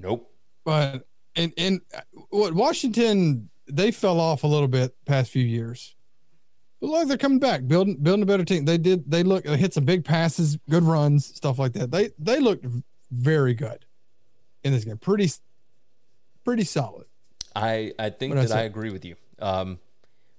Nope. 0.00 0.30
but 0.64 1.06
and 1.36 1.52
and 1.56 1.80
what 2.30 2.54
Washington 2.54 3.48
they 3.70 3.90
fell 3.90 4.18
off 4.20 4.44
a 4.44 4.46
little 4.46 4.68
bit 4.68 4.94
past 5.04 5.30
few 5.30 5.44
years. 5.44 5.94
But 6.80 6.88
like 6.88 7.08
they're 7.08 7.16
coming 7.18 7.38
back, 7.40 7.66
building 7.66 7.96
building 8.02 8.22
a 8.22 8.26
better 8.26 8.44
team. 8.44 8.64
They 8.64 8.78
did 8.78 9.10
they 9.10 9.22
look 9.22 9.44
they 9.44 9.56
hit 9.56 9.74
some 9.74 9.84
big 9.84 10.04
passes, 10.04 10.56
good 10.70 10.84
runs, 10.84 11.26
stuff 11.26 11.58
like 11.58 11.72
that. 11.72 11.90
They 11.90 12.10
they 12.18 12.38
looked 12.40 12.66
very 13.10 13.54
good 13.54 13.84
in 14.64 14.72
this 14.72 14.84
game. 14.84 14.98
Pretty 14.98 15.30
pretty 16.44 16.64
solid. 16.64 17.06
I, 17.56 17.92
I 17.98 18.10
think 18.10 18.34
What'd 18.34 18.44
I 18.44 18.48
that 18.48 18.58
I 18.58 18.62
say? 18.62 18.66
agree 18.66 18.90
with 18.90 19.04
you. 19.04 19.16
Um, 19.40 19.78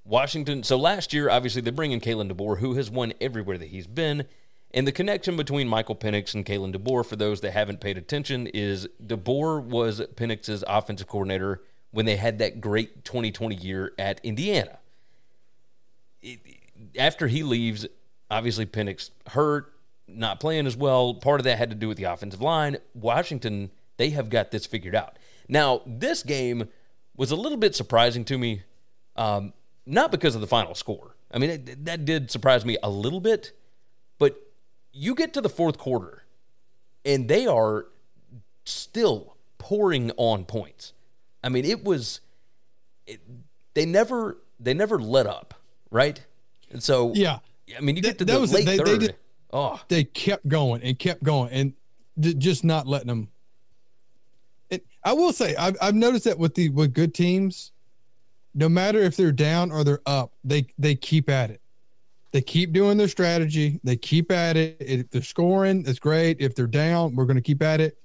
Washington. 0.06 0.64
So 0.64 0.78
last 0.78 1.12
year, 1.14 1.30
obviously, 1.30 1.62
they 1.62 1.72
bring 1.72 1.92
in 1.92 2.00
Kalen 2.00 2.32
DeBoer, 2.32 2.60
who 2.60 2.76
has 2.76 2.90
won 2.90 3.14
everywhere 3.20 3.58
that 3.58 3.68
he's 3.68 3.88
been. 3.88 4.26
And 4.72 4.86
the 4.86 4.92
connection 4.92 5.36
between 5.36 5.68
Michael 5.68 5.96
Penix 5.96 6.36
and 6.36 6.46
Kalen 6.46 6.76
DeBoer, 6.76 7.06
for 7.06 7.16
those 7.16 7.42
that 7.42 7.52
haven't 7.52 7.82
paid 7.82 7.98
attention, 7.98 8.48
is 8.48 8.88
DeBoer 9.04 9.64
was 9.64 10.02
Penix's 10.16 10.64
offensive 10.68 11.08
coordinator 11.08 11.62
when 11.92 12.06
they 12.06 12.18
had 12.18 12.38
that 12.38 12.62
great 12.62 13.04
2020 13.04 13.56
year 13.56 13.94
at 13.98 14.20
Indiana. 14.24 14.78
It, 16.22 16.40
after 16.98 17.28
he 17.28 17.42
leaves, 17.42 17.88
obviously 18.30 18.66
Penix 18.66 19.10
hurt, 19.28 19.74
not 20.08 20.40
playing 20.40 20.68
as 20.68 20.78
well. 20.78 21.16
Part 21.16 21.40
of 21.40 21.46
that 21.46 21.58
had 21.58 21.70
to 21.72 21.76
do 21.76 21.88
with 21.88 21.98
the 21.98 22.04
offensive 22.04 22.42
line. 22.42 22.78
Washington, 22.94 23.72
they 23.98 24.12
have 24.12 24.30
got 24.30 24.52
this 24.52 24.66
figured 24.66 24.96
out. 24.96 25.18
Now, 25.48 25.82
this 25.86 26.22
game 26.22 26.70
was 27.16 27.32
a 27.32 27.36
little 27.36 27.58
bit 27.58 27.76
surprising 27.76 28.24
to 28.26 28.38
me, 28.38 28.64
um, 29.16 29.54
not 29.86 30.12
because 30.12 30.36
of 30.36 30.42
the 30.42 30.48
final 30.48 30.76
score. 30.76 31.16
I 31.32 31.40
mean, 31.40 31.50
it, 31.50 31.86
that 31.86 32.06
did 32.06 32.30
surprise 32.30 32.66
me 32.66 32.78
a 32.84 32.90
little 32.90 33.20
bit, 33.20 33.52
but 34.20 34.40
you 35.00 35.16
get 35.16 35.34
to 35.34 35.42
the 35.42 35.50
fourth 35.50 35.78
quarter, 35.78 36.24
and 37.06 37.30
they 37.30 37.48
are 37.48 37.86
still 38.66 39.38
pouring 39.58 40.12
on 40.18 40.44
points. 40.44 40.92
I 41.42 41.50
mean, 41.50 41.64
it 41.64 41.84
was 41.86 42.20
it, 43.08 43.22
they 43.74 43.86
never 43.86 44.38
they 44.60 44.74
never 44.74 45.00
let 45.00 45.26
up, 45.26 45.54
right? 45.90 46.24
And 46.70 46.84
so 46.84 47.14
yeah, 47.16 47.40
I 47.78 47.80
mean, 47.80 47.96
you 47.96 48.02
get 48.02 48.18
to 48.20 48.26
the 48.26 48.40
was 48.40 48.54
late 48.54 48.66
they, 48.66 48.78
third. 48.78 48.88
They, 48.88 48.98
did, 48.98 49.16
oh, 49.54 49.80
they 49.88 50.04
kept 50.04 50.48
going 50.48 50.84
and 50.84 51.00
kept 51.00 51.24
going 51.24 51.50
and 51.52 51.74
just 52.38 52.66
not 52.66 52.86
letting 52.86 53.08
them. 53.08 53.30
It, 54.70 54.86
I 55.04 55.14
will 55.14 55.32
say 55.32 55.56
I've, 55.56 55.78
I've 55.82 55.96
noticed 55.96 56.26
that 56.26 56.38
with 56.38 56.56
the 56.56 56.70
with 56.70 56.94
good 56.94 57.14
teams, 57.14 57.72
no 58.54 58.68
matter 58.68 59.00
if 59.00 59.16
they're 59.16 59.32
down 59.32 59.72
or 59.72 59.86
they're 59.86 60.02
up, 60.06 60.34
they 60.44 60.68
they 60.78 60.96
keep 60.96 61.30
at 61.30 61.52
it. 61.52 61.62
They 62.32 62.42
keep 62.42 62.74
doing 62.74 62.98
their 62.98 63.08
strategy. 63.08 63.80
They 63.84 63.96
keep 63.96 64.32
at 64.32 64.56
it. 64.56 64.78
If 64.80 65.10
they're 65.10 65.22
scoring, 65.22 65.84
that's 65.84 66.00
great. 66.00 66.38
If 66.40 66.56
they're 66.56 66.68
down, 66.68 67.16
we're 67.16 67.26
going 67.26 67.38
to 67.38 67.42
keep 67.42 67.62
at 67.64 67.82
it. 67.82 67.98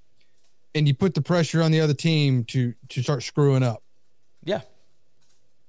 And 0.73 0.87
you 0.87 0.95
put 0.95 1.13
the 1.13 1.21
pressure 1.21 1.61
on 1.61 1.71
the 1.71 1.79
other 1.79 1.93
team 1.93 2.43
to 2.45 2.73
to 2.89 3.01
start 3.01 3.23
screwing 3.23 3.63
up. 3.63 3.83
Yeah. 4.43 4.61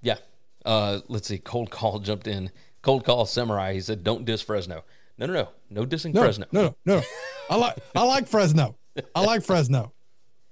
Yeah. 0.01 0.17
Uh, 0.65 1.01
let's 1.09 1.29
see. 1.29 1.39
Cold 1.39 1.71
call 1.71 1.99
jumped 2.01 2.27
in. 2.27 2.51
Cold 2.83 3.05
call 3.05 3.27
samurai. 3.27 3.75
He 3.75 3.81
said, 3.81 4.03
"Don't 4.03 4.25
diss 4.25 4.43
Fresno." 4.43 4.85
No, 5.19 5.27
no, 5.27 5.33
no, 5.33 5.49
no 5.71 5.87
dissing 5.87 6.13
no, 6.13 6.23
Fresno. 6.23 6.47
No, 6.53 6.63
no, 6.85 6.97
no. 6.97 7.03
I 7.49 7.57
like 7.57 7.77
I 7.95 8.05
like 8.05 8.29
Fresno. 8.29 8.77
I 9.15 9.25
like 9.25 9.43
Fresno. 9.45 9.93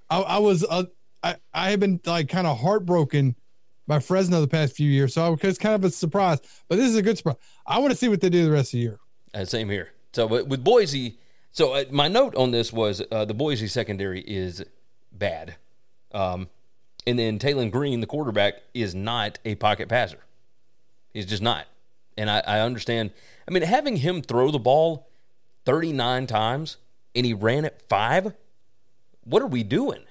I, 0.08 0.20
I 0.20 0.38
was 0.38 0.64
uh, 0.64 0.84
I 1.22 1.36
I 1.52 1.70
have 1.70 1.80
been 1.80 2.00
like 2.06 2.28
kind 2.28 2.46
of 2.46 2.58
heartbroken 2.58 3.36
by 3.86 3.98
Fresno 3.98 4.40
the 4.40 4.48
past 4.48 4.74
few 4.74 4.90
years, 4.90 5.14
so 5.14 5.36
it's 5.40 5.58
kind 5.58 5.74
of 5.74 5.84
a 5.84 5.90
surprise. 5.90 6.40
But 6.68 6.76
this 6.76 6.88
is 6.88 6.96
a 6.96 7.02
good 7.02 7.18
surprise. 7.18 7.36
I 7.66 7.78
want 7.78 7.90
to 7.90 7.96
see 7.96 8.08
what 8.08 8.20
they 8.20 8.30
do 8.30 8.44
the 8.44 8.50
rest 8.50 8.68
of 8.68 8.72
the 8.72 8.78
year. 8.78 8.98
Uh, 9.32 9.44
same 9.44 9.68
here. 9.68 9.90
So 10.12 10.26
with, 10.26 10.46
with 10.46 10.64
Boise, 10.64 11.18
so 11.52 11.74
uh, 11.74 11.84
my 11.90 12.08
note 12.08 12.34
on 12.36 12.50
this 12.50 12.72
was 12.72 13.02
uh, 13.10 13.24
the 13.24 13.34
Boise 13.34 13.66
secondary 13.66 14.20
is 14.20 14.64
bad, 15.12 15.56
um, 16.12 16.48
and 17.06 17.18
then 17.18 17.38
Taylen 17.38 17.70
Green, 17.70 18.00
the 18.00 18.06
quarterback, 18.06 18.62
is 18.72 18.94
not 18.94 19.38
a 19.44 19.54
pocket 19.56 19.88
passer. 19.88 20.18
He's 21.12 21.26
just 21.26 21.42
not. 21.42 21.66
And 22.16 22.30
I, 22.30 22.42
I 22.46 22.60
understand. 22.60 23.10
I 23.46 23.50
mean, 23.50 23.62
having 23.62 23.96
him 23.96 24.22
throw 24.22 24.50
the 24.50 24.58
ball 24.58 25.08
39 25.64 26.26
times 26.26 26.76
and 27.14 27.26
he 27.26 27.32
ran 27.32 27.64
it 27.64 27.82
five, 27.88 28.34
what 29.24 29.42
are 29.42 29.46
we 29.46 29.62
doing? 29.62 30.04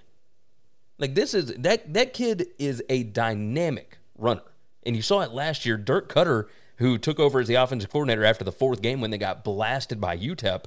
Like 0.98 1.16
this 1.16 1.34
is 1.34 1.54
that 1.56 1.94
that 1.94 2.14
kid 2.14 2.48
is 2.60 2.84
a 2.90 3.04
dynamic 3.04 3.98
runner. 4.18 4.44
And 4.86 4.96
you 4.96 5.02
saw 5.02 5.22
it 5.22 5.32
last 5.32 5.66
year. 5.66 5.78
Dirk 5.78 6.14
Koetter, 6.14 6.48
who 6.78 6.98
took 6.98 7.20
over 7.20 7.40
as 7.40 7.48
the 7.48 7.56
offensive 7.56 7.90
coordinator 7.90 8.26
after 8.26 8.44
the 8.44 8.52
fourth 8.52 8.82
game 8.82 9.02
when 9.02 9.12
they 9.12 9.18
got 9.18 9.44
blasted 9.44 10.00
by 10.00 10.18
UTEP, 10.18 10.66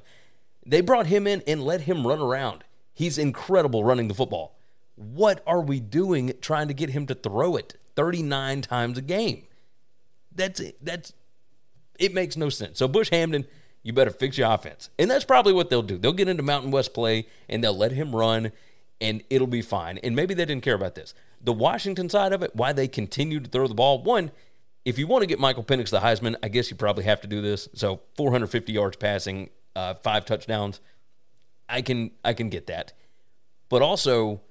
they 0.65 0.81
brought 0.81 1.07
him 1.07 1.27
in 1.27 1.43
and 1.47 1.63
let 1.63 1.81
him 1.81 2.05
run 2.05 2.19
around. 2.19 2.63
He's 2.93 3.17
incredible 3.17 3.83
running 3.83 4.07
the 4.07 4.13
football. 4.13 4.57
What 4.95 5.43
are 5.45 5.61
we 5.61 5.79
doing 5.79 6.33
trying 6.41 6.67
to 6.67 6.73
get 6.73 6.89
him 6.89 7.05
to 7.07 7.15
throw 7.15 7.55
it 7.55 7.75
39 7.95 8.63
times 8.63 8.97
a 8.97 9.01
game? 9.01 9.43
That's 10.33 10.59
it. 10.59 10.77
that's 10.83 11.13
it 11.99 12.13
makes 12.13 12.37
no 12.37 12.49
sense. 12.49 12.79
So 12.79 12.87
Bush 12.87 13.09
Hamdan, 13.11 13.45
you 13.83 13.93
better 13.93 14.11
fix 14.11 14.37
your 14.37 14.51
offense. 14.51 14.89
And 14.99 15.09
that's 15.09 15.25
probably 15.25 15.53
what 15.53 15.69
they'll 15.69 15.81
do. 15.81 15.97
They'll 15.97 16.13
get 16.13 16.27
into 16.27 16.43
Mountain 16.43 16.71
West 16.71 16.93
play 16.93 17.27
and 17.47 17.63
they'll 17.63 17.77
let 17.77 17.91
him 17.91 18.15
run 18.15 18.51
and 18.99 19.23
it'll 19.29 19.47
be 19.47 19.61
fine. 19.61 19.97
And 19.99 20.15
maybe 20.15 20.33
they 20.33 20.45
didn't 20.45 20.63
care 20.63 20.75
about 20.75 20.95
this. 20.95 21.13
The 21.41 21.53
Washington 21.53 22.09
side 22.09 22.33
of 22.33 22.41
it, 22.41 22.55
why 22.55 22.73
they 22.73 22.87
continue 22.87 23.39
to 23.39 23.49
throw 23.49 23.67
the 23.67 23.73
ball. 23.73 24.01
One, 24.01 24.31
if 24.85 24.97
you 24.97 25.05
want 25.05 25.21
to 25.21 25.27
get 25.27 25.39
Michael 25.39 25.63
Penix 25.63 25.89
the 25.89 25.99
Heisman, 25.99 26.35
I 26.41 26.47
guess 26.47 26.71
you 26.71 26.77
probably 26.77 27.03
have 27.03 27.21
to 27.21 27.27
do 27.27 27.41
this. 27.41 27.67
So 27.73 28.01
450 28.15 28.71
yards 28.71 28.97
passing, 28.97 29.49
uh, 29.75 29.95
five 29.95 30.25
touchdowns. 30.25 30.79
I 31.69 31.81
can 31.81 32.11
I 32.23 32.33
can 32.33 32.49
get 32.49 32.67
that. 32.67 32.93
But 33.69 33.81
also, 33.81 34.41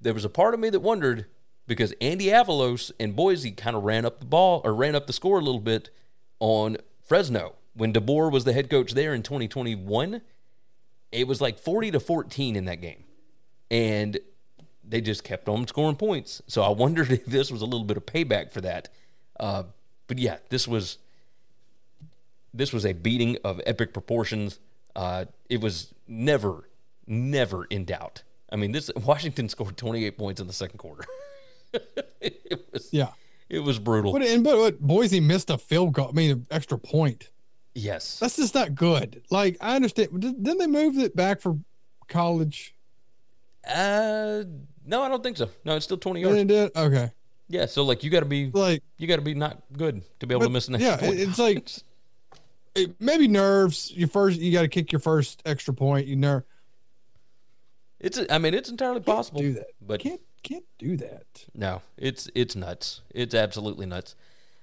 there 0.00 0.14
was 0.14 0.24
a 0.24 0.28
part 0.28 0.54
of 0.54 0.60
me 0.60 0.70
that 0.70 0.80
wondered 0.80 1.26
because 1.66 1.94
Andy 2.00 2.26
Avalos 2.26 2.90
and 2.98 3.14
Boise 3.14 3.52
kind 3.52 3.76
of 3.76 3.84
ran 3.84 4.04
up 4.04 4.18
the 4.18 4.26
ball 4.26 4.60
or 4.64 4.74
ran 4.74 4.96
up 4.96 5.06
the 5.06 5.12
score 5.12 5.38
a 5.38 5.42
little 5.42 5.60
bit 5.60 5.90
on 6.40 6.76
Fresno 7.00 7.54
when 7.74 7.92
DeBoer 7.92 8.32
was 8.32 8.44
the 8.44 8.52
head 8.52 8.68
coach 8.68 8.92
there 8.94 9.14
in 9.14 9.22
2021. 9.22 10.20
It 11.12 11.28
was 11.28 11.40
like 11.40 11.58
40 11.58 11.92
to 11.92 12.00
14 12.00 12.56
in 12.56 12.64
that 12.64 12.80
game, 12.80 13.04
and 13.70 14.18
they 14.84 15.00
just 15.00 15.22
kept 15.24 15.48
on 15.48 15.66
scoring 15.68 15.96
points. 15.96 16.42
So 16.46 16.62
I 16.62 16.70
wondered 16.70 17.10
if 17.12 17.26
this 17.26 17.50
was 17.50 17.62
a 17.62 17.66
little 17.66 17.84
bit 17.84 17.96
of 17.96 18.06
payback 18.06 18.50
for 18.52 18.60
that. 18.62 18.88
Uh, 19.38 19.64
but 20.06 20.18
yeah, 20.18 20.38
this 20.48 20.66
was 20.68 20.98
this 22.52 22.72
was 22.72 22.84
a 22.84 22.92
beating 22.92 23.38
of 23.44 23.60
epic 23.66 23.92
proportions. 23.92 24.58
Uh, 24.96 25.26
it 25.48 25.60
was 25.60 25.94
never, 26.08 26.68
never 27.06 27.64
in 27.66 27.84
doubt. 27.84 28.22
I 28.52 28.56
mean, 28.56 28.72
this 28.72 28.90
Washington 28.96 29.48
scored 29.48 29.76
28 29.76 30.18
points 30.18 30.40
in 30.40 30.48
the 30.48 30.52
second 30.52 30.78
quarter. 30.78 31.04
it 32.20 32.66
was 32.72 32.88
Yeah. 32.92 33.10
it 33.48 33.60
was 33.60 33.78
brutal. 33.78 34.12
But 34.12 34.22
and 34.22 34.42
but 34.42 34.58
what 34.58 34.80
Boise 34.80 35.20
missed 35.20 35.48
a 35.50 35.58
field 35.58 35.92
goal. 35.92 36.08
I 36.08 36.12
mean, 36.12 36.30
an 36.32 36.46
extra 36.50 36.76
point. 36.76 37.30
yes, 37.74 38.18
That's 38.18 38.36
just 38.36 38.54
not 38.56 38.74
good. 38.74 39.22
Like 39.30 39.56
I 39.60 39.76
understand. 39.76 40.20
Did- 40.20 40.42
Didn't 40.42 40.58
they 40.58 40.66
move 40.66 40.98
it 40.98 41.14
back 41.14 41.40
for 41.40 41.56
college? 42.08 42.74
Uh, 43.68 44.44
no, 44.86 45.02
I 45.02 45.08
don't 45.08 45.22
think 45.22 45.36
so. 45.36 45.48
No, 45.64 45.76
it's 45.76 45.84
still 45.84 45.98
20 45.98 46.22
They 46.22 46.28
yards. 46.28 46.44
did. 46.48 46.76
Okay. 46.76 47.10
Yeah, 47.48 47.66
so 47.66 47.82
like 47.84 48.04
you 48.04 48.10
got 48.10 48.20
to 48.20 48.26
be 48.26 48.50
Like 48.50 48.82
you 48.96 49.06
got 49.08 49.16
to 49.16 49.22
be 49.22 49.34
not 49.34 49.60
good 49.76 50.02
to 50.20 50.26
be 50.26 50.34
able 50.34 50.42
to 50.42 50.46
But, 50.48 50.52
miss 50.52 50.68
an 50.68 50.80
yeah, 50.80 50.96
point. 50.96 51.14
it- 51.14 51.28
it's 51.28 51.38
like 51.38 51.68
it, 52.76 53.00
maybe 53.00 53.26
nerves. 53.28 53.90
You 53.94 54.06
first, 54.06 54.38
you 54.40 54.52
got 54.52 54.62
to 54.62 54.68
kick 54.68 54.92
your 54.92 55.00
first 55.00 55.42
extra 55.44 55.74
point. 55.74 56.06
You 56.06 56.14
nerve. 56.16 56.44
it's 57.98 58.20
I 58.30 58.38
mean 58.38 58.54
it's 58.54 58.68
entirely 58.70 59.00
possible. 59.00 59.40
do 59.40 59.52
that. 59.54 59.66
but 59.80 60.00
Can't 60.00 60.20
can't 60.42 60.64
do 60.78 60.96
that. 60.98 61.24
No, 61.54 61.82
it's 61.96 62.30
it's 62.34 62.54
nuts. 62.56 63.02
It's 63.14 63.34
absolutely 63.34 63.86
nuts. 63.86 64.14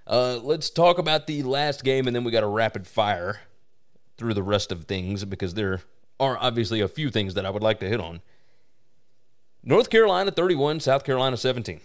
Uh, 0.08 0.40
let's 0.42 0.70
talk 0.70 0.98
about 0.98 1.28
the 1.28 1.44
last 1.44 1.84
game, 1.84 2.08
and 2.08 2.16
then 2.16 2.24
we 2.24 2.32
got 2.32 2.42
a 2.44 2.48
rapid 2.48 2.88
fire 2.88 3.42
through 4.18 4.34
the 4.34 4.42
rest 4.44 4.72
of 4.72 4.86
things 4.86 5.26
because 5.26 5.54
there 5.56 5.82
are 6.20 6.38
obviously 6.40 6.80
a 6.80 6.88
few 6.88 7.10
things 7.12 7.34
that 7.34 7.46
I 7.46 7.50
would 7.50 7.62
like 7.62 7.82
to 7.82 7.90
hit 7.90 8.00
on. 8.00 8.22
North 9.64 9.90
Carolina 9.90 10.32
31, 10.32 10.80
South 10.80 11.04
Carolina 11.04 11.38
17. 11.38 11.82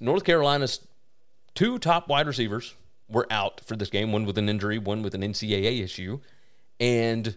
North 0.00 0.24
Carolina's 0.24 0.80
two 1.54 1.78
top 1.78 2.08
wide 2.08 2.26
receivers 2.26 2.74
were 3.08 3.26
out 3.30 3.60
for 3.64 3.76
this 3.76 3.90
game, 3.90 4.12
one 4.12 4.24
with 4.24 4.38
an 4.38 4.48
injury, 4.48 4.78
one 4.78 5.02
with 5.02 5.14
an 5.14 5.22
NCAA 5.22 5.82
issue, 5.82 6.20
and 6.78 7.36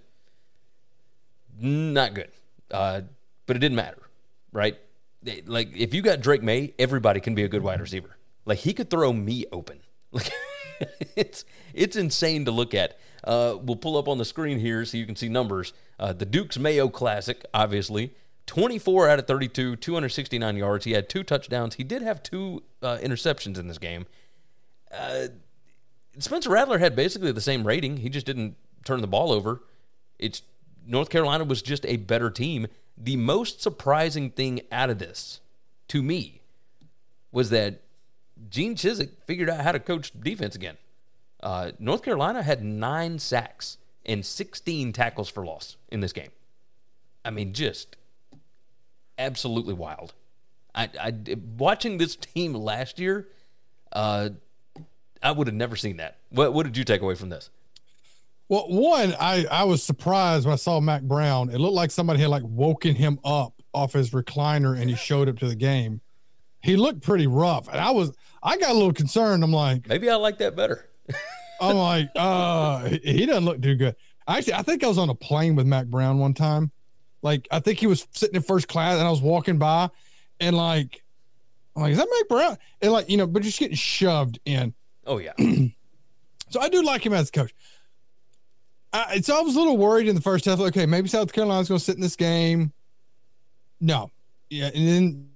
not 1.59 2.13
good. 2.13 2.29
Uh, 2.69 3.01
but 3.45 3.55
it 3.55 3.59
didn't 3.59 3.75
matter, 3.75 4.01
right? 4.51 4.77
Like 5.45 5.75
if 5.75 5.93
you 5.93 6.01
got 6.01 6.21
Drake 6.21 6.43
Maye, 6.43 6.73
everybody 6.79 7.19
can 7.19 7.35
be 7.35 7.43
a 7.43 7.47
good 7.47 7.63
wide 7.63 7.79
receiver. 7.79 8.17
Like 8.45 8.59
he 8.59 8.73
could 8.73 8.89
throw 8.89 9.13
me 9.13 9.45
open. 9.51 9.79
Like 10.13 10.29
it's 11.15 11.45
it's 11.73 11.95
insane 11.95 12.43
to 12.45 12.51
look 12.51 12.73
at. 12.73 12.97
Uh, 13.23 13.55
we'll 13.61 13.75
pull 13.75 13.97
up 13.97 14.07
on 14.07 14.17
the 14.17 14.25
screen 14.25 14.59
here 14.59 14.83
so 14.83 14.97
you 14.97 15.05
can 15.05 15.15
see 15.15 15.29
numbers. 15.29 15.73
Uh, 15.99 16.11
the 16.11 16.25
Duke's 16.25 16.57
Mayo 16.57 16.89
Classic, 16.89 17.45
obviously, 17.53 18.13
24 18.47 19.09
out 19.09 19.19
of 19.19 19.27
32, 19.27 19.77
269 19.77 20.57
yards. 20.57 20.85
He 20.85 20.91
had 20.91 21.09
two 21.09 21.23
touchdowns. 21.23 21.75
He 21.75 21.83
did 21.83 22.01
have 22.01 22.21
two 22.23 22.63
uh, 22.81 22.97
interceptions 23.01 23.57
in 23.57 23.67
this 23.67 23.77
game. 23.77 24.05
Uh, 24.91 25.27
Spencer 26.19 26.49
Rattler 26.49 26.79
had 26.79 26.95
basically 26.95 27.31
the 27.31 27.41
same 27.41 27.65
rating. 27.65 27.97
He 27.97 28.09
just 28.09 28.25
didn't 28.25 28.55
turn 28.83 29.01
the 29.01 29.07
ball 29.07 29.31
over. 29.31 29.63
It's 30.19 30.41
North 30.85 31.09
Carolina 31.09 31.43
was 31.43 31.61
just 31.61 31.85
a 31.85 31.97
better 31.97 32.29
team. 32.29 32.67
The 32.97 33.15
most 33.15 33.61
surprising 33.61 34.31
thing 34.31 34.61
out 34.71 34.89
of 34.89 34.99
this 34.99 35.39
to 35.87 36.03
me 36.03 36.41
was 37.31 37.49
that 37.51 37.81
Gene 38.49 38.75
Chizik 38.75 39.11
figured 39.25 39.49
out 39.49 39.61
how 39.61 39.71
to 39.71 39.79
coach 39.79 40.11
defense 40.19 40.55
again. 40.55 40.77
Uh, 41.41 41.71
North 41.79 42.03
Carolina 42.03 42.43
had 42.43 42.63
nine 42.63 43.17
sacks 43.19 43.77
and 44.05 44.25
16 44.25 44.93
tackles 44.93 45.29
for 45.29 45.45
loss 45.45 45.77
in 45.89 46.01
this 46.01 46.13
game. 46.13 46.31
I 47.23 47.29
mean, 47.29 47.53
just 47.53 47.95
absolutely 49.21 49.73
wild. 49.73 50.13
I, 50.73 50.89
I 50.99 51.13
watching 51.57 51.97
this 51.97 52.15
team 52.15 52.53
last 52.53 52.99
year, 52.99 53.27
uh, 53.91 54.29
I 55.21 55.31
would 55.31 55.47
have 55.47 55.55
never 55.55 55.75
seen 55.75 55.97
that. 55.97 56.17
What 56.29 56.53
what 56.53 56.63
did 56.63 56.77
you 56.77 56.83
take 56.83 57.01
away 57.01 57.15
from 57.15 57.29
this? 57.29 57.49
Well, 58.49 58.65
one, 58.67 59.15
I 59.19 59.45
I 59.51 59.63
was 59.65 59.83
surprised 59.83 60.45
when 60.45 60.53
I 60.53 60.57
saw 60.57 60.79
Mack 60.79 61.03
Brown. 61.03 61.49
It 61.49 61.59
looked 61.59 61.75
like 61.75 61.91
somebody 61.91 62.19
had 62.19 62.29
like 62.29 62.43
woken 62.45 62.95
him 62.95 63.19
up 63.23 63.53
off 63.73 63.93
his 63.93 64.11
recliner 64.11 64.79
and 64.79 64.89
he 64.89 64.95
showed 64.95 65.29
up 65.29 65.37
to 65.39 65.47
the 65.47 65.55
game. 65.55 66.01
He 66.61 66.75
looked 66.75 67.01
pretty 67.01 67.27
rough, 67.27 67.67
and 67.67 67.79
I 67.79 67.91
was 67.91 68.11
I 68.41 68.57
got 68.57 68.71
a 68.71 68.73
little 68.73 68.93
concerned. 68.93 69.43
I'm 69.43 69.51
like, 69.51 69.87
maybe 69.87 70.09
I 70.09 70.15
like 70.15 70.37
that 70.39 70.55
better. 70.55 70.85
I'm 71.61 71.75
like, 71.75 72.09
uh, 72.15 72.89
he 73.03 73.25
doesn't 73.25 73.45
look 73.45 73.61
too 73.61 73.75
good. 73.75 73.95
Actually, 74.27 74.55
I 74.55 74.61
think 74.63 74.83
I 74.83 74.87
was 74.87 74.97
on 74.97 75.09
a 75.09 75.15
plane 75.15 75.55
with 75.55 75.67
Mack 75.67 75.87
Brown 75.87 76.17
one 76.17 76.33
time. 76.33 76.71
Like, 77.21 77.47
I 77.51 77.59
think 77.59 77.79
he 77.79 77.87
was 77.87 78.07
sitting 78.11 78.35
in 78.35 78.41
first 78.41 78.67
class, 78.67 78.97
and 78.97 79.07
I 79.07 79.11
was 79.11 79.21
walking 79.21 79.57
by, 79.57 79.89
and 80.39 80.55
like, 80.55 81.03
I'm 81.75 81.83
like, 81.83 81.91
is 81.91 81.97
that 81.97 82.07
Mack 82.09 82.27
Brown? 82.27 82.57
And 82.81 82.91
like, 82.91 83.09
you 83.09 83.17
know, 83.17 83.27
but 83.27 83.43
just 83.43 83.59
getting 83.59 83.75
shoved 83.75 84.39
in. 84.45 84.73
Oh 85.05 85.17
yeah. 85.17 85.33
so 86.49 86.59
I 86.59 86.69
do 86.69 86.83
like 86.83 87.05
him 87.05 87.13
as 87.13 87.29
a 87.29 87.31
coach. 87.31 87.53
I, 88.93 89.21
so 89.21 89.37
I 89.37 89.41
was 89.41 89.55
a 89.55 89.59
little 89.59 89.77
worried 89.77 90.07
in 90.07 90.15
the 90.15 90.21
first 90.21 90.45
half. 90.45 90.59
Okay, 90.59 90.85
maybe 90.85 91.07
South 91.07 91.31
Carolina's 91.31 91.69
going 91.69 91.79
to 91.79 91.83
sit 91.83 91.95
in 91.95 92.01
this 92.01 92.17
game. 92.17 92.73
No, 93.79 94.11
yeah, 94.49 94.69
and 94.75 94.87
then 94.87 95.29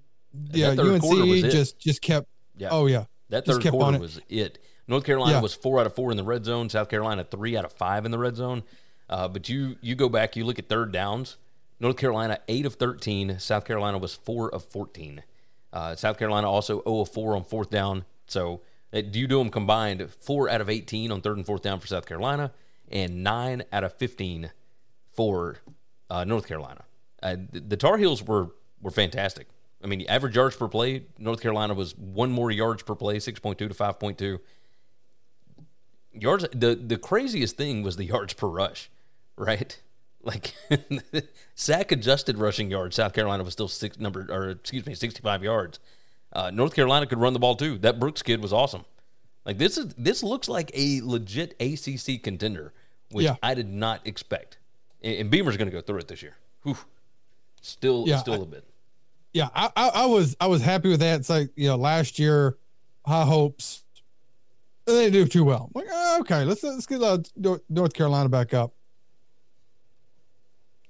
yeah, 0.51 0.69
UNC 0.77 1.03
just 1.51 1.79
just 1.79 2.01
kept. 2.01 2.27
Yeah. 2.57 2.69
Oh 2.71 2.86
yeah, 2.86 3.05
that 3.29 3.45
third 3.45 3.65
quarter 3.65 3.99
was 3.99 4.19
it. 4.29 4.59
North 4.88 5.03
Carolina 5.03 5.38
yeah. 5.38 5.41
was 5.41 5.55
four 5.55 5.79
out 5.79 5.88
of 5.88 5.95
four 5.95 6.11
in 6.11 6.17
the 6.17 6.23
red 6.23 6.45
zone. 6.45 6.69
South 6.69 6.89
Carolina 6.89 7.23
three 7.23 7.57
out 7.57 7.65
of 7.65 7.71
five 7.71 8.05
in 8.05 8.11
the 8.11 8.19
red 8.19 8.36
zone. 8.36 8.63
Uh, 9.09 9.27
but 9.27 9.49
you 9.49 9.77
you 9.81 9.95
go 9.95 10.09
back, 10.09 10.36
you 10.36 10.43
look 10.43 10.59
at 10.59 10.67
third 10.67 10.91
downs. 10.91 11.38
North 11.86 11.97
Carolina 11.97 12.39
eight 12.47 12.65
of 12.65 12.73
thirteen. 12.73 13.38
South 13.38 13.63
Carolina 13.63 13.99
was 13.99 14.15
four 14.15 14.49
of 14.49 14.63
fourteen. 14.63 15.21
Uh, 15.71 15.95
South 15.95 16.17
Carolina 16.17 16.49
also 16.49 16.81
0 16.83 17.01
of 17.01 17.09
4 17.09 17.36
on 17.36 17.43
fourth 17.43 17.69
down. 17.69 18.05
So 18.25 18.61
uh, 18.91 19.01
do 19.01 19.19
you 19.19 19.27
do 19.27 19.38
them 19.38 19.51
combined? 19.51 20.09
Four 20.09 20.49
out 20.49 20.61
of 20.61 20.69
18 20.69 21.11
on 21.11 21.21
third 21.21 21.38
and 21.38 21.45
fourth 21.45 21.61
down 21.61 21.79
for 21.79 21.86
South 21.86 22.07
Carolina, 22.07 22.53
and 22.89 23.23
nine 23.23 23.61
out 23.71 23.83
of 23.83 23.93
15 23.93 24.49
for 25.13 25.57
uh, 26.09 26.23
North 26.23 26.47
Carolina. 26.47 26.86
Uh, 27.21 27.36
the, 27.51 27.59
the 27.59 27.77
Tar 27.77 27.97
Heels 27.97 28.23
were 28.23 28.47
were 28.81 28.89
fantastic. 28.89 29.47
I 29.83 29.88
mean, 29.88 30.07
average 30.07 30.36
yards 30.36 30.55
per 30.55 30.67
play, 30.67 31.03
North 31.19 31.39
Carolina 31.39 31.75
was 31.75 31.95
one 31.95 32.31
more 32.31 32.49
yards 32.49 32.81
per 32.81 32.95
play, 32.95 33.17
6.2 33.17 33.57
to 33.57 33.67
5.2 33.67 34.39
yards. 36.13 36.47
The 36.51 36.73
the 36.73 36.97
craziest 36.97 37.57
thing 37.57 37.83
was 37.83 37.95
the 37.95 38.05
yards 38.15 38.33
per 38.33 38.47
rush, 38.47 38.89
right? 39.36 39.79
Like 40.26 40.55
sack 41.55 41.91
adjusted 41.91 42.38
rushing 42.38 42.71
yards, 42.71 42.95
South 42.95 43.13
Carolina 43.13 43.43
was 43.43 43.53
still 43.53 43.67
six 43.67 43.99
number 43.99 44.28
or 44.30 44.49
excuse 44.49 44.86
me, 44.86 44.95
sixty 44.95 45.21
five 45.21 45.43
yards. 45.43 45.80
Uh, 46.34 46.51
North 46.51 46.76
Carolina 46.76 47.05
could 47.05 47.19
run 47.19 47.34
the 47.34 47.39
ball 47.39 47.55
too. 47.55 47.78
That 47.78 47.99
Brooks 47.99 48.21
kid 48.21 48.41
was 48.41 48.51
awesome. 48.51 48.86
Like 49.45 49.59
this 49.59 49.78
is 49.78 49.93
this 49.97 50.23
looks 50.23 50.49
like 50.49 50.71
a 50.73 51.01
legit 51.01 51.55
ACC 51.59 52.21
contender, 52.21 52.73
which 53.11 53.26
yeah. 53.26 53.36
I 53.43 53.53
did 53.53 53.69
not 53.69 54.05
expect. 54.05 54.57
And, 55.03 55.15
and 55.15 55.30
Beamer's 55.30 55.57
going 55.57 55.69
to 55.69 55.71
go 55.71 55.82
through 55.82 55.99
it 55.99 56.07
this 56.07 56.23
year. 56.23 56.36
Whew. 56.63 56.78
Still, 57.61 58.05
yeah, 58.07 58.17
still 58.17 58.41
a 58.41 58.45
bit. 58.45 58.63
Yeah, 59.34 59.49
I, 59.55 59.69
I, 59.76 59.88
I 59.89 60.05
was 60.05 60.36
I 60.39 60.47
was 60.47 60.61
happy 60.61 60.89
with 60.89 60.99
that. 60.99 61.19
It's 61.19 61.30
like 61.30 61.49
you 61.55 61.67
know 61.67 61.76
last 61.76 62.19
year, 62.19 62.57
high 63.05 63.26
hopes 63.26 63.84
they 64.86 65.09
do 65.09 65.26
too 65.26 65.43
well. 65.43 65.71
I'm 65.73 65.82
like, 65.82 65.89
oh, 65.91 66.17
okay, 66.21 66.43
let's 66.43 66.63
let's 66.63 66.86
get 66.86 67.01
uh, 67.01 67.17
North 67.69 67.93
Carolina 67.93 68.30
back 68.30 68.53
up. 68.53 68.74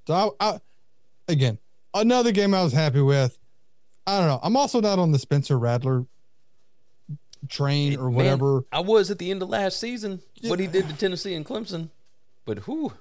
So 0.08 0.36
I, 0.40 0.50
I, 0.50 0.60
again, 1.28 1.58
another 1.94 2.32
game 2.32 2.54
I 2.54 2.64
was 2.64 2.74
happy 2.74 3.02
with. 3.02 3.38
I 4.08 4.20
don't 4.20 4.28
know. 4.28 4.40
I'm 4.44 4.56
also 4.56 4.82
not 4.82 5.00
on 5.00 5.12
the 5.12 5.20
Spencer 5.20 5.58
Rattler 5.58 6.06
train 7.50 7.98
or 7.98 8.10
whatever. 8.10 8.54
Man, 8.54 8.64
I 8.72 8.80
was 8.82 9.10
at 9.10 9.18
the 9.18 9.32
end 9.32 9.42
of 9.42 9.50
last 9.50 9.80
season. 9.80 10.22
What 10.44 10.60
he 10.60 10.68
did 10.68 10.88
to 10.90 10.98
Tennessee 10.98 11.34
and 11.34 11.46
Clemson, 11.46 11.90
but 12.46 12.60
who? 12.60 12.94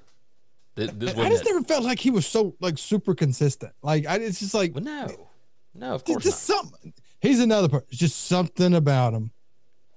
This, 0.77 0.91
this 0.93 1.17
I 1.17 1.29
just 1.29 1.43
it. 1.43 1.53
never 1.53 1.63
felt 1.63 1.85
like 1.85 2.01
he 2.01 2.11
was 2.11 2.27
so 2.27 2.57
like 2.61 2.79
super 2.79 3.15
consistent. 3.15 3.73
Like 3.83 4.07
I, 4.07 4.17
it's 4.17 4.41
just 4.41 4.55
like 4.55 4.75
well, 4.75 4.83
no, 4.83 5.29
no, 5.75 5.95
of 5.95 6.05
course 6.05 6.25
just 6.25 6.49
not. 6.49 6.57
Something. 6.57 6.95
He's 7.21 7.41
another 7.41 7.69
part. 7.69 7.85
It's 7.89 7.99
just 7.99 8.27
something 8.27 8.75
about 8.75 9.13
him 9.13 9.31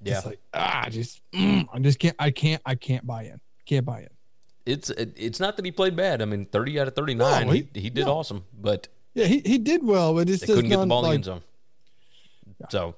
yeah. 0.02 0.14
Just 0.14 0.26
like, 0.26 0.40
ah, 0.54 0.88
just 0.90 1.22
mm, 1.34 1.68
I 1.74 1.80
just 1.80 2.00
can't 2.00 2.16
I 2.20 2.32
can't 2.32 2.62
I 2.66 2.76
can't 2.76 3.06
buy 3.06 3.24
in. 3.24 3.40
Can't 3.66 3.86
buy 3.86 4.02
in. 4.02 4.10
It's 4.68 4.90
it's 4.90 5.40
not 5.40 5.56
that 5.56 5.66
he 5.66 5.72
played 5.72 5.96
bad. 5.96 6.22
I 6.22 6.26
mean, 6.26 6.46
30 6.46 6.80
out 6.82 6.88
of 6.88 6.96
39, 6.96 7.48
no, 7.48 7.54
he, 7.54 7.68
he, 7.74 7.82
he 7.82 7.90
did 7.90 8.06
no. 8.06 8.18
awesome, 8.18 8.44
but 8.60 8.88
yeah, 9.14 9.26
he, 9.26 9.40
he 9.40 9.58
did 9.58 9.84
well, 9.84 10.14
but 10.14 10.30
it's 10.30 10.42
they 10.42 10.48
couldn't 10.48 10.70
get 10.70 10.80
the 10.80 10.86
ball 10.86 11.04
like, 11.04 11.08
in 11.08 11.12
the 11.12 11.16
end 11.16 11.26
zone. 11.26 11.42
Yeah. 12.60 12.68
So, 12.70 12.96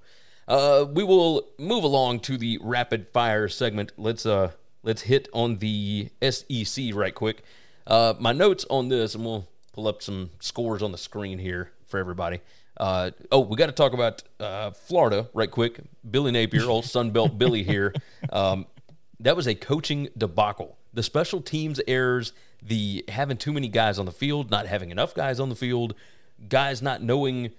uh, 0.47 0.85
we 0.91 1.03
will 1.03 1.47
move 1.59 1.83
along 1.83 2.21
to 2.21 2.37
the 2.37 2.57
rapid 2.61 3.07
fire 3.09 3.47
segment. 3.47 3.91
Let's 3.97 4.25
uh 4.25 4.51
let's 4.83 5.03
hit 5.03 5.29
on 5.33 5.57
the 5.57 6.09
SEC 6.21 6.93
right 6.93 7.13
quick. 7.13 7.43
Uh, 7.85 8.15
my 8.19 8.31
notes 8.31 8.65
on 8.69 8.89
this, 8.89 9.15
and 9.15 9.23
we'll 9.23 9.47
pull 9.73 9.87
up 9.87 10.01
some 10.01 10.31
scores 10.39 10.81
on 10.81 10.91
the 10.91 10.97
screen 10.97 11.39
here 11.39 11.71
for 11.85 11.99
everybody. 11.99 12.41
Uh, 12.77 13.11
oh, 13.31 13.41
we 13.41 13.55
got 13.57 13.65
to 13.65 13.71
talk 13.73 13.93
about 13.93 14.23
uh, 14.39 14.71
Florida 14.71 15.27
right 15.33 15.51
quick. 15.51 15.79
Billy 16.09 16.31
Napier, 16.31 16.65
old 16.65 16.85
Sunbelt 16.85 17.37
Billy 17.37 17.63
here. 17.63 17.93
Um, 18.31 18.67
that 19.21 19.35
was 19.35 19.47
a 19.47 19.55
coaching 19.55 20.09
debacle. 20.17 20.77
The 20.99 21.03
special 21.03 21.39
teams 21.39 21.79
errors, 21.87 22.33
the 22.61 23.05
having 23.07 23.37
too 23.37 23.53
many 23.53 23.69
guys 23.69 23.99
on 23.99 24.05
the 24.05 24.11
field, 24.11 24.51
not 24.51 24.67
having 24.67 24.91
enough 24.91 25.15
guys 25.15 25.39
on 25.39 25.47
the 25.47 25.55
field, 25.55 25.95
guys 26.49 26.81
not 26.81 27.01
knowing 27.01 27.51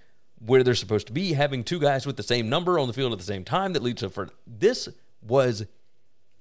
where 0.45 0.63
they're 0.63 0.75
supposed 0.75 1.07
to 1.07 1.15
be, 1.15 1.33
having 1.33 1.65
two 1.65 1.81
guys 1.81 2.05
with 2.05 2.19
the 2.19 2.23
same 2.23 2.51
number 2.51 2.79
on 2.79 2.87
the 2.87 2.93
field 2.93 3.13
at 3.15 3.19
the 3.19 3.25
same 3.25 3.43
time 3.43 3.73
that 3.73 3.83
leads 3.83 4.03
to 4.03 4.11
for 4.11 4.29
this 4.47 4.91
was 5.23 5.65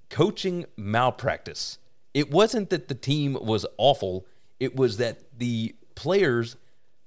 coaching 0.09 0.65
malpractice. 0.75 1.77
It 2.13 2.31
wasn't 2.31 2.69
that 2.69 2.89
the 2.89 2.95
team 2.95 3.37
was 3.39 3.65
awful, 3.77 4.25
it 4.59 4.75
was 4.75 4.97
that 4.97 5.21
the 5.39 5.75
players 5.95 6.57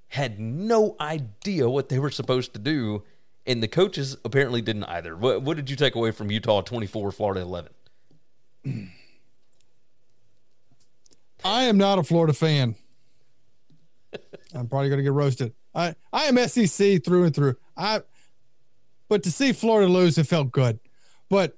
had 0.07 0.39
no 0.39 0.95
idea 0.99 1.69
what 1.69 1.89
they 1.89 1.99
were 1.99 2.09
supposed 2.09 2.51
to 2.53 2.59
do, 2.59 3.03
and 3.45 3.61
the 3.61 3.67
coaches 3.67 4.17
apparently 4.25 4.63
didn't 4.63 4.85
either. 4.85 5.15
What, 5.15 5.43
what 5.43 5.55
did 5.55 5.69
you 5.69 5.75
take 5.75 5.93
away 5.93 6.09
from 6.09 6.31
Utah 6.31 6.61
24, 6.61 7.11
Florida 7.11 7.41
11? 7.41 7.71
I 11.43 11.63
am 11.63 11.77
not 11.77 11.99
a 11.99 12.03
Florida 12.03 12.33
fan. 12.33 12.75
I'm 14.55 14.67
probably 14.67 14.89
going 14.89 14.99
to 14.99 15.03
get 15.03 15.13
roasted. 15.13 15.53
I 15.73 15.95
I 16.11 16.25
am 16.25 16.37
SEC 16.47 17.03
through 17.03 17.23
and 17.25 17.35
through. 17.35 17.55
I 17.75 18.01
but 19.09 19.23
to 19.23 19.31
see 19.31 19.51
Florida 19.53 19.91
lose, 19.91 20.17
it 20.17 20.27
felt 20.27 20.51
good. 20.51 20.79
But 21.29 21.57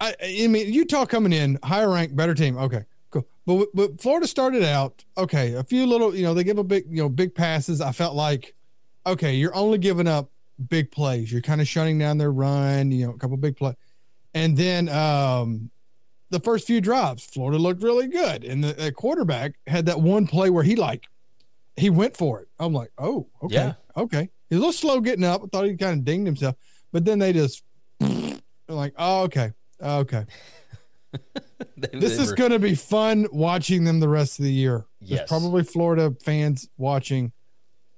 I 0.00 0.14
I 0.22 0.46
mean 0.46 0.72
Utah 0.72 1.04
coming 1.04 1.32
in 1.32 1.58
higher 1.62 1.90
ranked, 1.90 2.16
better 2.16 2.34
team. 2.34 2.56
Okay, 2.56 2.84
Cool. 3.10 3.26
But 3.46 3.68
but 3.74 4.00
Florida 4.00 4.26
started 4.26 4.62
out 4.62 5.04
okay. 5.18 5.54
A 5.54 5.64
few 5.64 5.86
little, 5.86 6.14
you 6.14 6.22
know, 6.22 6.34
they 6.34 6.44
give 6.44 6.58
a 6.58 6.64
big, 6.64 6.84
you 6.88 7.02
know, 7.02 7.08
big 7.08 7.34
passes. 7.34 7.80
I 7.80 7.92
felt 7.92 8.14
like, 8.14 8.54
okay, 9.06 9.34
you're 9.34 9.54
only 9.54 9.78
giving 9.78 10.06
up 10.06 10.30
big 10.68 10.90
plays. 10.90 11.32
You're 11.32 11.42
kind 11.42 11.60
of 11.60 11.68
shutting 11.68 11.98
down 11.98 12.18
their 12.18 12.32
run. 12.32 12.90
You 12.92 13.06
know, 13.06 13.12
a 13.12 13.18
couple 13.18 13.36
big 13.36 13.56
plays, 13.56 13.74
and 14.34 14.56
then 14.56 14.88
um, 14.88 15.70
the 16.30 16.40
first 16.40 16.66
few 16.66 16.80
drives, 16.80 17.24
Florida 17.24 17.58
looked 17.58 17.82
really 17.82 18.06
good, 18.06 18.44
and 18.44 18.62
the, 18.62 18.72
the, 18.72 18.92
quarterback 18.92 19.54
had 19.66 19.86
that 19.86 20.00
one 20.00 20.26
play 20.26 20.50
where 20.50 20.64
he 20.64 20.76
like 20.76 21.06
he 21.76 21.90
went 21.90 22.16
for 22.16 22.40
it. 22.40 22.48
I'm 22.58 22.72
like, 22.72 22.90
oh, 22.98 23.26
okay, 23.42 23.54
yeah. 23.54 23.72
okay. 23.96 24.30
He's 24.48 24.56
a 24.56 24.60
little 24.60 24.72
slow 24.72 25.00
getting 25.00 25.24
up. 25.24 25.42
I 25.44 25.46
thought 25.46 25.66
he 25.66 25.76
kind 25.76 25.98
of 25.98 26.04
dinged 26.04 26.26
himself, 26.26 26.56
but 26.92 27.04
then 27.04 27.18
they 27.18 27.32
just 27.32 27.62
like, 28.68 28.94
oh, 28.96 29.22
okay, 29.22 29.52
okay. 29.82 30.24
this 31.76 32.18
is 32.18 32.32
going 32.32 32.50
to 32.52 32.58
be 32.58 32.74
fun 32.74 33.26
watching 33.32 33.84
them 33.84 34.00
the 34.00 34.08
rest 34.08 34.38
of 34.38 34.44
the 34.44 34.52
year. 34.52 34.86
Yes. 35.00 35.18
There's 35.18 35.28
probably 35.28 35.64
Florida 35.64 36.14
fans 36.22 36.68
watching. 36.76 37.32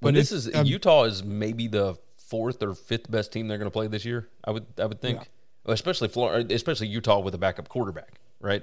But 0.00 0.14
this 0.14 0.32
is 0.32 0.52
um, 0.54 0.66
Utah 0.66 1.04
is 1.04 1.22
maybe 1.22 1.68
the 1.68 1.96
fourth 2.16 2.62
or 2.62 2.74
fifth 2.74 3.10
best 3.10 3.32
team 3.32 3.46
they're 3.46 3.58
going 3.58 3.70
to 3.70 3.72
play 3.72 3.86
this 3.86 4.04
year. 4.04 4.28
I 4.44 4.50
would 4.50 4.66
I 4.78 4.86
would 4.86 5.00
think, 5.00 5.18
yeah. 5.18 5.72
especially 5.74 6.08
Florida, 6.08 6.52
especially 6.54 6.88
Utah 6.88 7.20
with 7.20 7.34
a 7.34 7.38
backup 7.38 7.68
quarterback, 7.68 8.18
right? 8.42 8.62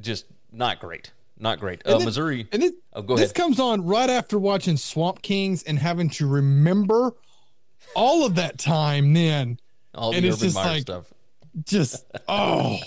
Just 0.00 0.24
not 0.50 0.80
great, 0.80 1.12
not 1.38 1.60
great. 1.60 1.82
Uh, 1.84 1.98
then, 1.98 2.06
Missouri, 2.06 2.48
and 2.52 2.62
it, 2.62 2.74
oh, 2.94 3.02
this 3.02 3.20
ahead. 3.20 3.34
comes 3.34 3.60
on 3.60 3.84
right 3.84 4.08
after 4.08 4.38
watching 4.38 4.76
Swamp 4.78 5.20
Kings 5.20 5.62
and 5.64 5.78
having 5.78 6.08
to 6.10 6.26
remember 6.26 7.12
all 7.94 8.24
of 8.24 8.36
that 8.36 8.58
time. 8.58 9.12
Then 9.12 9.58
all 9.94 10.12
the 10.12 10.16
and 10.16 10.26
Urban 10.26 10.32
it's 10.32 10.42
just 10.42 10.54
Meyer 10.54 10.66
like, 10.66 10.82
stuff. 10.82 11.12
Just 11.64 12.06
oh. 12.28 12.78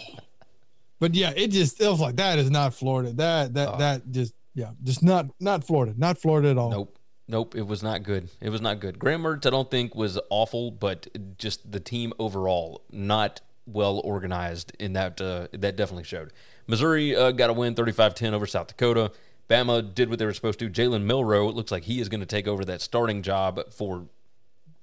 But 1.00 1.14
yeah, 1.14 1.32
it 1.36 1.50
just 1.50 1.78
feels 1.78 2.02
like 2.02 2.16
that 2.16 2.40
is 2.40 2.50
not 2.50 2.74
Florida. 2.74 3.14
That 3.14 3.54
that 3.54 3.70
oh. 3.70 3.78
that 3.78 4.12
just 4.12 4.34
yeah, 4.56 4.72
just 4.84 5.04
not 5.04 5.28
not 5.40 5.64
Florida, 5.64 5.94
not 5.96 6.18
Florida 6.18 6.50
at 6.50 6.58
all. 6.58 6.72
Nope. 6.72 6.94
Nope, 7.30 7.56
it 7.56 7.68
was 7.68 7.84
not 7.84 8.04
good. 8.04 8.30
It 8.40 8.50
was 8.50 8.62
not 8.62 8.80
good. 8.80 8.98
Graham 8.98 9.24
Mertz, 9.24 9.46
I 9.46 9.50
don't 9.50 9.70
think 9.70 9.96
was 9.96 10.18
awful, 10.30 10.72
but 10.72 11.08
just 11.38 11.70
the 11.70 11.80
team 11.82 12.14
overall 12.20 12.84
not 12.90 13.42
well 13.68 14.00
organized 14.04 14.76
in 14.80 14.94
that 14.94 15.20
uh, 15.22 15.48
that 15.52 15.76
definitely 15.76 16.04
showed. 16.04 16.34
Missouri 16.66 17.16
uh, 17.16 17.32
got 17.32 17.50
a 17.50 17.54
win 17.54 17.76
35-10 17.76 18.34
over 18.34 18.46
South 18.46 18.68
Dakota. 18.68 19.12
Bama 19.50 19.94
did 19.94 20.10
what 20.10 20.20
they 20.20 20.26
were 20.26 20.34
supposed 20.34 20.60
to. 20.60 20.70
Jalen 20.70 21.04
Milroe, 21.04 21.48
it 21.48 21.56
looks 21.56 21.72
like 21.72 21.84
he 21.84 22.02
is 22.02 22.10
going 22.10 22.20
to 22.20 22.26
take 22.26 22.48
over 22.48 22.66
that 22.66 22.82
starting 22.82 23.22
job 23.22 23.72
for, 23.72 24.06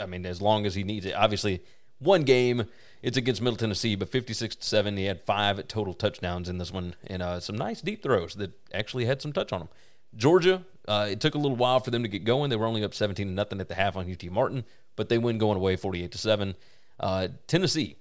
I 0.01 0.07
mean, 0.07 0.25
as 0.25 0.41
long 0.41 0.65
as 0.65 0.75
he 0.75 0.85
needs 0.85 1.05
it. 1.05 1.15
Obviously, 1.15 1.63
one 1.99 2.23
game, 2.23 2.65
it's 3.03 3.19
against 3.19 3.43
Middle 3.43 3.59
Tennessee, 3.59 3.95
but 3.95 4.09
56 4.09 4.57
to 4.57 4.67
7. 4.67 4.97
He 4.97 5.05
had 5.05 5.21
five 5.21 5.69
total 5.69 5.93
touchdowns 5.93 6.49
in 6.49 6.57
this 6.57 6.73
one 6.73 6.95
and 7.07 7.23
uh, 7.23 7.41
some 7.41 7.57
nice 7.57 7.83
deep 7.83 8.03
throws 8.03 8.35
that 8.37 8.53
actually 8.73 9.05
had 9.05 9.21
some 9.21 9.33
touch 9.33 9.53
on 9.53 9.61
them. 9.61 9.69
Georgia, 10.17 10.65
uh, 10.89 11.09
it 11.11 11.21
took 11.21 11.35
a 11.35 11.39
little 11.39 11.57
while 11.57 11.81
for 11.81 11.91
them 11.91 12.03
to 12.03 12.09
get 12.09 12.25
going. 12.25 12.49
They 12.49 12.57
were 12.57 12.67
only 12.67 12.85
up 12.85 12.95
17 12.95 13.27
to 13.27 13.33
nothing 13.33 13.61
at 13.61 13.69
the 13.69 13.75
half 13.75 13.97
on 13.97 14.11
UT 14.11 14.25
Martin, 14.31 14.65
but 14.97 15.09
they 15.09 15.19
win 15.19 15.39
going 15.39 15.57
away 15.57 15.77
48 15.77 16.11
to 16.13 16.19
7. 16.19 16.55
Uh, 17.01 17.29
Tennessee, 17.47 17.97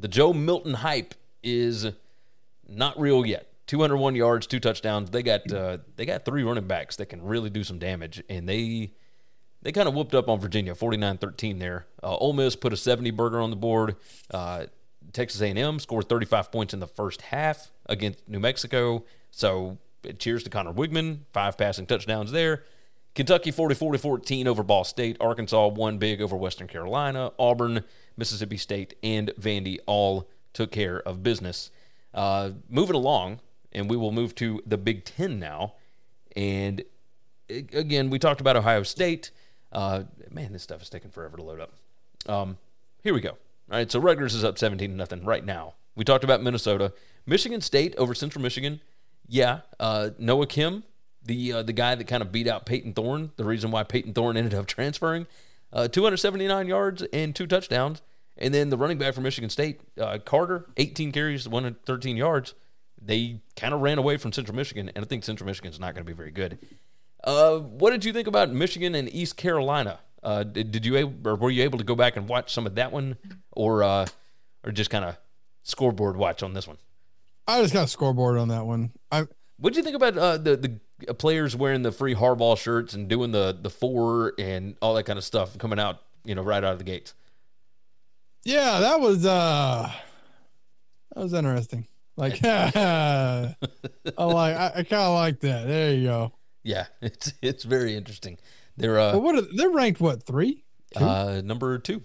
the 0.00 0.08
Joe 0.08 0.32
Milton 0.32 0.74
hype 0.74 1.14
is 1.42 1.86
not 2.68 2.98
real 3.00 3.24
yet. 3.26 3.46
201 3.66 4.14
yards, 4.14 4.46
two 4.46 4.60
touchdowns. 4.60 5.10
They 5.10 5.22
got 5.22 5.52
uh, 5.52 5.78
they 5.96 6.06
got 6.06 6.24
three 6.24 6.42
running 6.42 6.66
backs 6.66 6.96
that 6.96 7.06
can 7.06 7.22
really 7.22 7.50
do 7.50 7.62
some 7.62 7.78
damage, 7.78 8.22
and 8.28 8.48
they 8.48 8.92
they 9.62 9.72
kind 9.72 9.88
of 9.88 9.94
whooped 9.94 10.14
up 10.14 10.28
on 10.28 10.40
Virginia, 10.40 10.74
49-13 10.74 11.58
there. 11.58 11.86
Uh, 12.02 12.16
Ole 12.16 12.32
Miss 12.32 12.56
put 12.56 12.72
a 12.72 12.76
70 12.76 13.10
burger 13.10 13.40
on 13.40 13.50
the 13.50 13.56
board. 13.56 13.96
Uh, 14.30 14.66
Texas 15.12 15.40
A&M 15.40 15.78
scored 15.80 16.08
35 16.08 16.52
points 16.52 16.74
in 16.74 16.80
the 16.80 16.86
first 16.86 17.22
half 17.22 17.72
against 17.86 18.28
New 18.28 18.38
Mexico. 18.38 19.04
So 19.30 19.78
cheers 20.18 20.44
to 20.44 20.50
Conner 20.50 20.72
Weigman, 20.72 21.20
five 21.32 21.58
passing 21.58 21.86
touchdowns 21.86 22.30
there. 22.30 22.64
Kentucky 23.14 23.50
40-40-14 23.50 24.46
over 24.46 24.62
Ball 24.62 24.84
State. 24.84 25.16
Arkansas 25.20 25.68
won 25.68 25.98
big 25.98 26.22
over 26.22 26.36
Western 26.36 26.68
Carolina. 26.68 27.32
Auburn, 27.38 27.82
Mississippi 28.18 28.56
State, 28.56 28.94
and 29.02 29.32
Vandy 29.40 29.78
all 29.86 30.28
took 30.52 30.70
care 30.70 31.00
of 31.00 31.22
business. 31.22 31.70
Uh, 32.12 32.50
moving 32.68 32.96
along, 32.96 33.40
and 33.72 33.88
we 33.88 33.96
will 33.96 34.12
move 34.12 34.34
to 34.34 34.60
the 34.66 34.76
Big 34.76 35.04
Ten 35.04 35.38
now. 35.38 35.74
And 36.36 36.82
again, 37.48 38.10
we 38.10 38.18
talked 38.18 38.40
about 38.40 38.56
Ohio 38.56 38.82
State. 38.82 39.30
Uh, 39.72 40.04
man, 40.30 40.52
this 40.52 40.62
stuff 40.62 40.82
is 40.82 40.90
taking 40.90 41.10
forever 41.10 41.36
to 41.36 41.42
load 41.42 41.60
up. 41.60 41.72
Um, 42.26 42.58
here 43.02 43.14
we 43.14 43.20
go. 43.20 43.30
All 43.30 43.76
right, 43.76 43.90
so 43.90 44.00
Rutgers 44.00 44.34
is 44.34 44.44
up 44.44 44.58
17 44.58 44.90
to 44.90 44.96
nothing 44.96 45.24
right 45.24 45.44
now. 45.44 45.74
We 45.94 46.04
talked 46.04 46.24
about 46.24 46.42
Minnesota, 46.42 46.92
Michigan 47.26 47.60
State 47.60 47.94
over 47.96 48.14
Central 48.14 48.42
Michigan. 48.42 48.80
Yeah, 49.26 49.60
uh, 49.78 50.10
Noah 50.18 50.46
Kim, 50.46 50.84
the 51.22 51.52
uh, 51.52 51.62
the 51.62 51.74
guy 51.74 51.94
that 51.94 52.04
kind 52.06 52.22
of 52.22 52.32
beat 52.32 52.48
out 52.48 52.64
Payton 52.64 52.94
Thorne. 52.94 53.32
The 53.36 53.44
reason 53.44 53.70
why 53.70 53.82
Payton 53.82 54.14
Thorne 54.14 54.36
ended 54.36 54.54
up 54.54 54.66
transferring, 54.68 55.26
uh, 55.72 55.88
279 55.88 56.66
yards 56.66 57.02
and 57.12 57.34
two 57.34 57.46
touchdowns. 57.46 58.02
And 58.36 58.54
then 58.54 58.70
the 58.70 58.76
running 58.76 58.98
back 58.98 59.14
for 59.14 59.20
Michigan 59.20 59.50
State, 59.50 59.80
uh, 60.00 60.18
Carter, 60.24 60.66
18 60.76 61.10
carries, 61.10 61.48
113 61.48 62.16
yards 62.16 62.54
they 63.00 63.40
kind 63.56 63.74
of 63.74 63.80
ran 63.80 63.98
away 63.98 64.16
from 64.16 64.32
Central 64.32 64.56
Michigan, 64.56 64.90
and 64.94 65.04
I 65.04 65.08
think 65.08 65.24
Central 65.24 65.46
Michigan 65.46 65.70
is 65.70 65.80
not 65.80 65.94
going 65.94 66.04
to 66.04 66.10
be 66.10 66.16
very 66.16 66.30
good. 66.30 66.58
Uh, 67.22 67.58
what 67.58 67.90
did 67.90 68.04
you 68.04 68.12
think 68.12 68.28
about 68.28 68.50
Michigan 68.50 68.94
and 68.94 69.12
East 69.12 69.36
Carolina? 69.36 70.00
Uh, 70.22 70.42
did, 70.42 70.72
did, 70.72 70.86
you 70.86 70.96
able, 70.96 71.28
or 71.28 71.36
were 71.36 71.50
you 71.50 71.62
able 71.62 71.78
to 71.78 71.84
go 71.84 71.94
back 71.94 72.16
and 72.16 72.28
watch 72.28 72.52
some 72.52 72.66
of 72.66 72.74
that 72.74 72.92
one, 72.92 73.16
or 73.52 73.82
uh, 73.82 74.06
or 74.64 74.72
just 74.72 74.90
kind 74.90 75.04
of 75.04 75.16
scoreboard 75.62 76.16
watch 76.16 76.42
on 76.42 76.54
this 76.54 76.66
one? 76.66 76.76
I 77.46 77.62
just 77.62 77.72
got 77.72 77.84
a 77.84 77.88
scoreboard 77.88 78.38
on 78.38 78.48
that 78.48 78.66
one. 78.66 78.92
I 79.12 79.26
what 79.58 79.72
did 79.72 79.76
you 79.76 79.82
think 79.84 79.96
about 79.96 80.18
uh, 80.18 80.36
the 80.38 80.56
the 80.56 80.80
players 81.18 81.54
wearing 81.56 81.82
the 81.82 81.92
free 81.92 82.14
Harbaugh 82.14 82.56
shirts 82.56 82.94
and 82.94 83.08
doing 83.08 83.30
the 83.30 83.56
the 83.60 83.70
four 83.70 84.34
and 84.38 84.76
all 84.82 84.94
that 84.94 85.04
kind 85.04 85.18
of 85.18 85.24
stuff 85.24 85.56
coming 85.58 85.78
out, 85.78 86.02
you 86.24 86.34
know, 86.34 86.42
right 86.42 86.62
out 86.62 86.72
of 86.72 86.78
the 86.78 86.84
gates? 86.84 87.14
Yeah, 88.44 88.80
that 88.80 89.00
was 89.00 89.24
uh 89.26 89.90
that 91.14 91.22
was 91.22 91.32
interesting. 91.32 91.86
Like, 92.16 92.40
I 92.44 93.54
like, 94.18 94.56
I, 94.56 94.72
I 94.76 94.82
kind 94.82 95.02
of 95.02 95.14
like 95.14 95.40
that. 95.40 95.68
There 95.68 95.94
you 95.94 96.06
go. 96.08 96.32
Yeah, 96.64 96.86
it's 97.00 97.32
it's 97.42 97.64
very 97.64 97.94
interesting. 97.94 98.38
They're 98.76 98.98
uh, 98.98 99.12
but 99.12 99.20
what 99.20 99.36
are, 99.36 99.42
they're 99.54 99.70
ranked 99.70 100.00
what 100.00 100.24
three? 100.24 100.64
Two? 100.96 101.04
Uh, 101.04 101.40
number 101.44 101.78
two, 101.78 102.02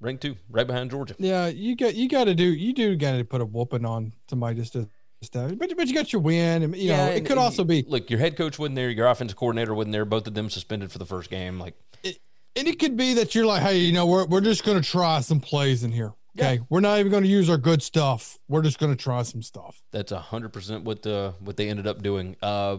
ranked 0.00 0.22
two, 0.22 0.36
right 0.48 0.66
behind 0.66 0.90
Georgia. 0.90 1.16
Yeah, 1.18 1.48
you 1.48 1.76
got 1.76 1.94
you 1.94 2.08
got 2.08 2.24
to 2.24 2.34
do 2.34 2.44
you 2.44 2.72
do 2.72 2.94
got 2.96 3.16
to 3.16 3.24
put 3.24 3.40
a 3.40 3.44
whooping 3.44 3.84
on 3.84 4.12
somebody 4.28 4.56
just 4.56 4.74
to 4.74 4.88
stuff. 5.22 5.52
But 5.56 5.76
but 5.76 5.88
you 5.88 5.94
got 5.94 6.12
your 6.12 6.22
win. 6.22 6.62
And, 6.62 6.76
you 6.76 6.88
yeah, 6.88 7.06
know, 7.06 7.12
it 7.12 7.26
could 7.26 7.38
also 7.38 7.64
be 7.64 7.84
look. 7.86 8.10
Your 8.10 8.18
head 8.18 8.36
coach 8.36 8.58
wasn't 8.58 8.76
there. 8.76 8.90
Your 8.90 9.06
offensive 9.06 9.36
coordinator 9.36 9.74
wasn't 9.74 9.92
there. 9.92 10.04
Both 10.04 10.26
of 10.26 10.34
them 10.34 10.50
suspended 10.50 10.92
for 10.92 10.98
the 10.98 11.06
first 11.06 11.30
game. 11.30 11.58
Like, 11.58 11.74
it, 12.02 12.18
and 12.54 12.68
it 12.68 12.78
could 12.78 12.96
be 12.96 13.14
that 13.14 13.34
you're 13.34 13.46
like, 13.46 13.62
hey, 13.62 13.78
you 13.78 13.92
know, 13.92 14.06
we're 14.06 14.26
we're 14.26 14.40
just 14.40 14.64
gonna 14.64 14.82
try 14.82 15.20
some 15.20 15.40
plays 15.40 15.84
in 15.84 15.92
here. 15.92 16.12
Okay, 16.38 16.54
yeah. 16.54 16.60
we're 16.68 16.80
not 16.80 16.98
even 16.98 17.10
going 17.10 17.22
to 17.22 17.28
use 17.28 17.48
our 17.48 17.56
good 17.56 17.82
stuff. 17.82 18.38
We're 18.46 18.62
just 18.62 18.78
going 18.78 18.94
to 18.94 19.02
try 19.02 19.22
some 19.22 19.42
stuff. 19.42 19.82
That's 19.90 20.12
hundred 20.12 20.52
percent 20.52 20.84
what 20.84 21.02
the 21.02 21.34
what 21.40 21.56
they 21.56 21.68
ended 21.70 21.86
up 21.86 22.02
doing. 22.02 22.36
Uh, 22.42 22.78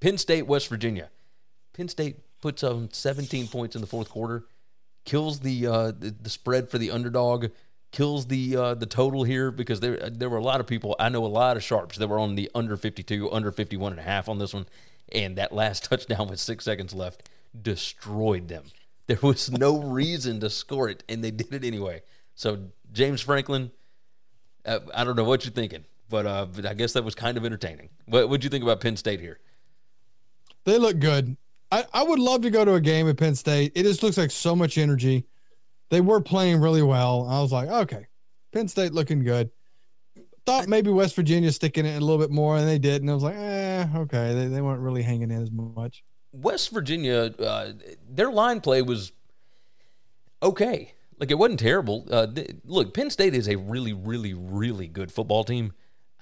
Penn 0.00 0.18
State, 0.18 0.46
West 0.46 0.68
Virginia. 0.68 1.08
Penn 1.72 1.88
State 1.88 2.18
puts 2.40 2.62
on 2.62 2.92
17 2.92 3.48
points 3.48 3.74
in 3.74 3.80
the 3.80 3.86
fourth 3.86 4.10
quarter, 4.10 4.44
kills 5.04 5.40
the 5.40 5.66
uh, 5.66 5.92
the, 5.98 6.14
the 6.20 6.28
spread 6.28 6.70
for 6.70 6.76
the 6.76 6.90
underdog, 6.90 7.46
kills 7.90 8.26
the 8.26 8.56
uh, 8.56 8.74
the 8.74 8.86
total 8.86 9.24
here 9.24 9.50
because 9.50 9.80
there 9.80 10.10
there 10.10 10.28
were 10.28 10.38
a 10.38 10.42
lot 10.42 10.60
of 10.60 10.66
people. 10.66 10.96
I 10.98 11.08
know 11.08 11.24
a 11.24 11.26
lot 11.26 11.56
of 11.56 11.62
sharps 11.62 11.96
that 11.98 12.08
were 12.08 12.18
on 12.18 12.34
the 12.34 12.50
under 12.54 12.76
52, 12.76 13.30
under 13.30 13.50
51 13.50 13.92
and 13.92 14.00
a 14.00 14.04
half 14.04 14.28
on 14.28 14.38
this 14.38 14.54
one, 14.54 14.66
and 15.12 15.36
that 15.36 15.52
last 15.52 15.84
touchdown 15.90 16.28
with 16.28 16.40
six 16.40 16.64
seconds 16.64 16.94
left 16.94 17.28
destroyed 17.60 18.48
them. 18.48 18.64
There 19.06 19.18
was 19.22 19.50
no 19.50 19.80
reason 19.82 20.40
to 20.40 20.50
score 20.50 20.88
it, 20.88 21.02
and 21.08 21.22
they 21.24 21.30
did 21.30 21.52
it 21.52 21.64
anyway. 21.64 22.02
So 22.34 22.58
James 22.92 23.20
Franklin, 23.20 23.70
uh, 24.64 24.80
I 24.94 25.04
don't 25.04 25.16
know 25.16 25.24
what 25.24 25.44
you're 25.44 25.52
thinking, 25.52 25.84
but, 26.08 26.26
uh, 26.26 26.46
but 26.46 26.66
I 26.66 26.74
guess 26.74 26.92
that 26.92 27.04
was 27.04 27.14
kind 27.14 27.36
of 27.36 27.44
entertaining. 27.44 27.88
What 28.06 28.28
would 28.28 28.44
you 28.44 28.50
think 28.50 28.62
about 28.62 28.80
Penn 28.80 28.96
State 28.96 29.20
here? 29.20 29.40
They 30.64 30.78
look 30.78 30.98
good. 30.98 31.36
I, 31.72 31.84
I 31.92 32.02
would 32.02 32.18
love 32.18 32.42
to 32.42 32.50
go 32.50 32.64
to 32.64 32.74
a 32.74 32.80
game 32.80 33.08
at 33.08 33.16
Penn 33.16 33.34
State. 33.34 33.72
It 33.74 33.82
just 33.82 34.02
looks 34.02 34.16
like 34.16 34.30
so 34.30 34.54
much 34.54 34.78
energy. 34.78 35.26
They 35.90 36.00
were 36.00 36.20
playing 36.20 36.60
really 36.60 36.82
well. 36.82 37.26
I 37.28 37.40
was 37.40 37.52
like, 37.52 37.68
okay, 37.68 38.06
Penn 38.52 38.68
State 38.68 38.92
looking 38.92 39.24
good. 39.24 39.50
Thought 40.44 40.68
maybe 40.68 40.90
West 40.90 41.14
Virginia 41.14 41.52
sticking 41.52 41.84
it 41.84 41.96
a 41.96 42.04
little 42.04 42.18
bit 42.18 42.30
more, 42.30 42.56
and 42.56 42.66
they 42.66 42.78
did. 42.78 43.02
And 43.02 43.10
I 43.10 43.14
was 43.14 43.22
like, 43.22 43.36
eh, 43.36 43.86
okay. 43.96 44.34
They, 44.34 44.46
they 44.46 44.60
weren't 44.60 44.80
really 44.80 45.02
hanging 45.02 45.30
in 45.30 45.42
as 45.42 45.50
much. 45.50 46.02
West 46.32 46.70
Virginia, 46.70 47.34
uh, 47.38 47.72
their 48.08 48.30
line 48.30 48.60
play 48.60 48.82
was 48.82 49.12
okay. 50.42 50.94
Like 51.18 51.30
it 51.30 51.34
wasn't 51.34 51.60
terrible. 51.60 52.06
Uh, 52.10 52.26
th- 52.26 52.50
look, 52.64 52.94
Penn 52.94 53.10
State 53.10 53.34
is 53.34 53.48
a 53.48 53.56
really, 53.56 53.92
really, 53.92 54.34
really 54.34 54.88
good 54.88 55.10
football 55.10 55.44
team. 55.44 55.72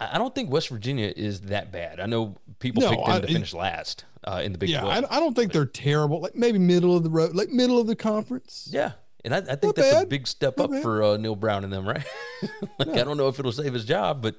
I, 0.00 0.14
I 0.14 0.18
don't 0.18 0.34
think 0.34 0.50
West 0.50 0.68
Virginia 0.68 1.12
is 1.14 1.42
that 1.42 1.70
bad. 1.70 2.00
I 2.00 2.06
know 2.06 2.36
people 2.58 2.82
no, 2.82 2.90
picked 2.90 3.06
them 3.06 3.16
I, 3.16 3.20
to 3.20 3.26
finish 3.26 3.52
last 3.52 4.04
uh, 4.24 4.40
in 4.42 4.52
the 4.52 4.58
Big 4.58 4.70
yeah, 4.70 4.80
12. 4.80 5.04
I, 5.04 5.16
I, 5.16 5.20
don't 5.20 5.34
think 5.34 5.52
they're 5.52 5.66
terrible. 5.66 6.20
Like 6.20 6.34
maybe 6.34 6.58
middle 6.58 6.96
of 6.96 7.02
the 7.02 7.10
road, 7.10 7.34
like 7.34 7.50
middle 7.50 7.78
of 7.78 7.86
the 7.86 7.96
conference. 7.96 8.68
Yeah, 8.70 8.92
and 9.26 9.34
I, 9.34 9.38
I 9.38 9.56
think 9.56 9.64
Not 9.64 9.76
that's 9.76 9.94
bad. 9.94 10.04
a 10.04 10.06
big 10.06 10.26
step 10.26 10.56
Not 10.56 10.64
up 10.64 10.70
bad. 10.70 10.82
for 10.82 11.02
uh, 11.02 11.16
Neal 11.16 11.34
Brown 11.34 11.64
and 11.64 11.72
them, 11.72 11.86
right? 11.86 12.04
like 12.78 12.90
I 12.90 13.02
don't 13.02 13.16
know 13.16 13.26
if 13.26 13.38
it'll 13.38 13.52
save 13.52 13.74
his 13.74 13.84
job, 13.84 14.22
but 14.22 14.36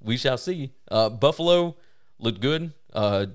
we 0.00 0.16
shall 0.16 0.38
see. 0.38 0.72
Uh, 0.88 1.10
Buffalo 1.10 1.76
looked 2.20 2.40
good. 2.40 2.72
Uh, 2.92 3.26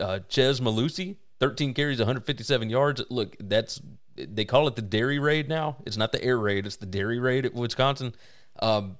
uh, 0.00 0.20
Chez 0.28 0.60
Mellusi, 0.60 1.16
13 1.38 1.74
carries, 1.74 1.98
157 1.98 2.70
yards. 2.70 3.02
Look, 3.10 3.36
that's 3.38 3.80
they 4.16 4.46
call 4.46 4.66
it 4.66 4.74
the 4.74 4.82
dairy 4.82 5.18
raid 5.18 5.48
now. 5.48 5.76
It's 5.84 5.98
not 5.98 6.12
the 6.12 6.24
air 6.24 6.38
raid; 6.38 6.66
it's 6.66 6.76
the 6.76 6.86
dairy 6.86 7.18
raid 7.18 7.44
at 7.44 7.52
Wisconsin. 7.52 8.14
Um, 8.60 8.96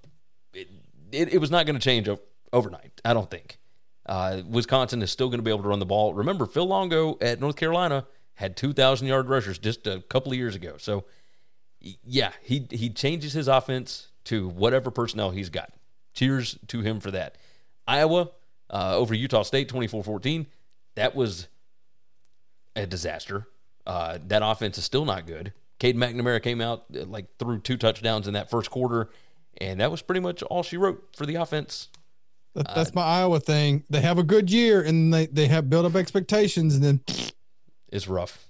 it, 0.53 0.69
it, 1.11 1.35
it, 1.35 1.39
was 1.39 1.51
not 1.51 1.67
going 1.67 1.77
to 1.77 1.83
change 1.83 2.09
overnight. 2.53 3.01
I 3.05 3.15
don't 3.15 3.31
think. 3.31 3.59
Uh, 4.07 4.43
Wisconsin 4.47 5.03
is 5.03 5.11
still 5.11 5.29
going 5.29 5.39
to 5.39 5.43
be 5.43 5.51
able 5.51 5.63
to 5.63 5.69
run 5.69 5.81
the 5.81 5.87
ball. 5.87 6.15
Remember, 6.15 6.47
Phil 6.47 6.67
Longo 6.67 7.17
at 7.21 7.41
North 7.41 7.57
Carolina 7.57 8.07
had 8.35 8.57
2,000 8.57 9.09
yard 9.09 9.29
rushers 9.29 9.59
just 9.59 9.87
a 9.87 10.01
couple 10.09 10.31
of 10.31 10.39
years 10.39 10.55
ago. 10.55 10.77
So, 10.79 11.05
yeah, 11.81 12.33
he 12.43 12.67
he 12.71 12.91
changes 12.91 13.33
his 13.33 13.49
offense 13.49 14.09
to 14.25 14.49
whatever 14.49 14.91
personnel 14.91 15.31
he's 15.31 15.51
got. 15.51 15.73
Cheers 16.15 16.59
to 16.69 16.81
him 16.81 17.01
for 17.01 17.11
that. 17.11 17.37
Iowa 17.87 18.31
uh, 18.71 18.97
over 18.97 19.15
Utah 19.15 19.43
State 19.43 19.69
24 19.69 20.03
14. 20.03 20.47
That 20.97 21.15
was 21.15 21.49
a 22.77 22.87
disaster. 22.87 23.47
Uh, 23.87 24.19
that 24.27 24.43
offense 24.45 24.79
is 24.79 24.85
still 24.85 25.05
not 25.05 25.27
good. 25.27 25.53
Cade 25.79 25.97
McNamara 25.97 26.43
came 26.43 26.61
out 26.61 26.85
uh, 26.95 27.05
like 27.05 27.27
threw 27.39 27.59
two 27.59 27.77
touchdowns 27.77 28.27
in 28.27 28.35
that 28.35 28.51
first 28.51 28.71
quarter, 28.71 29.11
and 29.59 29.81
that 29.81 29.91
was 29.91 30.03
pretty 30.03 30.21
much 30.21 30.43
all 30.43 30.63
she 30.63 30.77
wrote 30.77 31.09
for 31.17 31.25
the 31.25 31.37
offense. 31.37 31.89
That, 32.55 32.75
that's 32.75 32.91
uh, 32.91 32.95
my 32.95 33.03
Iowa 33.03 33.41
thing. 33.41 33.85
They 33.89 34.01
have 34.01 34.19
a 34.19 34.23
good 34.23 34.51
year 34.51 34.83
and 34.83 35.15
they, 35.15 35.27
they 35.27 35.47
have 35.47 35.71
built 35.71 35.87
up 35.87 35.95
expectations, 35.95 36.75
and 36.75 36.83
then 36.83 37.01
it's 37.91 38.09
rough. 38.09 38.47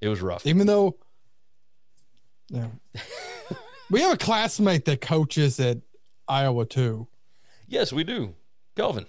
It 0.00 0.08
was 0.08 0.20
rough. 0.20 0.46
Even 0.46 0.66
though, 0.66 0.96
yeah, 2.48 2.68
we 3.90 4.00
have 4.00 4.14
a 4.14 4.16
classmate 4.16 4.84
that 4.86 5.00
coaches 5.00 5.58
at 5.60 5.78
Iowa 6.28 6.66
too. 6.66 7.08
Yes, 7.66 7.92
we 7.92 8.04
do, 8.04 8.34
Kelvin. 8.76 9.06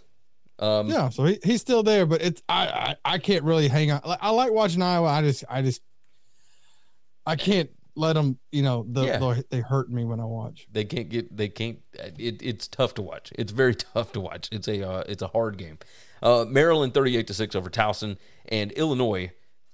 Um, 0.57 0.89
yeah, 0.89 1.09
so 1.09 1.25
he, 1.25 1.39
he's 1.43 1.61
still 1.61 1.83
there, 1.83 2.05
but 2.05 2.21
it's 2.21 2.41
I, 2.47 2.95
I 3.03 3.13
I 3.13 3.17
can't 3.17 3.43
really 3.43 3.67
hang 3.67 3.91
on. 3.91 4.01
I 4.03 4.29
like 4.29 4.51
watching 4.51 4.81
Iowa. 4.81 5.07
I 5.07 5.21
just 5.21 5.43
I 5.49 5.61
just 5.61 5.81
I 7.25 7.35
can't 7.35 7.69
let 7.95 8.13
them. 8.13 8.37
You 8.51 8.63
know, 8.63 8.85
the, 8.87 9.03
yeah. 9.03 9.19
the, 9.19 9.45
they 9.49 9.59
hurt 9.59 9.89
me 9.89 10.05
when 10.05 10.19
I 10.19 10.25
watch. 10.25 10.67
They 10.71 10.85
can't 10.85 11.09
get. 11.09 11.35
They 11.35 11.49
can't. 11.49 11.79
it, 11.93 12.41
it's 12.41 12.67
tough 12.67 12.93
to 12.95 13.01
watch. 13.01 13.33
It's 13.35 13.51
very 13.51 13.75
tough 13.93 14.13
to 14.13 14.21
watch. 14.21 14.47
It's 14.51 14.67
a 14.67 14.87
uh, 14.87 15.03
it's 15.07 15.21
a 15.21 15.27
hard 15.27 15.57
game. 15.57 15.79
Uh, 16.23 16.45
Maryland 16.47 16.93
thirty 16.93 17.17
eight 17.17 17.27
to 17.27 17.33
six 17.33 17.55
over 17.55 17.69
Towson, 17.69 18.17
and 18.47 18.71
Illinois 18.73 19.31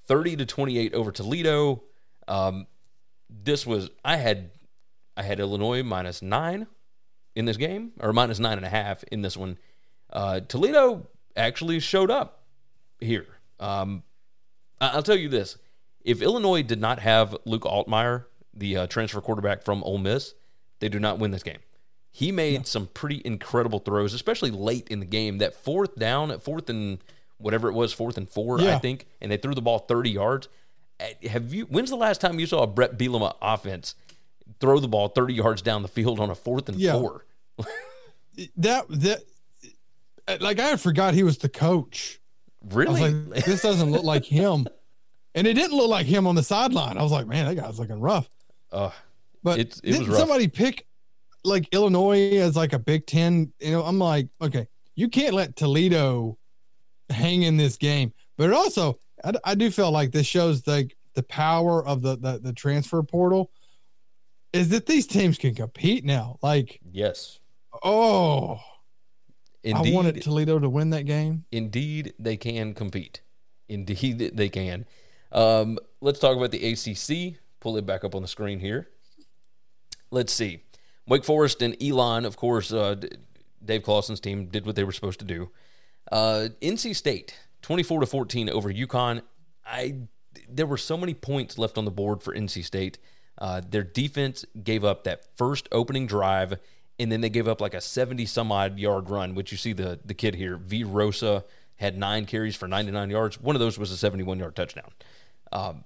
thirty 0.07 0.35
to 0.35 0.45
twenty 0.45 0.77
eight 0.79 0.93
over 0.93 1.11
Toledo. 1.11 1.83
Um, 2.27 2.65
this 3.31 3.65
was 3.65 3.89
I 4.03 4.17
had 4.17 4.51
I 5.15 5.23
had 5.23 5.39
Illinois 5.39 5.83
minus 5.83 6.21
nine 6.21 6.67
in 7.35 7.45
this 7.45 7.57
game, 7.57 7.93
or 7.99 8.13
minus 8.13 8.39
nine 8.39 8.57
and 8.57 8.65
a 8.65 8.69
half 8.69 9.03
in 9.05 9.21
this 9.21 9.37
one. 9.37 9.57
Uh, 10.11 10.41
Toledo 10.41 11.07
actually 11.35 11.79
showed 11.79 12.11
up 12.11 12.43
here. 12.99 13.27
Um, 13.59 14.03
I'll 14.79 15.03
tell 15.03 15.17
you 15.17 15.29
this: 15.29 15.57
if 16.03 16.21
Illinois 16.21 16.63
did 16.63 16.81
not 16.81 16.99
have 16.99 17.35
Luke 17.45 17.63
Altmyer, 17.63 18.25
the 18.53 18.77
uh, 18.77 18.87
transfer 18.87 19.21
quarterback 19.21 19.63
from 19.63 19.83
Ole 19.83 19.97
Miss, 19.97 20.33
they 20.79 20.89
do 20.89 20.99
not 20.99 21.19
win 21.19 21.31
this 21.31 21.43
game. 21.43 21.59
He 22.11 22.31
made 22.31 22.53
yeah. 22.53 22.61
some 22.63 22.87
pretty 22.87 23.21
incredible 23.23 23.79
throws, 23.79 24.13
especially 24.13 24.51
late 24.51 24.89
in 24.89 24.99
the 24.99 25.05
game. 25.05 25.37
That 25.37 25.53
fourth 25.53 25.95
down, 25.95 26.29
at 26.29 26.43
fourth 26.43 26.69
and 26.69 26.99
whatever 27.37 27.69
it 27.69 27.73
was, 27.73 27.93
fourth 27.93 28.17
and 28.17 28.29
four, 28.29 28.59
yeah. 28.59 28.75
I 28.75 28.79
think, 28.79 29.07
and 29.21 29.31
they 29.31 29.37
threw 29.37 29.55
the 29.55 29.61
ball 29.61 29.79
30 29.79 30.09
yards. 30.09 30.49
Have 31.29 31.53
you? 31.53 31.65
When's 31.65 31.89
the 31.89 31.95
last 31.95 32.21
time 32.21 32.39
you 32.39 32.45
saw 32.45 32.63
a 32.63 32.67
Bret 32.67 32.97
Bielema 32.97 33.35
offense 33.41 33.95
throw 34.59 34.79
the 34.79 34.87
ball 34.87 35.07
30 35.07 35.33
yards 35.33 35.61
down 35.61 35.81
the 35.81 35.87
field 35.87 36.19
on 36.19 36.29
a 36.29 36.35
fourth 36.35 36.69
and 36.69 36.77
yeah. 36.77 36.93
four? 36.93 37.25
that 38.57 38.85
that 38.89 39.23
like 40.39 40.59
I 40.59 40.75
forgot 40.77 41.13
he 41.13 41.23
was 41.23 41.37
the 41.37 41.49
coach. 41.49 42.19
Really? 42.69 43.11
Like, 43.11 43.45
this 43.45 43.61
doesn't 43.61 43.91
look 43.91 44.03
like 44.03 44.23
him. 44.23 44.67
And 45.33 45.47
it 45.47 45.53
didn't 45.53 45.75
look 45.75 45.89
like 45.89 46.05
him 46.05 46.27
on 46.27 46.35
the 46.35 46.43
sideline. 46.43 46.97
I 46.97 47.03
was 47.03 47.11
like, 47.11 47.25
man, 47.25 47.45
that 47.45 47.61
guy's 47.61 47.79
looking 47.79 47.99
rough. 47.99 48.29
Uh, 48.71 48.91
but 49.43 49.59
it, 49.59 49.79
it 49.83 49.91
didn't 49.93 50.13
somebody 50.13 50.47
pick 50.47 50.85
like 51.43 51.67
Illinois 51.71 52.37
as 52.37 52.55
like 52.55 52.73
a 52.73 52.79
Big 52.79 53.07
Ten? 53.07 53.51
You 53.59 53.71
know, 53.71 53.83
I'm 53.83 53.97
like, 53.97 54.27
okay, 54.41 54.67
you 54.95 55.07
can't 55.07 55.33
let 55.33 55.55
Toledo 55.55 56.37
hang 57.09 57.43
in 57.43 57.57
this 57.57 57.77
game. 57.77 58.13
But 58.37 58.53
also, 58.53 58.99
I, 59.23 59.33
I 59.43 59.55
do 59.55 59.71
feel 59.71 59.91
like 59.91 60.11
this 60.11 60.27
shows 60.27 60.65
like 60.67 60.95
the 61.13 61.23
power 61.23 61.85
of 61.85 62.01
the, 62.01 62.17
the 62.17 62.39
the 62.39 62.53
transfer 62.53 63.01
portal 63.03 63.51
is 64.53 64.69
that 64.69 64.85
these 64.85 65.07
teams 65.07 65.37
can 65.37 65.55
compete 65.55 66.03
now. 66.03 66.37
Like, 66.41 66.79
yes, 66.91 67.39
oh, 67.83 68.59
Indeed, 69.63 69.93
I 69.93 69.95
wanted 69.95 70.21
Toledo 70.21 70.59
to 70.59 70.69
win 70.69 70.89
that 70.91 71.03
game. 71.03 71.45
Indeed, 71.51 72.13
they 72.19 72.37
can 72.37 72.73
compete. 72.73 73.21
Indeed, 73.69 74.31
they 74.33 74.49
can. 74.49 74.85
Um, 75.31 75.77
let's 76.01 76.19
talk 76.19 76.35
about 76.35 76.51
the 76.51 76.71
ACC. 76.71 77.39
Pull 77.59 77.77
it 77.77 77.85
back 77.85 78.03
up 78.03 78.15
on 78.15 78.21
the 78.21 78.27
screen 78.27 78.59
here. 78.59 78.89
Let's 80.09 80.33
see. 80.33 80.63
Wake 81.07 81.23
Forest 81.23 81.61
and 81.61 81.81
Elon, 81.81 82.25
of 82.25 82.37
course, 82.37 82.73
uh, 82.73 82.95
Dave 83.63 83.83
Clawson's 83.83 84.19
team 84.19 84.47
did 84.47 84.65
what 84.65 84.75
they 84.75 84.83
were 84.83 84.91
supposed 84.91 85.19
to 85.19 85.25
do. 85.25 85.51
Uh, 86.11 86.49
NC 86.61 86.95
State, 86.95 87.37
24 87.61 88.01
to 88.01 88.05
14 88.05 88.49
over 88.49 88.71
UConn. 88.71 89.21
I 89.65 89.95
there 90.49 90.65
were 90.65 90.77
so 90.77 90.97
many 90.97 91.13
points 91.13 91.57
left 91.57 91.77
on 91.77 91.85
the 91.85 91.91
board 91.91 92.23
for 92.23 92.33
NC 92.33 92.63
State. 92.63 92.97
Uh, 93.37 93.61
their 93.67 93.83
defense 93.83 94.45
gave 94.63 94.83
up 94.83 95.03
that 95.03 95.25
first 95.35 95.67
opening 95.71 96.07
drive, 96.07 96.53
and 96.99 97.11
then 97.11 97.21
they 97.21 97.29
gave 97.29 97.47
up 97.47 97.59
like 97.61 97.73
a 97.73 97.81
70 97.81 98.25
some 98.25 98.51
odd 98.51 98.77
yard 98.79 99.09
run, 99.09 99.35
which 99.35 99.51
you 99.51 99.57
see 99.57 99.73
the 99.73 99.99
the 100.05 100.13
kid 100.13 100.35
here, 100.35 100.57
V 100.57 100.83
Rosa, 100.83 101.43
had 101.75 101.97
nine 101.97 102.25
carries 102.25 102.55
for 102.55 102.67
99 102.67 103.09
yards. 103.09 103.41
One 103.41 103.55
of 103.55 103.59
those 103.59 103.77
was 103.77 103.91
a 103.91 103.97
71 103.97 104.39
yard 104.39 104.55
touchdown. 104.55 104.91
Um, 105.51 105.83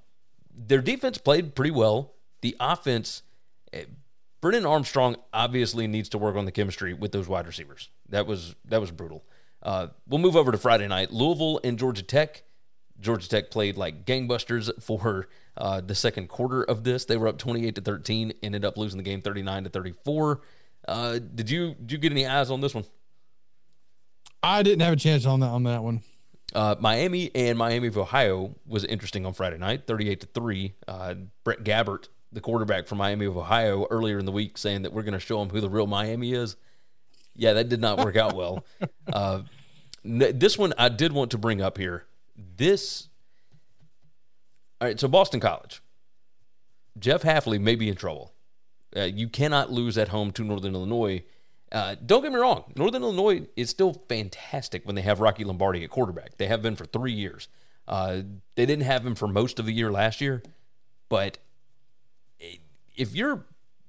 their 0.54 0.82
defense 0.82 1.18
played 1.18 1.56
pretty 1.56 1.72
well. 1.72 2.14
The 2.42 2.56
offense, 2.60 3.24
eh, 3.74 3.86
Brennan 4.42 4.66
Armstrong 4.66 5.16
obviously 5.34 5.88
needs 5.88 6.10
to 6.10 6.18
work 6.18 6.36
on 6.36 6.46
the 6.46 6.52
chemistry 6.52 6.94
with 6.94 7.12
those 7.12 7.28
wide 7.28 7.48
receivers. 7.48 7.90
That 8.10 8.28
was 8.28 8.56
that 8.66 8.82
was 8.82 8.92
brutal. 8.92 9.24
Uh, 9.66 9.88
we'll 10.08 10.20
move 10.20 10.36
over 10.36 10.52
to 10.52 10.58
Friday 10.60 10.88
night. 10.88 11.12
Louisville 11.12 11.60
and 11.64 11.80
Georgia 11.80 12.04
Tech. 12.04 12.44
Georgia 13.02 13.28
Tech 13.28 13.50
played 13.50 13.78
like 13.78 14.06
gangbusters 14.06 14.72
for 14.82 15.28
uh, 15.58 15.82
the 15.82 15.96
second 15.96 16.30
quarter 16.30 16.64
of 16.64 16.84
this. 16.84 17.06
They 17.06 17.18
were 17.18 17.28
up 17.28 17.40
28 17.40 17.76
to 17.76 17.82
13, 17.82 18.34
ended 18.44 18.64
up 18.64 18.78
losing 18.78 18.98
the 18.98 19.04
game 19.04 19.22
39 19.22 19.64
to 19.66 19.70
34. 19.72 20.42
Uh, 20.88 21.20
did 21.20 21.50
you 21.50 21.74
did 21.74 21.92
you 21.92 21.98
get 21.98 22.12
any 22.12 22.28
eyes 22.28 22.52
on 22.52 22.62
this 22.62 22.76
one? 22.76 22.86
I 24.44 24.62
didn't 24.62 24.82
have 24.82 24.94
a 24.94 24.98
chance 24.98 25.26
on 25.26 25.40
that 25.40 25.48
on 25.48 25.64
that 25.64 25.84
one. 25.84 26.02
Uh, 26.54 26.76
Miami 26.80 27.32
and 27.34 27.58
Miami 27.58 27.88
of 27.88 27.98
Ohio 27.98 28.56
was 28.68 28.86
interesting 28.86 29.26
on 29.26 29.34
Friday 29.34 29.58
night, 29.58 29.88
38 29.88 30.22
to 30.22 30.28
3. 30.28 30.74
Uh, 30.88 31.16
Brett 31.44 31.64
Gabbert, 31.64 32.10
the 32.32 32.40
quarterback 32.40 32.86
from 32.86 33.00
Miami 33.00 33.26
of 33.26 33.36
Ohio, 33.36 33.88
earlier 33.90 34.20
in 34.20 34.26
the 34.26 34.32
week 34.32 34.60
saying 34.60 34.84
that 34.84 34.94
we're 34.94 35.02
going 35.02 35.14
to 35.14 35.20
show 35.20 35.40
them 35.40 35.50
who 35.50 35.60
the 35.60 35.70
real 35.70 35.88
Miami 35.88 36.34
is. 36.34 36.56
Yeah, 37.36 37.54
that 37.54 37.70
did 37.70 37.82
not 37.82 38.00
work 38.00 38.16
out 38.16 38.36
well. 38.36 38.66
Uh, 39.12 39.42
this 40.04 40.58
one 40.58 40.74
I 40.78 40.90
did 40.90 41.12
want 41.12 41.32
to 41.32 41.38
bring 41.38 41.62
up 41.62 41.78
here. 41.78 42.06
This, 42.58 43.08
all 44.80 44.88
right, 44.88 45.00
so 45.00 45.08
Boston 45.08 45.40
College. 45.40 45.82
Jeff 46.98 47.24
Hafley 47.24 47.60
may 47.60 47.76
be 47.76 47.90
in 47.90 47.96
trouble. 47.96 48.34
Uh, 48.96 49.02
you 49.02 49.28
cannot 49.28 49.72
lose 49.72 49.98
at 49.98 50.10
home 50.10 50.32
to 50.32 50.44
Northern 50.44 50.76
Illinois 50.76 51.24
uh, 51.72 51.96
don't 52.06 52.22
get 52.22 52.32
me 52.32 52.40
wrong, 52.40 52.64
Northern 52.76 53.04
Illinois 53.04 53.48
is 53.56 53.70
still 53.70 53.94
fantastic 54.08 54.86
when 54.86 54.96
they 54.96 55.02
have 55.02 55.20
Rocky 55.20 55.44
Lombardi 55.44 55.84
at 55.84 55.90
quarterback. 55.90 56.38
They 56.38 56.48
have 56.48 56.62
been 56.62 56.76
for 56.76 56.86
three 56.86 57.12
years. 57.12 57.48
Uh, 57.88 58.22
they 58.56 58.66
didn't 58.66 58.86
have 58.86 59.06
him 59.06 59.16
for 59.16 59.28
most 59.28 59.60
of 59.60 59.66
the 59.66 59.74
year 59.74 59.92
last 59.92 60.22
year, 60.22 60.42
but 61.10 61.38
if 62.96 63.14
you're 63.16 63.46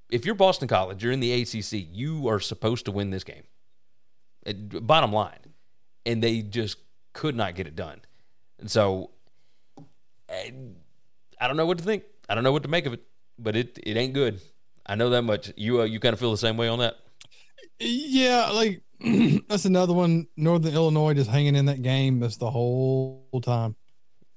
if 0.09 0.25
you're 0.25 0.35
Boston 0.35 0.67
College, 0.67 1.03
you're 1.03 1.11
in 1.11 1.19
the 1.19 1.41
ACC, 1.41 1.87
you 1.91 2.27
are 2.27 2.39
supposed 2.39 2.85
to 2.85 2.91
win 2.91 3.09
this 3.09 3.23
game. 3.23 3.43
Bottom 4.81 5.11
line, 5.11 5.39
and 6.05 6.23
they 6.23 6.41
just 6.41 6.77
could 7.13 7.35
not 7.35 7.55
get 7.55 7.67
it 7.67 7.75
done. 7.75 8.01
And 8.59 8.71
so, 8.71 9.11
I 10.29 11.47
don't 11.47 11.57
know 11.57 11.65
what 11.65 11.79
to 11.79 11.83
think. 11.83 12.03
I 12.29 12.35
don't 12.35 12.43
know 12.43 12.51
what 12.51 12.63
to 12.63 12.69
make 12.69 12.85
of 12.85 12.93
it, 12.93 13.03
but 13.37 13.55
it 13.55 13.77
it 13.83 13.97
ain't 13.97 14.13
good. 14.13 14.39
I 14.85 14.95
know 14.95 15.09
that 15.09 15.23
much. 15.23 15.51
You 15.57 15.81
uh, 15.81 15.83
you 15.83 15.99
kind 15.99 16.13
of 16.13 16.19
feel 16.19 16.31
the 16.31 16.37
same 16.37 16.55
way 16.55 16.69
on 16.69 16.79
that. 16.79 16.95
Yeah, 17.79 18.51
like 18.51 18.81
that's 19.49 19.65
another 19.65 19.93
one. 19.93 20.27
Northern 20.37 20.73
Illinois 20.73 21.13
just 21.13 21.29
hanging 21.29 21.55
in 21.55 21.65
that 21.65 21.81
game. 21.81 22.19
That's 22.19 22.37
the 22.37 22.49
whole 22.49 23.41
time. 23.43 23.75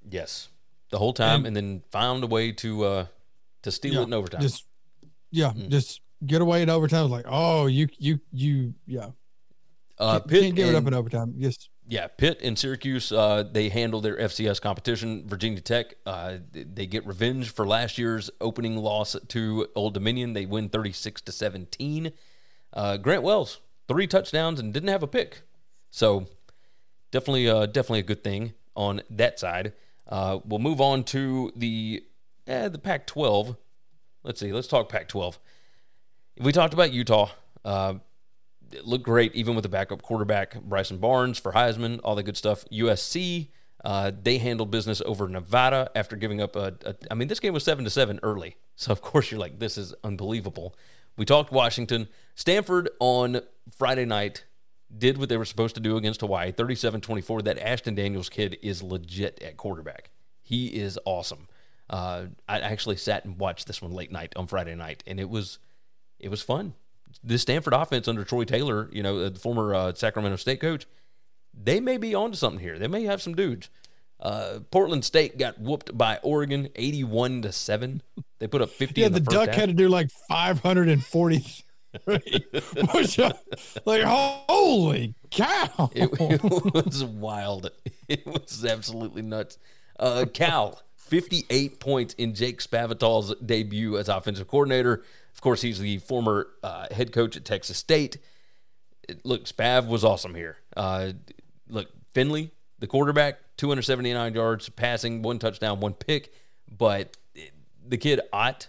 Yes, 0.08 0.48
the 0.90 0.98
whole 0.98 1.12
time, 1.12 1.46
and, 1.46 1.48
and 1.48 1.56
then 1.56 1.82
found 1.92 2.24
a 2.24 2.26
way 2.26 2.50
to 2.52 2.84
uh 2.84 3.06
to 3.62 3.70
steal 3.70 3.94
yeah, 3.94 4.00
it 4.00 4.04
in 4.04 4.14
overtime. 4.14 4.40
Just 4.40 4.66
yeah, 5.30 5.52
mm. 5.52 5.68
just 5.68 6.00
get 6.24 6.42
away 6.42 6.62
in 6.62 6.70
overtime. 6.70 7.10
Like 7.10 7.26
oh, 7.28 7.66
you 7.66 7.88
you 7.98 8.20
you 8.32 8.74
yeah. 8.86 9.10
Uh, 9.98 10.18
can't, 10.18 10.28
Pitt 10.28 10.42
can't 10.42 10.54
give 10.56 10.68
and, 10.68 10.76
it 10.76 10.78
up 10.78 10.86
in 10.86 10.94
overtime. 10.94 11.34
Yes. 11.36 11.68
Yeah, 11.86 12.06
Pitt 12.06 12.38
and 12.42 12.56
Syracuse, 12.58 13.10
uh, 13.10 13.42
they 13.42 13.68
handle 13.68 14.00
their 14.00 14.16
FCS 14.16 14.60
competition. 14.60 15.26
Virginia 15.26 15.60
Tech, 15.60 15.94
uh, 16.06 16.36
they 16.52 16.86
get 16.86 17.04
revenge 17.04 17.52
for 17.52 17.66
last 17.66 17.98
year's 17.98 18.30
opening 18.40 18.76
loss 18.76 19.16
to 19.28 19.66
Old 19.74 19.94
Dominion. 19.94 20.32
They 20.32 20.46
win 20.46 20.68
36 20.68 21.20
to 21.22 21.32
17. 21.32 22.12
Uh, 22.72 22.96
Grant 22.96 23.24
Wells, 23.24 23.58
three 23.88 24.06
touchdowns 24.06 24.60
and 24.60 24.72
didn't 24.72 24.88
have 24.88 25.02
a 25.02 25.08
pick. 25.08 25.42
So 25.90 26.28
definitely, 27.10 27.50
uh, 27.50 27.66
definitely 27.66 27.98
a 27.98 28.04
good 28.04 28.22
thing 28.22 28.54
on 28.76 29.02
that 29.10 29.40
side. 29.40 29.72
Uh, 30.08 30.38
we'll 30.44 30.60
move 30.60 30.80
on 30.80 31.04
to 31.04 31.52
the 31.56 32.04
eh, 32.46 32.68
the 32.68 32.78
Pac-12. 32.78 33.56
Let's 34.22 34.40
see. 34.40 34.52
Let's 34.52 34.68
talk 34.68 34.88
Pac-12. 34.88 35.38
We 36.38 36.52
talked 36.52 36.74
about 36.74 36.92
Utah. 36.92 37.30
Uh, 37.64 37.94
it 38.72 38.86
looked 38.86 39.04
great, 39.04 39.34
even 39.34 39.54
with 39.54 39.62
the 39.62 39.68
backup 39.68 40.02
quarterback 40.02 40.60
Bryson 40.62 40.98
Barnes 40.98 41.38
for 41.38 41.52
Heisman, 41.52 42.00
all 42.04 42.14
the 42.14 42.22
good 42.22 42.36
stuff. 42.36 42.64
USC, 42.72 43.48
uh, 43.84 44.12
they 44.22 44.38
handled 44.38 44.70
business 44.70 45.02
over 45.04 45.28
Nevada 45.28 45.90
after 45.94 46.16
giving 46.16 46.40
up 46.40 46.56
a, 46.56 46.74
a. 46.84 46.94
I 47.10 47.14
mean, 47.14 47.28
this 47.28 47.40
game 47.40 47.52
was 47.52 47.64
seven 47.64 47.84
to 47.84 47.90
seven 47.90 48.20
early, 48.22 48.56
so 48.76 48.92
of 48.92 49.00
course 49.02 49.30
you're 49.30 49.40
like, 49.40 49.58
this 49.58 49.76
is 49.76 49.94
unbelievable. 50.04 50.74
We 51.16 51.24
talked 51.24 51.52
Washington. 51.52 52.08
Stanford 52.34 52.90
on 53.00 53.40
Friday 53.76 54.04
night 54.04 54.44
did 54.96 55.18
what 55.18 55.28
they 55.28 55.36
were 55.36 55.44
supposed 55.44 55.74
to 55.74 55.80
do 55.80 55.96
against 55.96 56.20
Hawaii 56.20 56.52
37 56.52 57.00
24. 57.00 57.42
That 57.42 57.58
Ashton 57.58 57.94
Daniels 57.94 58.28
kid 58.28 58.58
is 58.62 58.82
legit 58.82 59.42
at 59.42 59.56
quarterback. 59.56 60.10
He 60.42 60.68
is 60.68 60.98
awesome. 61.04 61.48
Uh, 61.90 62.26
I 62.48 62.60
actually 62.60 62.96
sat 62.96 63.24
and 63.24 63.36
watched 63.36 63.66
this 63.66 63.82
one 63.82 63.90
late 63.90 64.12
night 64.12 64.32
on 64.36 64.46
Friday 64.46 64.76
night, 64.76 65.02
and 65.08 65.18
it 65.18 65.28
was 65.28 65.58
it 66.20 66.30
was 66.30 66.40
fun. 66.40 66.74
The 67.24 67.36
Stanford 67.36 67.74
offense 67.74 68.06
under 68.06 68.22
Troy 68.22 68.44
Taylor, 68.44 68.88
you 68.92 69.02
know, 69.02 69.28
the 69.28 69.38
former 69.38 69.74
uh, 69.74 69.92
Sacramento 69.94 70.36
State 70.36 70.60
coach, 70.60 70.86
they 71.52 71.80
may 71.80 71.96
be 71.96 72.14
onto 72.14 72.36
something 72.36 72.60
here. 72.60 72.78
They 72.78 72.86
may 72.86 73.04
have 73.04 73.20
some 73.20 73.34
dudes. 73.34 73.68
Uh, 74.20 74.60
Portland 74.70 75.04
State 75.04 75.36
got 75.36 75.58
whooped 75.58 75.96
by 75.98 76.18
Oregon, 76.22 76.68
eighty-one 76.76 77.42
to 77.42 77.50
seven. 77.50 78.02
They 78.38 78.46
put 78.46 78.62
up 78.62 78.70
fifty. 78.70 79.00
Yeah, 79.00 79.08
the, 79.08 79.18
the 79.18 79.30
Duck 79.30 79.48
half. 79.48 79.56
had 79.56 79.68
to 79.70 79.74
do 79.74 79.88
like 79.88 80.10
five 80.28 80.60
hundred 80.60 80.88
and 80.88 81.04
forty. 81.04 81.44
Like 83.84 84.04
holy 84.04 85.14
cow! 85.32 85.90
It, 85.92 86.08
it, 86.20 86.42
was 86.72 87.02
wild. 87.02 87.72
It 88.06 88.24
was 88.24 88.64
absolutely 88.64 89.22
nuts. 89.22 89.58
Uh, 89.98 90.26
Cal, 90.32 90.80
fifty-eight 91.10 91.80
points 91.80 92.14
in 92.14 92.34
Jake 92.34 92.60
Spavital's 92.60 93.34
debut 93.44 93.98
as 93.98 94.08
offensive 94.08 94.46
coordinator. 94.48 95.02
Of 95.34 95.40
course, 95.40 95.60
he's 95.60 95.78
the 95.78 95.98
former 95.98 96.48
uh, 96.62 96.86
head 96.92 97.12
coach 97.12 97.36
at 97.36 97.44
Texas 97.44 97.76
State. 97.76 98.18
Look, 99.24 99.44
Spav 99.44 99.88
was 99.88 100.04
awesome 100.04 100.34
here. 100.34 100.58
Uh, 100.76 101.12
look, 101.68 101.88
Finley, 102.12 102.52
the 102.78 102.86
quarterback, 102.86 103.40
279 103.56 104.34
yards 104.34 104.68
passing, 104.68 105.22
one 105.22 105.38
touchdown, 105.38 105.80
one 105.80 105.94
pick. 105.94 106.32
But 106.70 107.16
the 107.86 107.98
kid 107.98 108.20
Ott, 108.32 108.68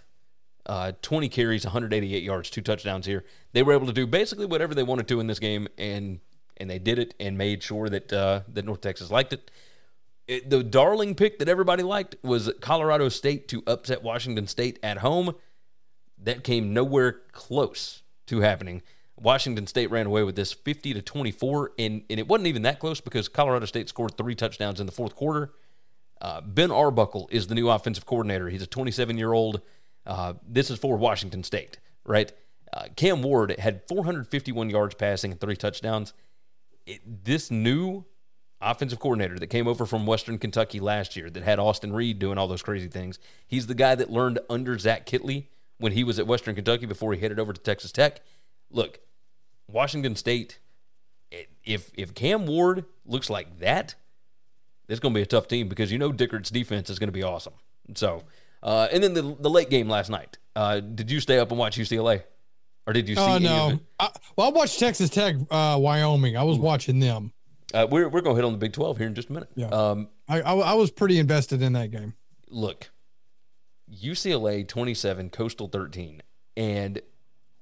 uh, 0.66 0.92
20 1.02 1.28
carries, 1.28 1.64
188 1.64 2.22
yards, 2.22 2.50
two 2.50 2.60
touchdowns 2.60 3.06
here. 3.06 3.24
They 3.52 3.62
were 3.62 3.72
able 3.72 3.86
to 3.86 3.92
do 3.92 4.06
basically 4.06 4.46
whatever 4.46 4.74
they 4.74 4.82
wanted 4.82 5.08
to 5.08 5.20
in 5.20 5.26
this 5.28 5.38
game, 5.38 5.68
and 5.78 6.20
and 6.56 6.68
they 6.68 6.78
did 6.78 6.98
it 6.98 7.14
and 7.18 7.38
made 7.38 7.62
sure 7.62 7.88
that 7.88 8.12
uh, 8.12 8.40
that 8.48 8.64
North 8.64 8.80
Texas 8.80 9.10
liked 9.10 9.32
it. 9.32 9.50
It. 10.32 10.50
The 10.50 10.62
darling 10.62 11.14
pick 11.14 11.38
that 11.38 11.48
everybody 11.48 11.82
liked 11.82 12.16
was 12.22 12.50
Colorado 12.60 13.08
State 13.08 13.48
to 13.48 13.62
upset 13.66 14.02
Washington 14.02 14.46
State 14.46 14.78
at 14.82 14.98
home. 14.98 15.34
That 16.18 16.44
came 16.44 16.72
nowhere 16.72 17.20
close 17.32 18.02
to 18.26 18.40
happening. 18.40 18.82
Washington 19.20 19.66
State 19.66 19.90
ran 19.90 20.06
away 20.06 20.22
with 20.22 20.36
this 20.36 20.52
50 20.52 20.94
to 20.94 21.02
24, 21.02 21.72
and, 21.78 22.02
and 22.10 22.18
it 22.18 22.26
wasn't 22.26 22.48
even 22.48 22.62
that 22.62 22.80
close 22.80 23.00
because 23.00 23.28
Colorado 23.28 23.66
State 23.66 23.88
scored 23.88 24.16
three 24.16 24.34
touchdowns 24.34 24.80
in 24.80 24.86
the 24.86 24.92
fourth 24.92 25.14
quarter. 25.14 25.52
Uh, 26.20 26.40
ben 26.40 26.70
Arbuckle 26.70 27.28
is 27.30 27.46
the 27.46 27.54
new 27.54 27.68
offensive 27.68 28.06
coordinator. 28.06 28.48
He's 28.48 28.62
a 28.62 28.66
27 28.66 29.18
year 29.18 29.32
old. 29.32 29.60
Uh, 30.06 30.34
this 30.46 30.70
is 30.70 30.78
for 30.78 30.96
Washington 30.96 31.44
State, 31.44 31.78
right? 32.04 32.32
Uh, 32.72 32.84
Cam 32.96 33.22
Ward 33.22 33.54
had 33.58 33.82
451 33.86 34.70
yards 34.70 34.94
passing 34.94 35.32
and 35.32 35.40
three 35.40 35.56
touchdowns. 35.56 36.14
It, 36.86 37.24
this 37.24 37.50
new 37.50 38.04
offensive 38.62 39.00
coordinator 39.00 39.38
that 39.38 39.48
came 39.48 39.66
over 39.66 39.86
from 39.86 40.06
Western 40.06 40.38
Kentucky 40.38 40.80
last 40.80 41.16
year 41.16 41.30
that 41.30 41.42
had 41.42 41.58
Austin 41.58 41.92
Reed 41.92 42.18
doing 42.18 42.38
all 42.38 42.48
those 42.48 42.62
crazy 42.62 42.88
things, 42.88 43.18
he's 43.46 43.66
the 43.66 43.74
guy 43.74 43.94
that 43.94 44.10
learned 44.10 44.38
under 44.48 44.78
Zach 44.78 45.06
Kittley 45.06 45.46
when 45.78 45.92
he 45.92 46.04
was 46.04 46.18
at 46.18 46.26
Western 46.26 46.54
Kentucky 46.54 46.86
before 46.86 47.12
he 47.12 47.20
headed 47.20 47.38
over 47.38 47.52
to 47.52 47.60
Texas 47.60 47.92
Tech. 47.92 48.20
Look, 48.70 49.00
Washington 49.68 50.16
State, 50.16 50.58
if 51.64 51.90
if 51.94 52.14
Cam 52.14 52.46
Ward 52.46 52.84
looks 53.04 53.28
like 53.28 53.58
that, 53.58 53.94
it's 54.88 55.00
going 55.00 55.12
to 55.14 55.18
be 55.18 55.22
a 55.22 55.26
tough 55.26 55.48
team 55.48 55.68
because 55.68 55.90
you 55.90 55.98
know 55.98 56.12
Dickert's 56.12 56.50
defense 56.50 56.90
is 56.90 56.98
going 56.98 57.08
to 57.08 57.12
be 57.12 57.22
awesome. 57.22 57.54
So, 57.94 58.22
uh, 58.62 58.88
and 58.92 59.02
then 59.02 59.14
the 59.14 59.36
the 59.38 59.50
late 59.50 59.70
game 59.70 59.88
last 59.88 60.10
night. 60.10 60.38
Uh, 60.54 60.80
did 60.80 61.10
you 61.10 61.20
stay 61.20 61.38
up 61.38 61.50
and 61.50 61.58
watch 61.58 61.78
UCLA, 61.78 62.24
or 62.86 62.92
did 62.92 63.08
you 63.08 63.16
see? 63.16 63.20
Oh 63.22 63.38
no! 63.38 63.80
I, 63.98 64.10
well, 64.36 64.48
I 64.48 64.50
watched 64.50 64.78
Texas 64.78 65.10
Tech, 65.10 65.36
uh, 65.50 65.78
Wyoming. 65.80 66.36
I 66.36 66.42
was 66.42 66.58
watching 66.58 67.00
them. 67.00 67.32
Uh, 67.72 67.86
we're 67.90 68.08
we're 68.08 68.20
going 68.20 68.36
to 68.36 68.42
hit 68.42 68.46
on 68.46 68.52
the 68.52 68.58
Big 68.58 68.72
Twelve 68.72 68.98
here 68.98 69.06
in 69.06 69.14
just 69.14 69.30
a 69.30 69.32
minute. 69.32 69.50
Yeah. 69.54 69.68
Um, 69.68 70.08
I, 70.28 70.40
I, 70.40 70.54
I 70.54 70.74
was 70.74 70.90
pretty 70.90 71.18
invested 71.18 71.62
in 71.62 71.72
that 71.74 71.90
game. 71.90 72.14
look, 72.48 72.90
UCLA 73.92 74.66
27, 74.66 75.30
Coastal 75.30 75.68
13. 75.68 76.22
And 76.56 77.00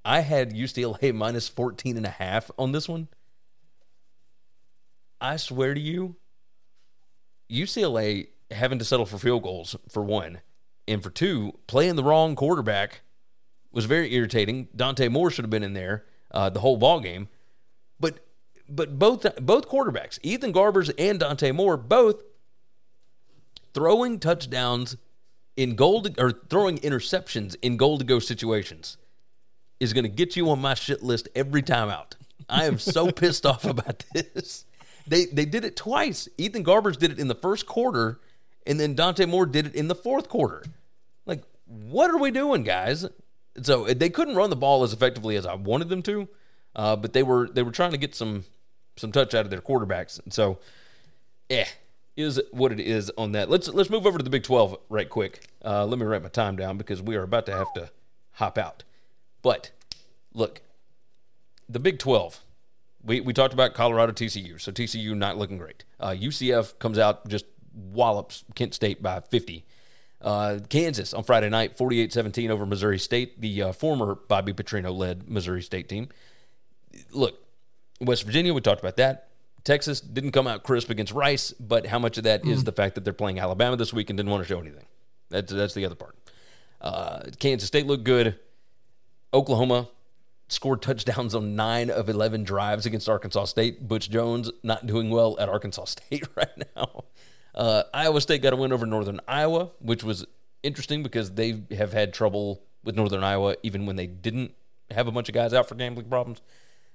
I 0.04 0.20
had 0.20 0.54
UCLA 0.54 1.14
minus 1.14 1.48
14 1.48 1.96
and 1.96 2.06
a 2.06 2.10
half 2.10 2.50
on 2.58 2.72
this 2.72 2.88
one. 2.88 3.08
I 5.20 5.36
swear 5.36 5.74
to 5.74 5.80
you, 5.80 6.16
UCLA 7.50 8.28
having 8.50 8.78
to 8.78 8.84
settle 8.84 9.06
for 9.06 9.18
field 9.18 9.42
goals 9.42 9.76
for 9.88 10.02
one, 10.02 10.40
and 10.88 11.02
for 11.02 11.10
two, 11.10 11.58
playing 11.66 11.96
the 11.96 12.04
wrong 12.04 12.34
quarterback 12.34 13.02
was 13.70 13.84
very 13.84 14.12
irritating. 14.14 14.68
Dante 14.74 15.08
Moore 15.08 15.30
should 15.30 15.44
have 15.44 15.50
been 15.50 15.62
in 15.62 15.74
there 15.74 16.04
uh, 16.30 16.48
the 16.48 16.60
whole 16.60 16.76
ball 16.78 17.00
game, 17.00 17.28
but 18.70 18.98
both 18.98 19.26
both 19.36 19.68
quarterbacks, 19.68 20.18
Ethan 20.22 20.52
Garbers 20.52 20.92
and 20.98 21.18
Dante 21.18 21.50
Moore, 21.52 21.76
both 21.76 22.22
throwing 23.74 24.18
touchdowns 24.18 24.96
in 25.56 25.74
goal 25.74 26.02
to, 26.02 26.22
or 26.22 26.30
throwing 26.30 26.78
interceptions 26.78 27.56
in 27.62 27.76
goal 27.76 27.98
to 27.98 28.04
go 28.04 28.18
situations 28.18 28.96
is 29.78 29.92
going 29.92 30.04
to 30.04 30.10
get 30.10 30.36
you 30.36 30.50
on 30.50 30.60
my 30.60 30.74
shit 30.74 31.02
list 31.02 31.28
every 31.34 31.62
time 31.62 31.88
out. 31.88 32.16
I 32.48 32.64
am 32.66 32.78
so 32.78 33.10
pissed 33.12 33.46
off 33.46 33.64
about 33.64 34.04
this. 34.12 34.64
They 35.06 35.26
they 35.26 35.44
did 35.44 35.64
it 35.64 35.76
twice. 35.76 36.28
Ethan 36.38 36.64
Garbers 36.64 36.98
did 36.98 37.10
it 37.10 37.18
in 37.18 37.28
the 37.28 37.34
first 37.34 37.66
quarter, 37.66 38.20
and 38.66 38.78
then 38.78 38.94
Dante 38.94 39.26
Moore 39.26 39.46
did 39.46 39.66
it 39.66 39.74
in 39.74 39.88
the 39.88 39.94
fourth 39.94 40.28
quarter. 40.28 40.62
Like, 41.26 41.42
what 41.66 42.10
are 42.10 42.18
we 42.18 42.30
doing, 42.30 42.62
guys? 42.62 43.06
So 43.62 43.86
they 43.86 44.10
couldn't 44.10 44.36
run 44.36 44.50
the 44.50 44.56
ball 44.56 44.84
as 44.84 44.92
effectively 44.92 45.36
as 45.36 45.44
I 45.44 45.54
wanted 45.54 45.88
them 45.88 46.02
to, 46.02 46.28
uh, 46.76 46.96
but 46.96 47.12
they 47.12 47.22
were 47.22 47.48
they 47.48 47.62
were 47.62 47.72
trying 47.72 47.90
to 47.92 47.98
get 47.98 48.14
some 48.14 48.44
some 48.96 49.12
touch 49.12 49.34
out 49.34 49.44
of 49.44 49.50
their 49.50 49.60
quarterbacks, 49.60 50.22
and 50.22 50.32
so, 50.32 50.58
eh, 51.48 51.66
is 52.16 52.40
what 52.50 52.72
it 52.72 52.80
is 52.80 53.10
on 53.16 53.32
that. 53.32 53.48
Let's 53.48 53.68
let's 53.68 53.90
move 53.90 54.06
over 54.06 54.18
to 54.18 54.24
the 54.24 54.30
Big 54.30 54.42
Twelve 54.42 54.76
right 54.88 55.08
quick. 55.08 55.46
Uh, 55.64 55.86
let 55.86 55.98
me 55.98 56.06
write 56.06 56.22
my 56.22 56.28
time 56.28 56.56
down 56.56 56.76
because 56.76 57.00
we 57.00 57.16
are 57.16 57.22
about 57.22 57.46
to 57.46 57.52
have 57.52 57.72
to 57.74 57.90
hop 58.32 58.58
out. 58.58 58.84
But 59.42 59.70
look, 60.34 60.62
the 61.68 61.78
Big 61.78 61.98
12, 61.98 62.40
we, 63.02 63.20
we 63.20 63.32
talked 63.32 63.54
about 63.54 63.74
Colorado 63.74 64.12
TCU. 64.12 64.60
So 64.60 64.72
TCU 64.72 65.16
not 65.16 65.38
looking 65.38 65.58
great. 65.58 65.84
Uh, 65.98 66.10
UCF 66.10 66.78
comes 66.78 66.98
out, 66.98 67.28
just 67.28 67.44
wallops 67.74 68.44
Kent 68.54 68.74
State 68.74 69.02
by 69.02 69.20
50. 69.20 69.64
Uh, 70.20 70.58
Kansas 70.68 71.14
on 71.14 71.24
Friday 71.24 71.48
night, 71.48 71.76
48 71.76 72.12
17 72.12 72.50
over 72.50 72.66
Missouri 72.66 72.98
State, 72.98 73.40
the 73.40 73.62
uh, 73.62 73.72
former 73.72 74.14
Bobby 74.14 74.52
Petrino 74.52 74.94
led 74.94 75.30
Missouri 75.30 75.62
State 75.62 75.88
team. 75.88 76.08
Look, 77.10 77.38
West 78.00 78.24
Virginia, 78.24 78.54
we 78.54 78.60
talked 78.60 78.80
about 78.80 78.96
that. 78.96 79.28
Texas 79.62 80.00
didn't 80.00 80.32
come 80.32 80.46
out 80.46 80.62
crisp 80.62 80.88
against 80.90 81.12
Rice, 81.12 81.52
but 81.52 81.86
how 81.86 81.98
much 81.98 82.16
of 82.16 82.24
that 82.24 82.46
is 82.46 82.64
the 82.64 82.72
fact 82.72 82.94
that 82.94 83.04
they're 83.04 83.12
playing 83.12 83.38
Alabama 83.38 83.76
this 83.76 83.92
week 83.92 84.08
and 84.08 84.16
didn't 84.16 84.30
want 84.30 84.42
to 84.42 84.48
show 84.48 84.58
anything? 84.58 84.86
That's, 85.28 85.52
that's 85.52 85.74
the 85.74 85.84
other 85.84 85.94
part. 85.94 86.16
Uh, 86.80 87.24
Kansas 87.38 87.66
State 87.66 87.86
looked 87.86 88.04
good. 88.04 88.38
Oklahoma 89.34 89.88
scored 90.48 90.82
touchdowns 90.82 91.34
on 91.34 91.54
nine 91.54 91.90
of 91.90 92.08
11 92.08 92.42
drives 92.44 92.86
against 92.86 93.08
Arkansas 93.08 93.44
State. 93.44 93.86
Butch 93.86 94.10
Jones 94.10 94.50
not 94.62 94.86
doing 94.86 95.10
well 95.10 95.38
at 95.38 95.48
Arkansas 95.48 95.84
State 95.96 96.26
right 96.36 96.64
now. 96.76 97.04
Uh, 97.54 97.82
Iowa 97.92 98.20
State 98.20 98.42
got 98.42 98.52
a 98.52 98.56
win 98.56 98.72
over 98.72 98.86
Northern 98.86 99.20
Iowa, 99.28 99.70
which 99.80 100.02
was 100.02 100.24
interesting 100.62 101.02
because 101.02 101.32
they 101.32 101.62
have 101.76 101.92
had 101.92 102.12
trouble 102.14 102.62
with 102.82 102.96
Northern 102.96 103.22
Iowa 103.22 103.56
even 103.62 103.86
when 103.86 103.96
they 103.96 104.06
didn't 104.06 104.54
have 104.90 105.06
a 105.06 105.12
bunch 105.12 105.28
of 105.28 105.34
guys 105.34 105.52
out 105.52 105.68
for 105.68 105.74
gambling 105.74 106.08
problems. 106.08 106.40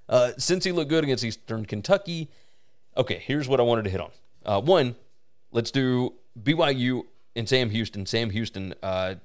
Uh, 0.08 0.32
since 0.38 0.64
he 0.64 0.72
looked 0.72 0.90
good 0.90 1.04
against 1.04 1.24
Eastern 1.24 1.64
Kentucky, 1.66 2.30
okay, 2.96 3.22
here's 3.24 3.48
what 3.48 3.60
I 3.60 3.62
wanted 3.62 3.84
to 3.84 3.90
hit 3.90 4.00
on. 4.00 4.10
Uh, 4.44 4.60
one, 4.60 4.94
let's 5.50 5.70
do 5.70 6.14
BYU 6.40 7.04
and 7.34 7.48
Sam 7.48 7.70
Houston. 7.70 8.06
Sam 8.06 8.30
Houston 8.30 8.74
uh, 8.82 9.16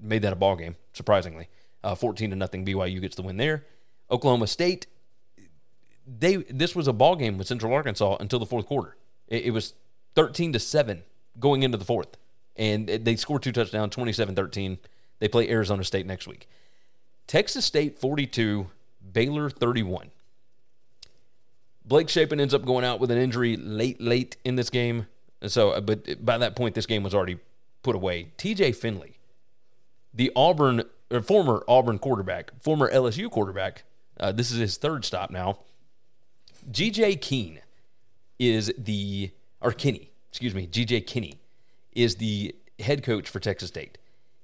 made 0.00 0.22
that 0.22 0.32
a 0.32 0.36
ball 0.36 0.56
game, 0.56 0.76
surprisingly. 0.92 1.48
Uh, 1.82 1.94
14 1.94 2.30
to 2.30 2.36
nothing. 2.36 2.64
BYU 2.64 3.00
gets 3.00 3.16
the 3.16 3.22
win 3.22 3.36
there. 3.36 3.64
Oklahoma 4.10 4.46
State, 4.46 4.86
they 6.06 6.36
this 6.36 6.74
was 6.74 6.88
a 6.88 6.92
ball 6.92 7.16
game 7.16 7.36
with 7.36 7.46
Central 7.46 7.72
Arkansas 7.72 8.16
until 8.20 8.38
the 8.38 8.46
fourth 8.46 8.66
quarter. 8.66 8.96
It, 9.28 9.46
it 9.46 9.50
was 9.50 9.74
13 10.14 10.52
to 10.54 10.58
7 10.58 11.02
going 11.38 11.62
into 11.62 11.78
the 11.78 11.84
fourth. 11.84 12.16
And 12.56 12.88
they 12.88 13.14
scored 13.14 13.42
two 13.42 13.52
touchdowns, 13.52 13.94
27 13.94 14.34
13. 14.34 14.78
They 15.20 15.28
play 15.28 15.48
Arizona 15.48 15.84
State 15.84 16.06
next 16.06 16.26
week. 16.26 16.48
Texas 17.26 17.64
State 17.64 17.98
42, 17.98 18.68
Baylor 19.12 19.50
31. 19.50 20.10
Blake 21.88 22.08
Shapen 22.10 22.38
ends 22.38 22.52
up 22.52 22.64
going 22.64 22.84
out 22.84 23.00
with 23.00 23.10
an 23.10 23.18
injury 23.18 23.56
late, 23.56 24.00
late 24.00 24.36
in 24.44 24.56
this 24.56 24.68
game. 24.68 25.06
So, 25.46 25.80
but 25.80 26.24
by 26.24 26.36
that 26.38 26.54
point, 26.54 26.74
this 26.74 26.86
game 26.86 27.02
was 27.02 27.14
already 27.14 27.38
put 27.82 27.96
away. 27.96 28.32
TJ 28.36 28.76
Finley, 28.76 29.18
the 30.12 30.30
Auburn, 30.36 30.82
or 31.10 31.22
former 31.22 31.64
Auburn 31.66 31.98
quarterback, 31.98 32.52
former 32.60 32.92
LSU 32.92 33.30
quarterback, 33.30 33.84
uh, 34.20 34.32
this 34.32 34.50
is 34.50 34.58
his 34.58 34.76
third 34.76 35.04
stop 35.04 35.30
now. 35.30 35.60
GJ 36.70 37.20
Keen 37.20 37.60
is 38.38 38.72
the, 38.76 39.30
or 39.60 39.72
Kinney, 39.72 40.10
excuse 40.28 40.54
me, 40.54 40.66
GJ 40.66 41.06
Kinney 41.06 41.40
is 41.92 42.16
the 42.16 42.54
head 42.78 43.02
coach 43.02 43.28
for 43.28 43.40
Texas 43.40 43.68
State. 43.68 43.96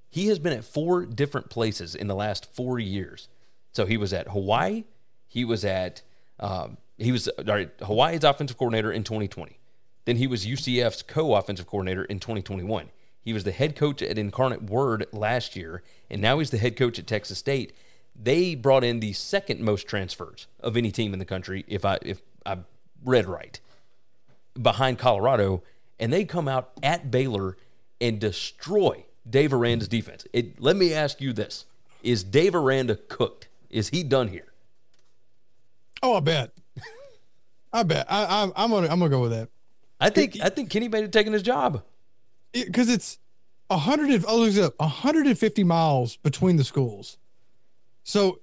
He 0.09 0.29
has 0.29 0.39
been 0.39 0.53
at 0.53 0.65
four 0.65 1.05
different 1.05 1.51
places 1.51 1.95
in 1.95 2.07
the 2.07 2.15
last 2.15 2.47
four 2.55 2.79
years. 2.79 3.29
So 3.73 3.85
he 3.85 3.97
was 3.97 4.13
at 4.13 4.29
Hawaii, 4.29 4.85
he 5.29 5.45
was 5.45 5.65
at, 5.65 6.03
um, 6.39 6.79
he 6.99 7.13
was 7.13 7.29
all 7.29 7.45
right, 7.45 7.71
Hawaii's 7.81 8.25
offensive 8.25 8.57
coordinator 8.57 8.93
in 8.93 9.05
2020. 9.05 9.59
Then 10.05 10.17
he 10.17 10.27
was 10.27 10.47
UCF's 10.47 11.03
co 11.03 11.35
offensive 11.35 11.67
coordinator 11.67 12.05
in 12.05 12.21
2021. 12.21 12.91
He 13.21 13.33
was 13.33 13.45
the 13.45 13.53
head 13.53 13.75
coach 13.75 14.03
at 14.03 14.19
Incarnate 14.19 14.65
Word 14.65 15.07
last 15.13 15.57
year, 15.57 15.83
and 16.11 16.21
now 16.21 16.39
he's 16.39 16.51
the 16.51 16.59
head 16.59 16.77
coach 16.77 16.99
at 16.99 17.07
Texas 17.07 17.39
State. 17.39 17.73
They 18.15 18.55
brought 18.55 18.85
in 18.85 19.01
the 19.01 19.15
second 19.15 19.61
most 19.61 19.89
transfers 19.89 20.47
of 20.61 20.77
any 20.77 20.93
team 20.93 21.13
in 21.13 21.19
the 21.19 21.25
country, 21.25 21.65
if 21.67 21.85
I 21.85 21.99
if 22.03 22.21
I 22.45 22.59
read 23.03 23.27
right, 23.27 23.59
behind 24.61 24.99
Colorado, 24.99 25.63
and 25.99 26.13
they 26.13 26.25
come 26.25 26.49
out 26.49 26.73
at 26.83 27.11
Baylor 27.11 27.57
and 28.01 28.21
destroy 28.21 29.05
Dave 29.29 29.53
Aranda's 29.53 29.89
defense. 29.89 30.27
It, 30.33 30.61
let 30.61 30.77
me 30.77 30.93
ask 30.93 31.21
you 31.21 31.33
this: 31.33 31.65
Is 32.03 32.23
Dave 32.23 32.55
Aranda 32.55 32.97
cooked? 32.97 33.49
Is 33.71 33.89
he 33.89 34.05
done 34.05 34.29
here? 34.29 34.53
Oh, 36.03 36.17
I 36.17 36.21
bet. 36.21 36.53
I 37.75 37.83
bet. 37.83 38.07
I, 38.09 38.43
I'm 38.43 38.53
I'm 38.57 38.70
gonna 38.70 38.89
I'm 38.89 38.99
gonna 38.99 39.11
go 39.11 39.20
with 39.20 39.33
that 39.33 39.49
I 40.01 40.09
think 40.09 40.39
I 40.43 40.49
think 40.49 40.70
Kinney 40.70 40.89
may 40.89 41.03
have 41.03 41.11
taken 41.11 41.33
his 41.33 41.43
job. 41.43 41.83
because 42.53 42.89
it's 42.89 43.18
a 43.70 43.77
hundred. 43.79 44.25
Oh, 44.29 44.39
look 44.39 44.55
it 44.55 44.62
up. 44.62 44.75
150 44.79 45.64
miles 45.64 46.16
between 46.18 46.57
the 46.57 46.64
schools. 46.64 47.18
So 48.05 48.41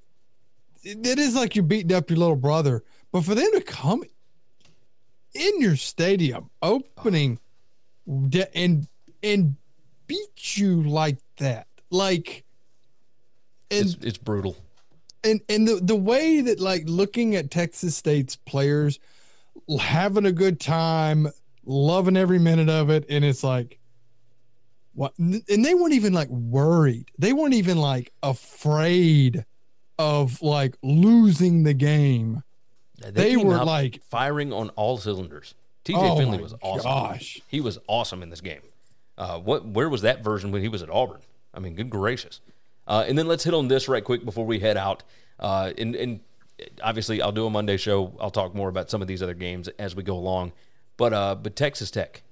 it, 0.83 1.05
it 1.05 1.19
is 1.19 1.35
like 1.35 1.55
you're 1.55 1.63
beating 1.63 1.93
up 1.95 2.09
your 2.09 2.17
little 2.19 2.35
brother, 2.35 2.83
but 3.11 3.23
for 3.23 3.33
them 3.35 3.49
to 3.53 3.61
come 3.61 4.03
in 5.33 5.61
your 5.61 5.75
stadium 5.77 6.49
opening 6.61 7.39
de- 8.29 8.57
and 8.57 8.87
and 9.23 9.55
beat 10.07 10.57
you 10.57 10.83
like 10.83 11.17
that, 11.37 11.67
like 11.89 12.43
and 13.69 13.85
It's, 13.85 13.97
it's 14.03 14.17
brutal. 14.17 14.57
and 15.23 15.39
and 15.47 15.67
the 15.67 15.75
the 15.75 15.95
way 15.95 16.41
that 16.41 16.59
like 16.59 16.83
looking 16.85 17.35
at 17.35 17.51
Texas 17.51 17.95
State's 17.95 18.35
players 18.35 18.99
having 19.79 20.25
a 20.25 20.31
good 20.31 20.59
time, 20.59 21.27
loving 21.65 22.17
every 22.17 22.39
minute 22.39 22.69
of 22.69 22.89
it, 22.89 23.05
and 23.09 23.23
it's 23.23 23.43
like 23.43 23.77
what 24.93 25.17
and 25.17 25.43
they 25.47 25.73
weren't 25.73 25.93
even 25.93 26.13
like 26.13 26.29
worried. 26.29 27.09
They 27.17 27.33
weren't 27.33 27.53
even 27.53 27.77
like 27.77 28.11
afraid 28.23 29.45
of 29.97 30.41
like 30.41 30.75
losing 30.83 31.63
the 31.63 31.73
game. 31.73 32.43
They 33.03 33.31
came 33.35 33.47
were 33.47 33.63
like- 33.63 34.01
firing 34.09 34.53
on 34.53 34.69
all 34.71 34.97
cylinders. 34.97 35.55
TJ 35.85 35.95
Oh 35.97 36.17
Finley 36.17 36.39
was 36.39 36.53
awesome. 36.61 36.83
gosh. 36.91 37.41
He 37.47 37.59
was 37.61 37.79
awesome 37.87 38.21
in 38.21 38.29
this 38.29 38.41
game. 38.41 38.61
Uh, 39.17 39.39
what? 39.39 39.65
Where 39.65 39.89
was 39.89 40.03
that 40.03 40.23
version 40.23 40.51
when 40.51 40.61
he 40.61 40.67
was 40.67 40.83
at 40.83 40.89
Auburn? 40.91 41.21
I 41.53 41.59
mean, 41.59 41.73
good 41.75 41.89
gracious. 41.89 42.39
Uh, 42.87 43.03
and 43.07 43.17
then 43.17 43.27
let's 43.27 43.43
hit 43.43 43.53
on 43.53 43.67
this 43.67 43.87
right 43.87 44.03
quick 44.03 44.23
before 44.23 44.45
we 44.45 44.59
head 44.59 44.77
out. 44.77 45.01
Uh, 45.39 45.71
and, 45.77 45.95
and 45.95 46.19
obviously, 46.83 47.21
I'll 47.21 47.31
do 47.31 47.45
a 47.45 47.49
Monday 47.49 47.77
show. 47.77 48.13
I'll 48.19 48.31
talk 48.31 48.55
more 48.55 48.69
about 48.69 48.89
some 48.89 49.01
of 49.01 49.07
these 49.07 49.23
other 49.23 49.33
games 49.33 49.67
as 49.79 49.95
we 49.95 50.03
go 50.03 50.15
along. 50.15 50.53
But 50.97 51.13
uh, 51.13 51.35
but 51.35 51.55
Texas 51.55 51.91
Tech 51.91 52.23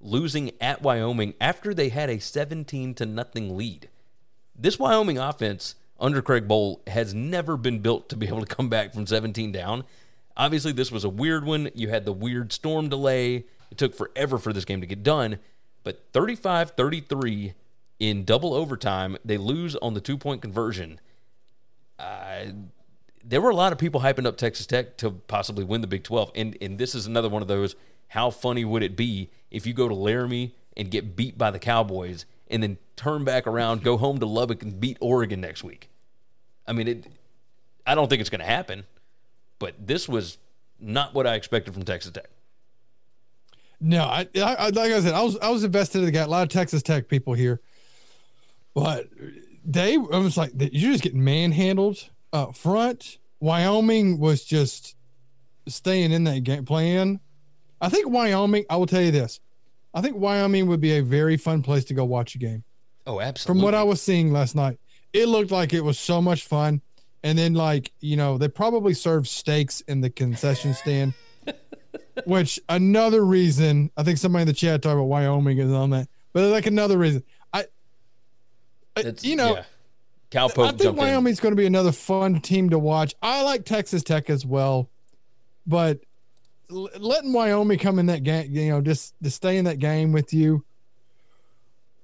losing 0.00 0.52
at 0.60 0.82
Wyoming 0.82 1.34
after 1.40 1.74
they 1.74 1.88
had 1.88 2.08
a 2.08 2.20
17 2.20 2.94
to 2.94 3.06
nothing 3.06 3.56
lead. 3.56 3.88
This 4.54 4.78
Wyoming 4.78 5.18
offense 5.18 5.74
under 5.98 6.22
Craig 6.22 6.46
Bohl 6.46 6.86
has 6.88 7.14
never 7.14 7.56
been 7.56 7.80
built 7.80 8.08
to 8.08 8.16
be 8.16 8.28
able 8.28 8.44
to 8.44 8.54
come 8.54 8.68
back 8.68 8.92
from 8.92 9.06
17 9.06 9.50
down. 9.50 9.84
Obviously, 10.36 10.72
this 10.72 10.92
was 10.92 11.04
a 11.04 11.08
weird 11.08 11.44
one. 11.44 11.70
You 11.74 11.88
had 11.88 12.04
the 12.04 12.12
weird 12.12 12.52
storm 12.52 12.88
delay. 12.88 13.46
It 13.70 13.78
took 13.78 13.94
forever 13.94 14.38
for 14.38 14.52
this 14.52 14.64
game 14.64 14.80
to 14.80 14.86
get 14.86 15.02
done. 15.02 15.38
But 15.82 16.04
35 16.12 16.72
33 16.72 17.54
in 17.98 18.24
double 18.24 18.54
overtime, 18.54 19.16
they 19.24 19.36
lose 19.36 19.74
on 19.76 19.94
the 19.94 20.00
two 20.00 20.16
point 20.16 20.42
conversion. 20.42 21.00
Uh, 21.98 22.44
there 23.28 23.42
were 23.42 23.50
a 23.50 23.54
lot 23.54 23.72
of 23.72 23.78
people 23.78 24.00
hyping 24.00 24.26
up 24.26 24.36
Texas 24.38 24.66
Tech 24.66 24.96
to 24.98 25.10
possibly 25.10 25.62
win 25.62 25.82
the 25.82 25.86
Big 25.86 26.02
12. 26.02 26.32
And, 26.34 26.56
and 26.62 26.78
this 26.78 26.94
is 26.94 27.06
another 27.06 27.28
one 27.28 27.42
of 27.42 27.48
those 27.48 27.76
how 28.08 28.30
funny 28.30 28.64
would 28.64 28.82
it 28.82 28.96
be 28.96 29.28
if 29.50 29.66
you 29.66 29.74
go 29.74 29.86
to 29.86 29.94
Laramie 29.94 30.54
and 30.76 30.90
get 30.90 31.14
beat 31.14 31.36
by 31.36 31.50
the 31.50 31.58
Cowboys 31.58 32.24
and 32.50 32.62
then 32.62 32.78
turn 32.96 33.22
back 33.22 33.46
around, 33.46 33.82
go 33.82 33.98
home 33.98 34.18
to 34.18 34.26
Lubbock 34.26 34.62
and 34.62 34.80
beat 34.80 34.96
Oregon 35.00 35.42
next 35.42 35.62
week? 35.62 35.90
I 36.66 36.72
mean, 36.72 36.88
it. 36.88 37.06
I 37.86 37.94
don't 37.94 38.08
think 38.08 38.20
it's 38.20 38.30
going 38.30 38.40
to 38.40 38.46
happen, 38.46 38.84
but 39.58 39.74
this 39.86 40.08
was 40.08 40.38
not 40.80 41.14
what 41.14 41.26
I 41.26 41.34
expected 41.34 41.74
from 41.74 41.84
Texas 41.84 42.12
Tech. 42.12 42.28
No, 43.80 44.04
I, 44.04 44.26
I, 44.36 44.70
like 44.70 44.92
I 44.92 45.00
said, 45.00 45.14
I 45.14 45.22
was 45.22 45.38
I 45.38 45.50
was 45.50 45.64
invested 45.64 45.98
in 45.98 46.06
the 46.06 46.10
guy. 46.10 46.22
A 46.22 46.26
lot 46.26 46.42
of 46.42 46.48
Texas 46.48 46.82
Tech 46.82 47.08
people 47.08 47.34
here, 47.34 47.60
but 48.74 49.08
they 49.64 49.94
I 49.94 50.18
was 50.18 50.36
like 50.36 50.52
you're 50.56 50.92
just 50.92 51.04
getting 51.04 51.22
manhandled 51.22 52.10
up 52.32 52.56
front. 52.56 53.18
Wyoming 53.40 54.18
was 54.18 54.44
just 54.44 54.96
staying 55.66 56.12
in 56.12 56.24
that 56.24 56.42
game 56.44 56.64
plan. 56.64 57.20
I 57.80 57.88
think 57.88 58.08
Wyoming. 58.08 58.64
I 58.68 58.76
will 58.76 58.86
tell 58.86 59.02
you 59.02 59.10
this. 59.10 59.40
I 59.94 60.00
think 60.00 60.16
Wyoming 60.16 60.66
would 60.66 60.80
be 60.80 60.98
a 60.98 61.02
very 61.02 61.36
fun 61.36 61.62
place 61.62 61.84
to 61.86 61.94
go 61.94 62.04
watch 62.04 62.34
a 62.34 62.38
game. 62.38 62.64
Oh, 63.06 63.20
absolutely. 63.20 63.60
From 63.60 63.64
what 63.64 63.74
I 63.74 63.82
was 63.84 64.02
seeing 64.02 64.32
last 64.32 64.54
night, 64.54 64.78
it 65.12 65.26
looked 65.26 65.50
like 65.50 65.72
it 65.72 65.80
was 65.80 65.98
so 65.98 66.20
much 66.20 66.44
fun. 66.44 66.82
And 67.24 67.38
then, 67.38 67.54
like 67.54 67.92
you 68.00 68.16
know, 68.16 68.38
they 68.38 68.48
probably 68.48 68.94
served 68.94 69.26
steaks 69.26 69.80
in 69.82 70.00
the 70.00 70.10
concession 70.10 70.74
stand. 70.74 71.14
Which 72.24 72.60
another 72.68 73.24
reason 73.24 73.90
I 73.96 74.02
think 74.02 74.18
somebody 74.18 74.42
in 74.42 74.48
the 74.48 74.52
chat 74.52 74.82
talked 74.82 74.94
about 74.94 75.04
Wyoming 75.04 75.58
is 75.58 75.72
on 75.72 75.90
that, 75.90 76.08
but 76.32 76.42
like 76.50 76.66
another 76.66 76.98
reason, 76.98 77.22
I, 77.52 77.66
I 78.96 79.14
you 79.20 79.36
know, 79.36 79.54
yeah. 79.54 79.62
Cowpoke 80.30 80.64
I 80.64 80.68
think 80.68 80.82
jumped 80.82 81.00
in. 81.00 81.06
Wyoming's 81.06 81.40
going 81.40 81.52
to 81.52 81.56
be 81.56 81.66
another 81.66 81.92
fun 81.92 82.40
team 82.40 82.70
to 82.70 82.78
watch. 82.78 83.14
I 83.22 83.42
like 83.42 83.64
Texas 83.64 84.02
Tech 84.02 84.28
as 84.28 84.44
well, 84.44 84.90
but 85.66 86.00
letting 86.68 87.32
Wyoming 87.32 87.78
come 87.78 87.98
in 87.98 88.06
that 88.06 88.22
game, 88.22 88.54
you 88.54 88.68
know, 88.68 88.80
just 88.80 89.14
to 89.22 89.30
stay 89.30 89.56
in 89.56 89.64
that 89.64 89.78
game 89.78 90.12
with 90.12 90.34
you. 90.34 90.64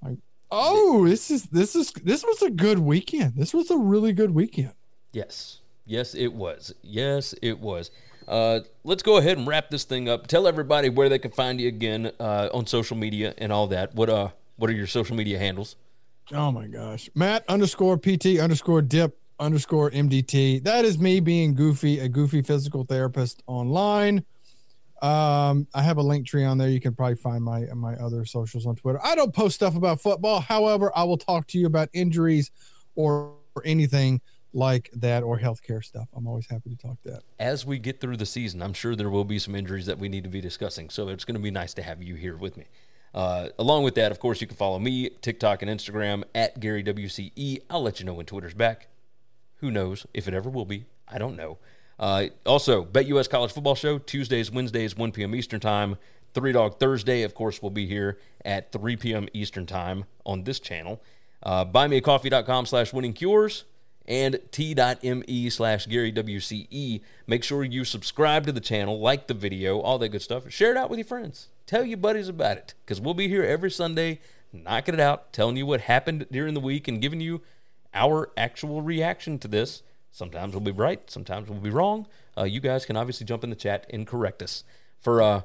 Like, 0.03 0.19
oh, 0.51 1.07
this 1.07 1.31
is 1.31 1.45
this 1.45 1.77
is 1.77 1.93
this 1.93 2.25
was 2.25 2.43
a 2.43 2.51
good 2.51 2.79
weekend. 2.79 3.35
This 3.37 3.53
was 3.53 3.71
a 3.71 3.77
really 3.77 4.13
good 4.13 4.31
weekend. 4.31 4.73
Yes. 5.13 5.61
Yes, 5.87 6.15
it 6.15 6.33
was. 6.33 6.75
Yes, 6.83 7.35
it 7.43 7.59
was. 7.59 7.91
Uh, 8.27 8.61
let's 8.85 9.03
go 9.03 9.19
ahead 9.19 9.37
and 9.37 9.47
wrap 9.47 9.69
this 9.69 9.85
thing 9.85 10.09
up. 10.09 10.27
Tell 10.27 10.47
everybody 10.47 10.89
where 10.89 11.11
they 11.11 11.19
can 11.19 11.31
find 11.31 11.61
you 11.61 11.69
again 11.69 12.11
uh, 12.19 12.49
on 12.55 12.67
social 12.67 12.97
media 12.97 13.35
and 13.37 13.53
all 13.53 13.67
that. 13.67 13.95
What 13.95 14.09
uh, 14.09 14.31
what 14.57 14.71
are 14.71 14.75
your 14.75 14.87
social 14.87 15.15
media 15.15 15.39
handles? 15.39 15.77
Oh 16.33 16.51
my 16.51 16.67
gosh. 16.67 17.11
Matt 17.15 17.45
underscore 17.49 17.99
PT 17.99 18.39
underscore 18.41 18.83
dip 18.83 19.19
underscore 19.39 19.91
MDT. 19.91 20.65
That 20.65 20.85
is 20.85 20.99
me 20.99 21.21
being 21.21 21.55
goofy, 21.55 21.99
a 21.99 22.09
goofy 22.09 22.43
physical 22.43 22.85
therapist 22.85 23.43
online. 23.47 24.25
Um, 25.03 25.67
I 25.75 25.83
have 25.83 25.99
a 25.99 26.03
link 26.03 26.27
tree 26.27 26.45
on 26.45 26.57
there. 26.57 26.69
You 26.69 26.81
can 26.81 26.95
probably 26.95 27.17
find 27.17 27.45
my 27.45 27.67
my 27.75 27.95
other 27.97 28.25
socials 28.25 28.65
on 28.65 28.77
Twitter. 28.77 29.01
I 29.05 29.15
don't 29.15 29.35
post 29.35 29.57
stuff 29.57 29.77
about 29.77 30.01
football. 30.01 30.41
However, 30.41 30.91
I 30.97 31.05
will 31.05 31.19
talk 31.19 31.47
to 31.49 31.59
you 31.59 31.67
about 31.67 31.91
injuries 31.93 32.51
or, 32.95 33.35
or 33.55 33.63
anything 33.67 34.21
like 34.55 34.89
that 34.95 35.23
or 35.23 35.39
healthcare 35.39 35.85
stuff. 35.85 36.09
I'm 36.17 36.27
always 36.27 36.47
happy 36.49 36.71
to 36.71 36.77
talk 36.77 36.97
that. 37.03 37.23
As 37.39 37.67
we 37.67 37.79
get 37.79 38.01
through 38.01 38.17
the 38.17 38.27
season, 38.27 38.63
I'm 38.63 38.73
sure 38.73 38.95
there 38.95 39.11
will 39.11 39.25
be 39.25 39.39
some 39.39 39.55
injuries 39.55 39.87
that 39.87 39.99
we 39.99 40.09
need 40.09 40.23
to 40.25 40.31
be 40.31 40.41
discussing. 40.41 40.89
So 40.91 41.09
it's 41.09 41.25
going 41.25 41.35
to 41.35 41.41
be 41.41 41.51
nice 41.51 41.75
to 41.75 41.83
have 41.83 42.03
you 42.03 42.15
here 42.15 42.37
with 42.37 42.57
me. 42.57 42.65
Uh, 43.15 43.49
along 43.59 43.85
with 43.85 43.95
that, 43.95 44.11
of 44.11 44.19
course, 44.19 44.41
you 44.41 44.47
can 44.47 44.57
follow 44.57 44.79
me, 44.79 45.09
TikTok 45.23 45.63
and 45.63 45.71
Instagram 45.71 46.25
at 46.35 46.59
Gary 46.59 46.83
WCE. 46.83 47.63
I'll 47.71 47.83
let 47.83 48.01
you 48.01 48.07
know 48.07 48.15
when 48.15 48.27
Twitter's 48.27 48.55
back. 48.55 48.89
Who 49.59 49.71
knows 49.71 50.05
if 50.13 50.27
it 50.27 50.35
ever 50.35 50.51
will 50.51 50.65
be? 50.65 50.87
I 51.09 51.19
don't 51.19 51.37
know. 51.37 51.59
Uh, 51.99 52.27
also, 52.45 52.85
BetUS 52.85 53.31
College 53.31 53.53
Football 53.53 53.77
Show, 53.77 53.99
Tuesdays, 53.99 54.51
Wednesdays, 54.51 54.97
1 54.97 55.13
p.m. 55.13 55.35
Eastern 55.35 55.61
Time. 55.61 55.97
Three 56.35 56.51
Dog 56.51 56.81
Thursday, 56.81 57.23
of 57.23 57.35
course, 57.35 57.63
will 57.63 57.71
be 57.71 57.87
here 57.87 58.19
at 58.45 58.73
3 58.73 58.97
p.m. 58.97 59.29
Eastern 59.33 59.67
Time 59.67 60.05
on 60.27 60.43
this 60.43 60.59
channel. 60.59 61.01
Uh, 61.45 61.65
buymeacoffee.com 61.65 62.67
slash 62.67 62.93
winning 62.93 63.13
cures 63.13 63.65
and 64.07 64.39
t.me 64.51 65.51
slash 65.51 65.87
Gary 65.87 66.13
WCE. 66.13 67.01
Make 67.27 67.45
sure 67.45 67.65
you 67.65 67.85
subscribe 67.85 68.47
to 68.47 68.53
the 68.53 68.61
channel, 68.61 69.01
like 69.01 69.27
the 69.27 69.35
video, 69.35 69.81
all 69.81 69.99
that 69.99 70.11
good 70.11 70.23
stuff. 70.23 70.51
Share 70.51 70.71
it 70.71 70.77
out 70.77 70.91
with 70.91 70.99
your 70.99 71.07
friends. 71.07 71.49
Tell 71.67 71.85
your 71.85 71.99
buddies 71.99 72.29
about 72.29 72.59
it 72.59 72.75
because 72.85 73.01
we'll 73.01 73.15
be 73.15 73.29
here 73.29 73.43
every 73.43 73.71
Sunday, 73.71 74.21
knocking 74.53 74.95
it 74.95 75.01
out, 75.01 75.33
telling 75.33 75.57
you 75.57 75.67
what 75.67 75.83
happened 75.83 76.27
during 76.31 76.55
the 76.55 76.61
week, 76.61 76.89
and 76.89 77.01
giving 77.01 77.21
you 77.21 77.41
our 77.95 78.31
actual 78.37 78.83
reaction 78.83 79.39
to 79.39 79.49
this. 79.49 79.83
Sometimes 80.11 80.53
we'll 80.53 80.61
be 80.61 80.71
right, 80.71 81.11
sometimes 81.11 81.49
we'll 81.49 81.59
be 81.61 81.71
wrong. 81.71 82.07
Uh, 82.37 82.45
you 82.45 82.61
guys 82.61 82.85
can 82.85 82.97
obviously 82.97 83.27
jump 83.27 83.45
in 83.45 83.51
the 83.51 83.57
chat 83.57 83.87
and 83.91 84.07
correct 84.07 84.43
us. 84.43 84.65
For 85.01 85.23
uh, 85.23 85.43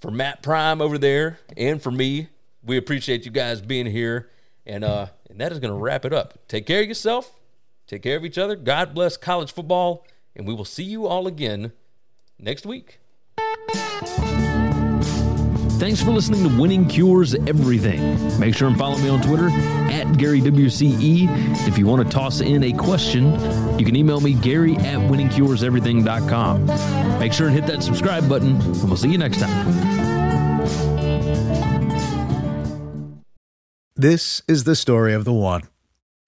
for 0.00 0.10
Matt 0.10 0.42
Prime 0.42 0.80
over 0.80 0.98
there, 0.98 1.38
and 1.56 1.82
for 1.82 1.90
me, 1.90 2.28
we 2.64 2.76
appreciate 2.76 3.24
you 3.24 3.30
guys 3.30 3.60
being 3.60 3.86
here, 3.86 4.28
and 4.66 4.84
uh, 4.84 5.06
and 5.28 5.40
that 5.40 5.52
is 5.52 5.58
going 5.58 5.72
to 5.72 5.78
wrap 5.78 6.04
it 6.04 6.12
up. 6.12 6.38
Take 6.48 6.66
care 6.66 6.82
of 6.82 6.88
yourself, 6.88 7.32
take 7.86 8.02
care 8.02 8.16
of 8.16 8.24
each 8.24 8.38
other. 8.38 8.56
God 8.56 8.94
bless 8.94 9.16
college 9.16 9.52
football, 9.52 10.06
and 10.34 10.46
we 10.46 10.54
will 10.54 10.64
see 10.64 10.84
you 10.84 11.06
all 11.06 11.26
again 11.26 11.72
next 12.38 12.66
week. 12.66 13.00
Thanks 15.82 16.00
for 16.00 16.12
listening 16.12 16.48
to 16.48 16.60
Winning 16.60 16.86
Cures 16.86 17.34
Everything. 17.34 18.38
Make 18.38 18.54
sure 18.54 18.68
and 18.68 18.78
follow 18.78 18.96
me 18.98 19.08
on 19.08 19.20
Twitter 19.20 19.48
at 19.48 20.06
GaryWCE. 20.06 21.66
If 21.66 21.76
you 21.76 21.86
want 21.86 22.06
to 22.06 22.08
toss 22.08 22.40
in 22.40 22.62
a 22.62 22.72
question, 22.72 23.32
you 23.80 23.84
can 23.84 23.96
email 23.96 24.20
me, 24.20 24.34
Gary 24.34 24.76
at 24.76 24.98
winningcureseverything.com. 24.98 27.18
Make 27.18 27.32
sure 27.32 27.48
and 27.48 27.56
hit 27.56 27.66
that 27.66 27.82
subscribe 27.82 28.28
button, 28.28 28.60
and 28.60 28.84
we'll 28.84 28.96
see 28.96 29.10
you 29.10 29.18
next 29.18 29.40
time. 29.40 30.62
This 33.96 34.40
is 34.46 34.62
the 34.62 34.76
story 34.76 35.14
of 35.14 35.24
the 35.24 35.32
one. 35.32 35.62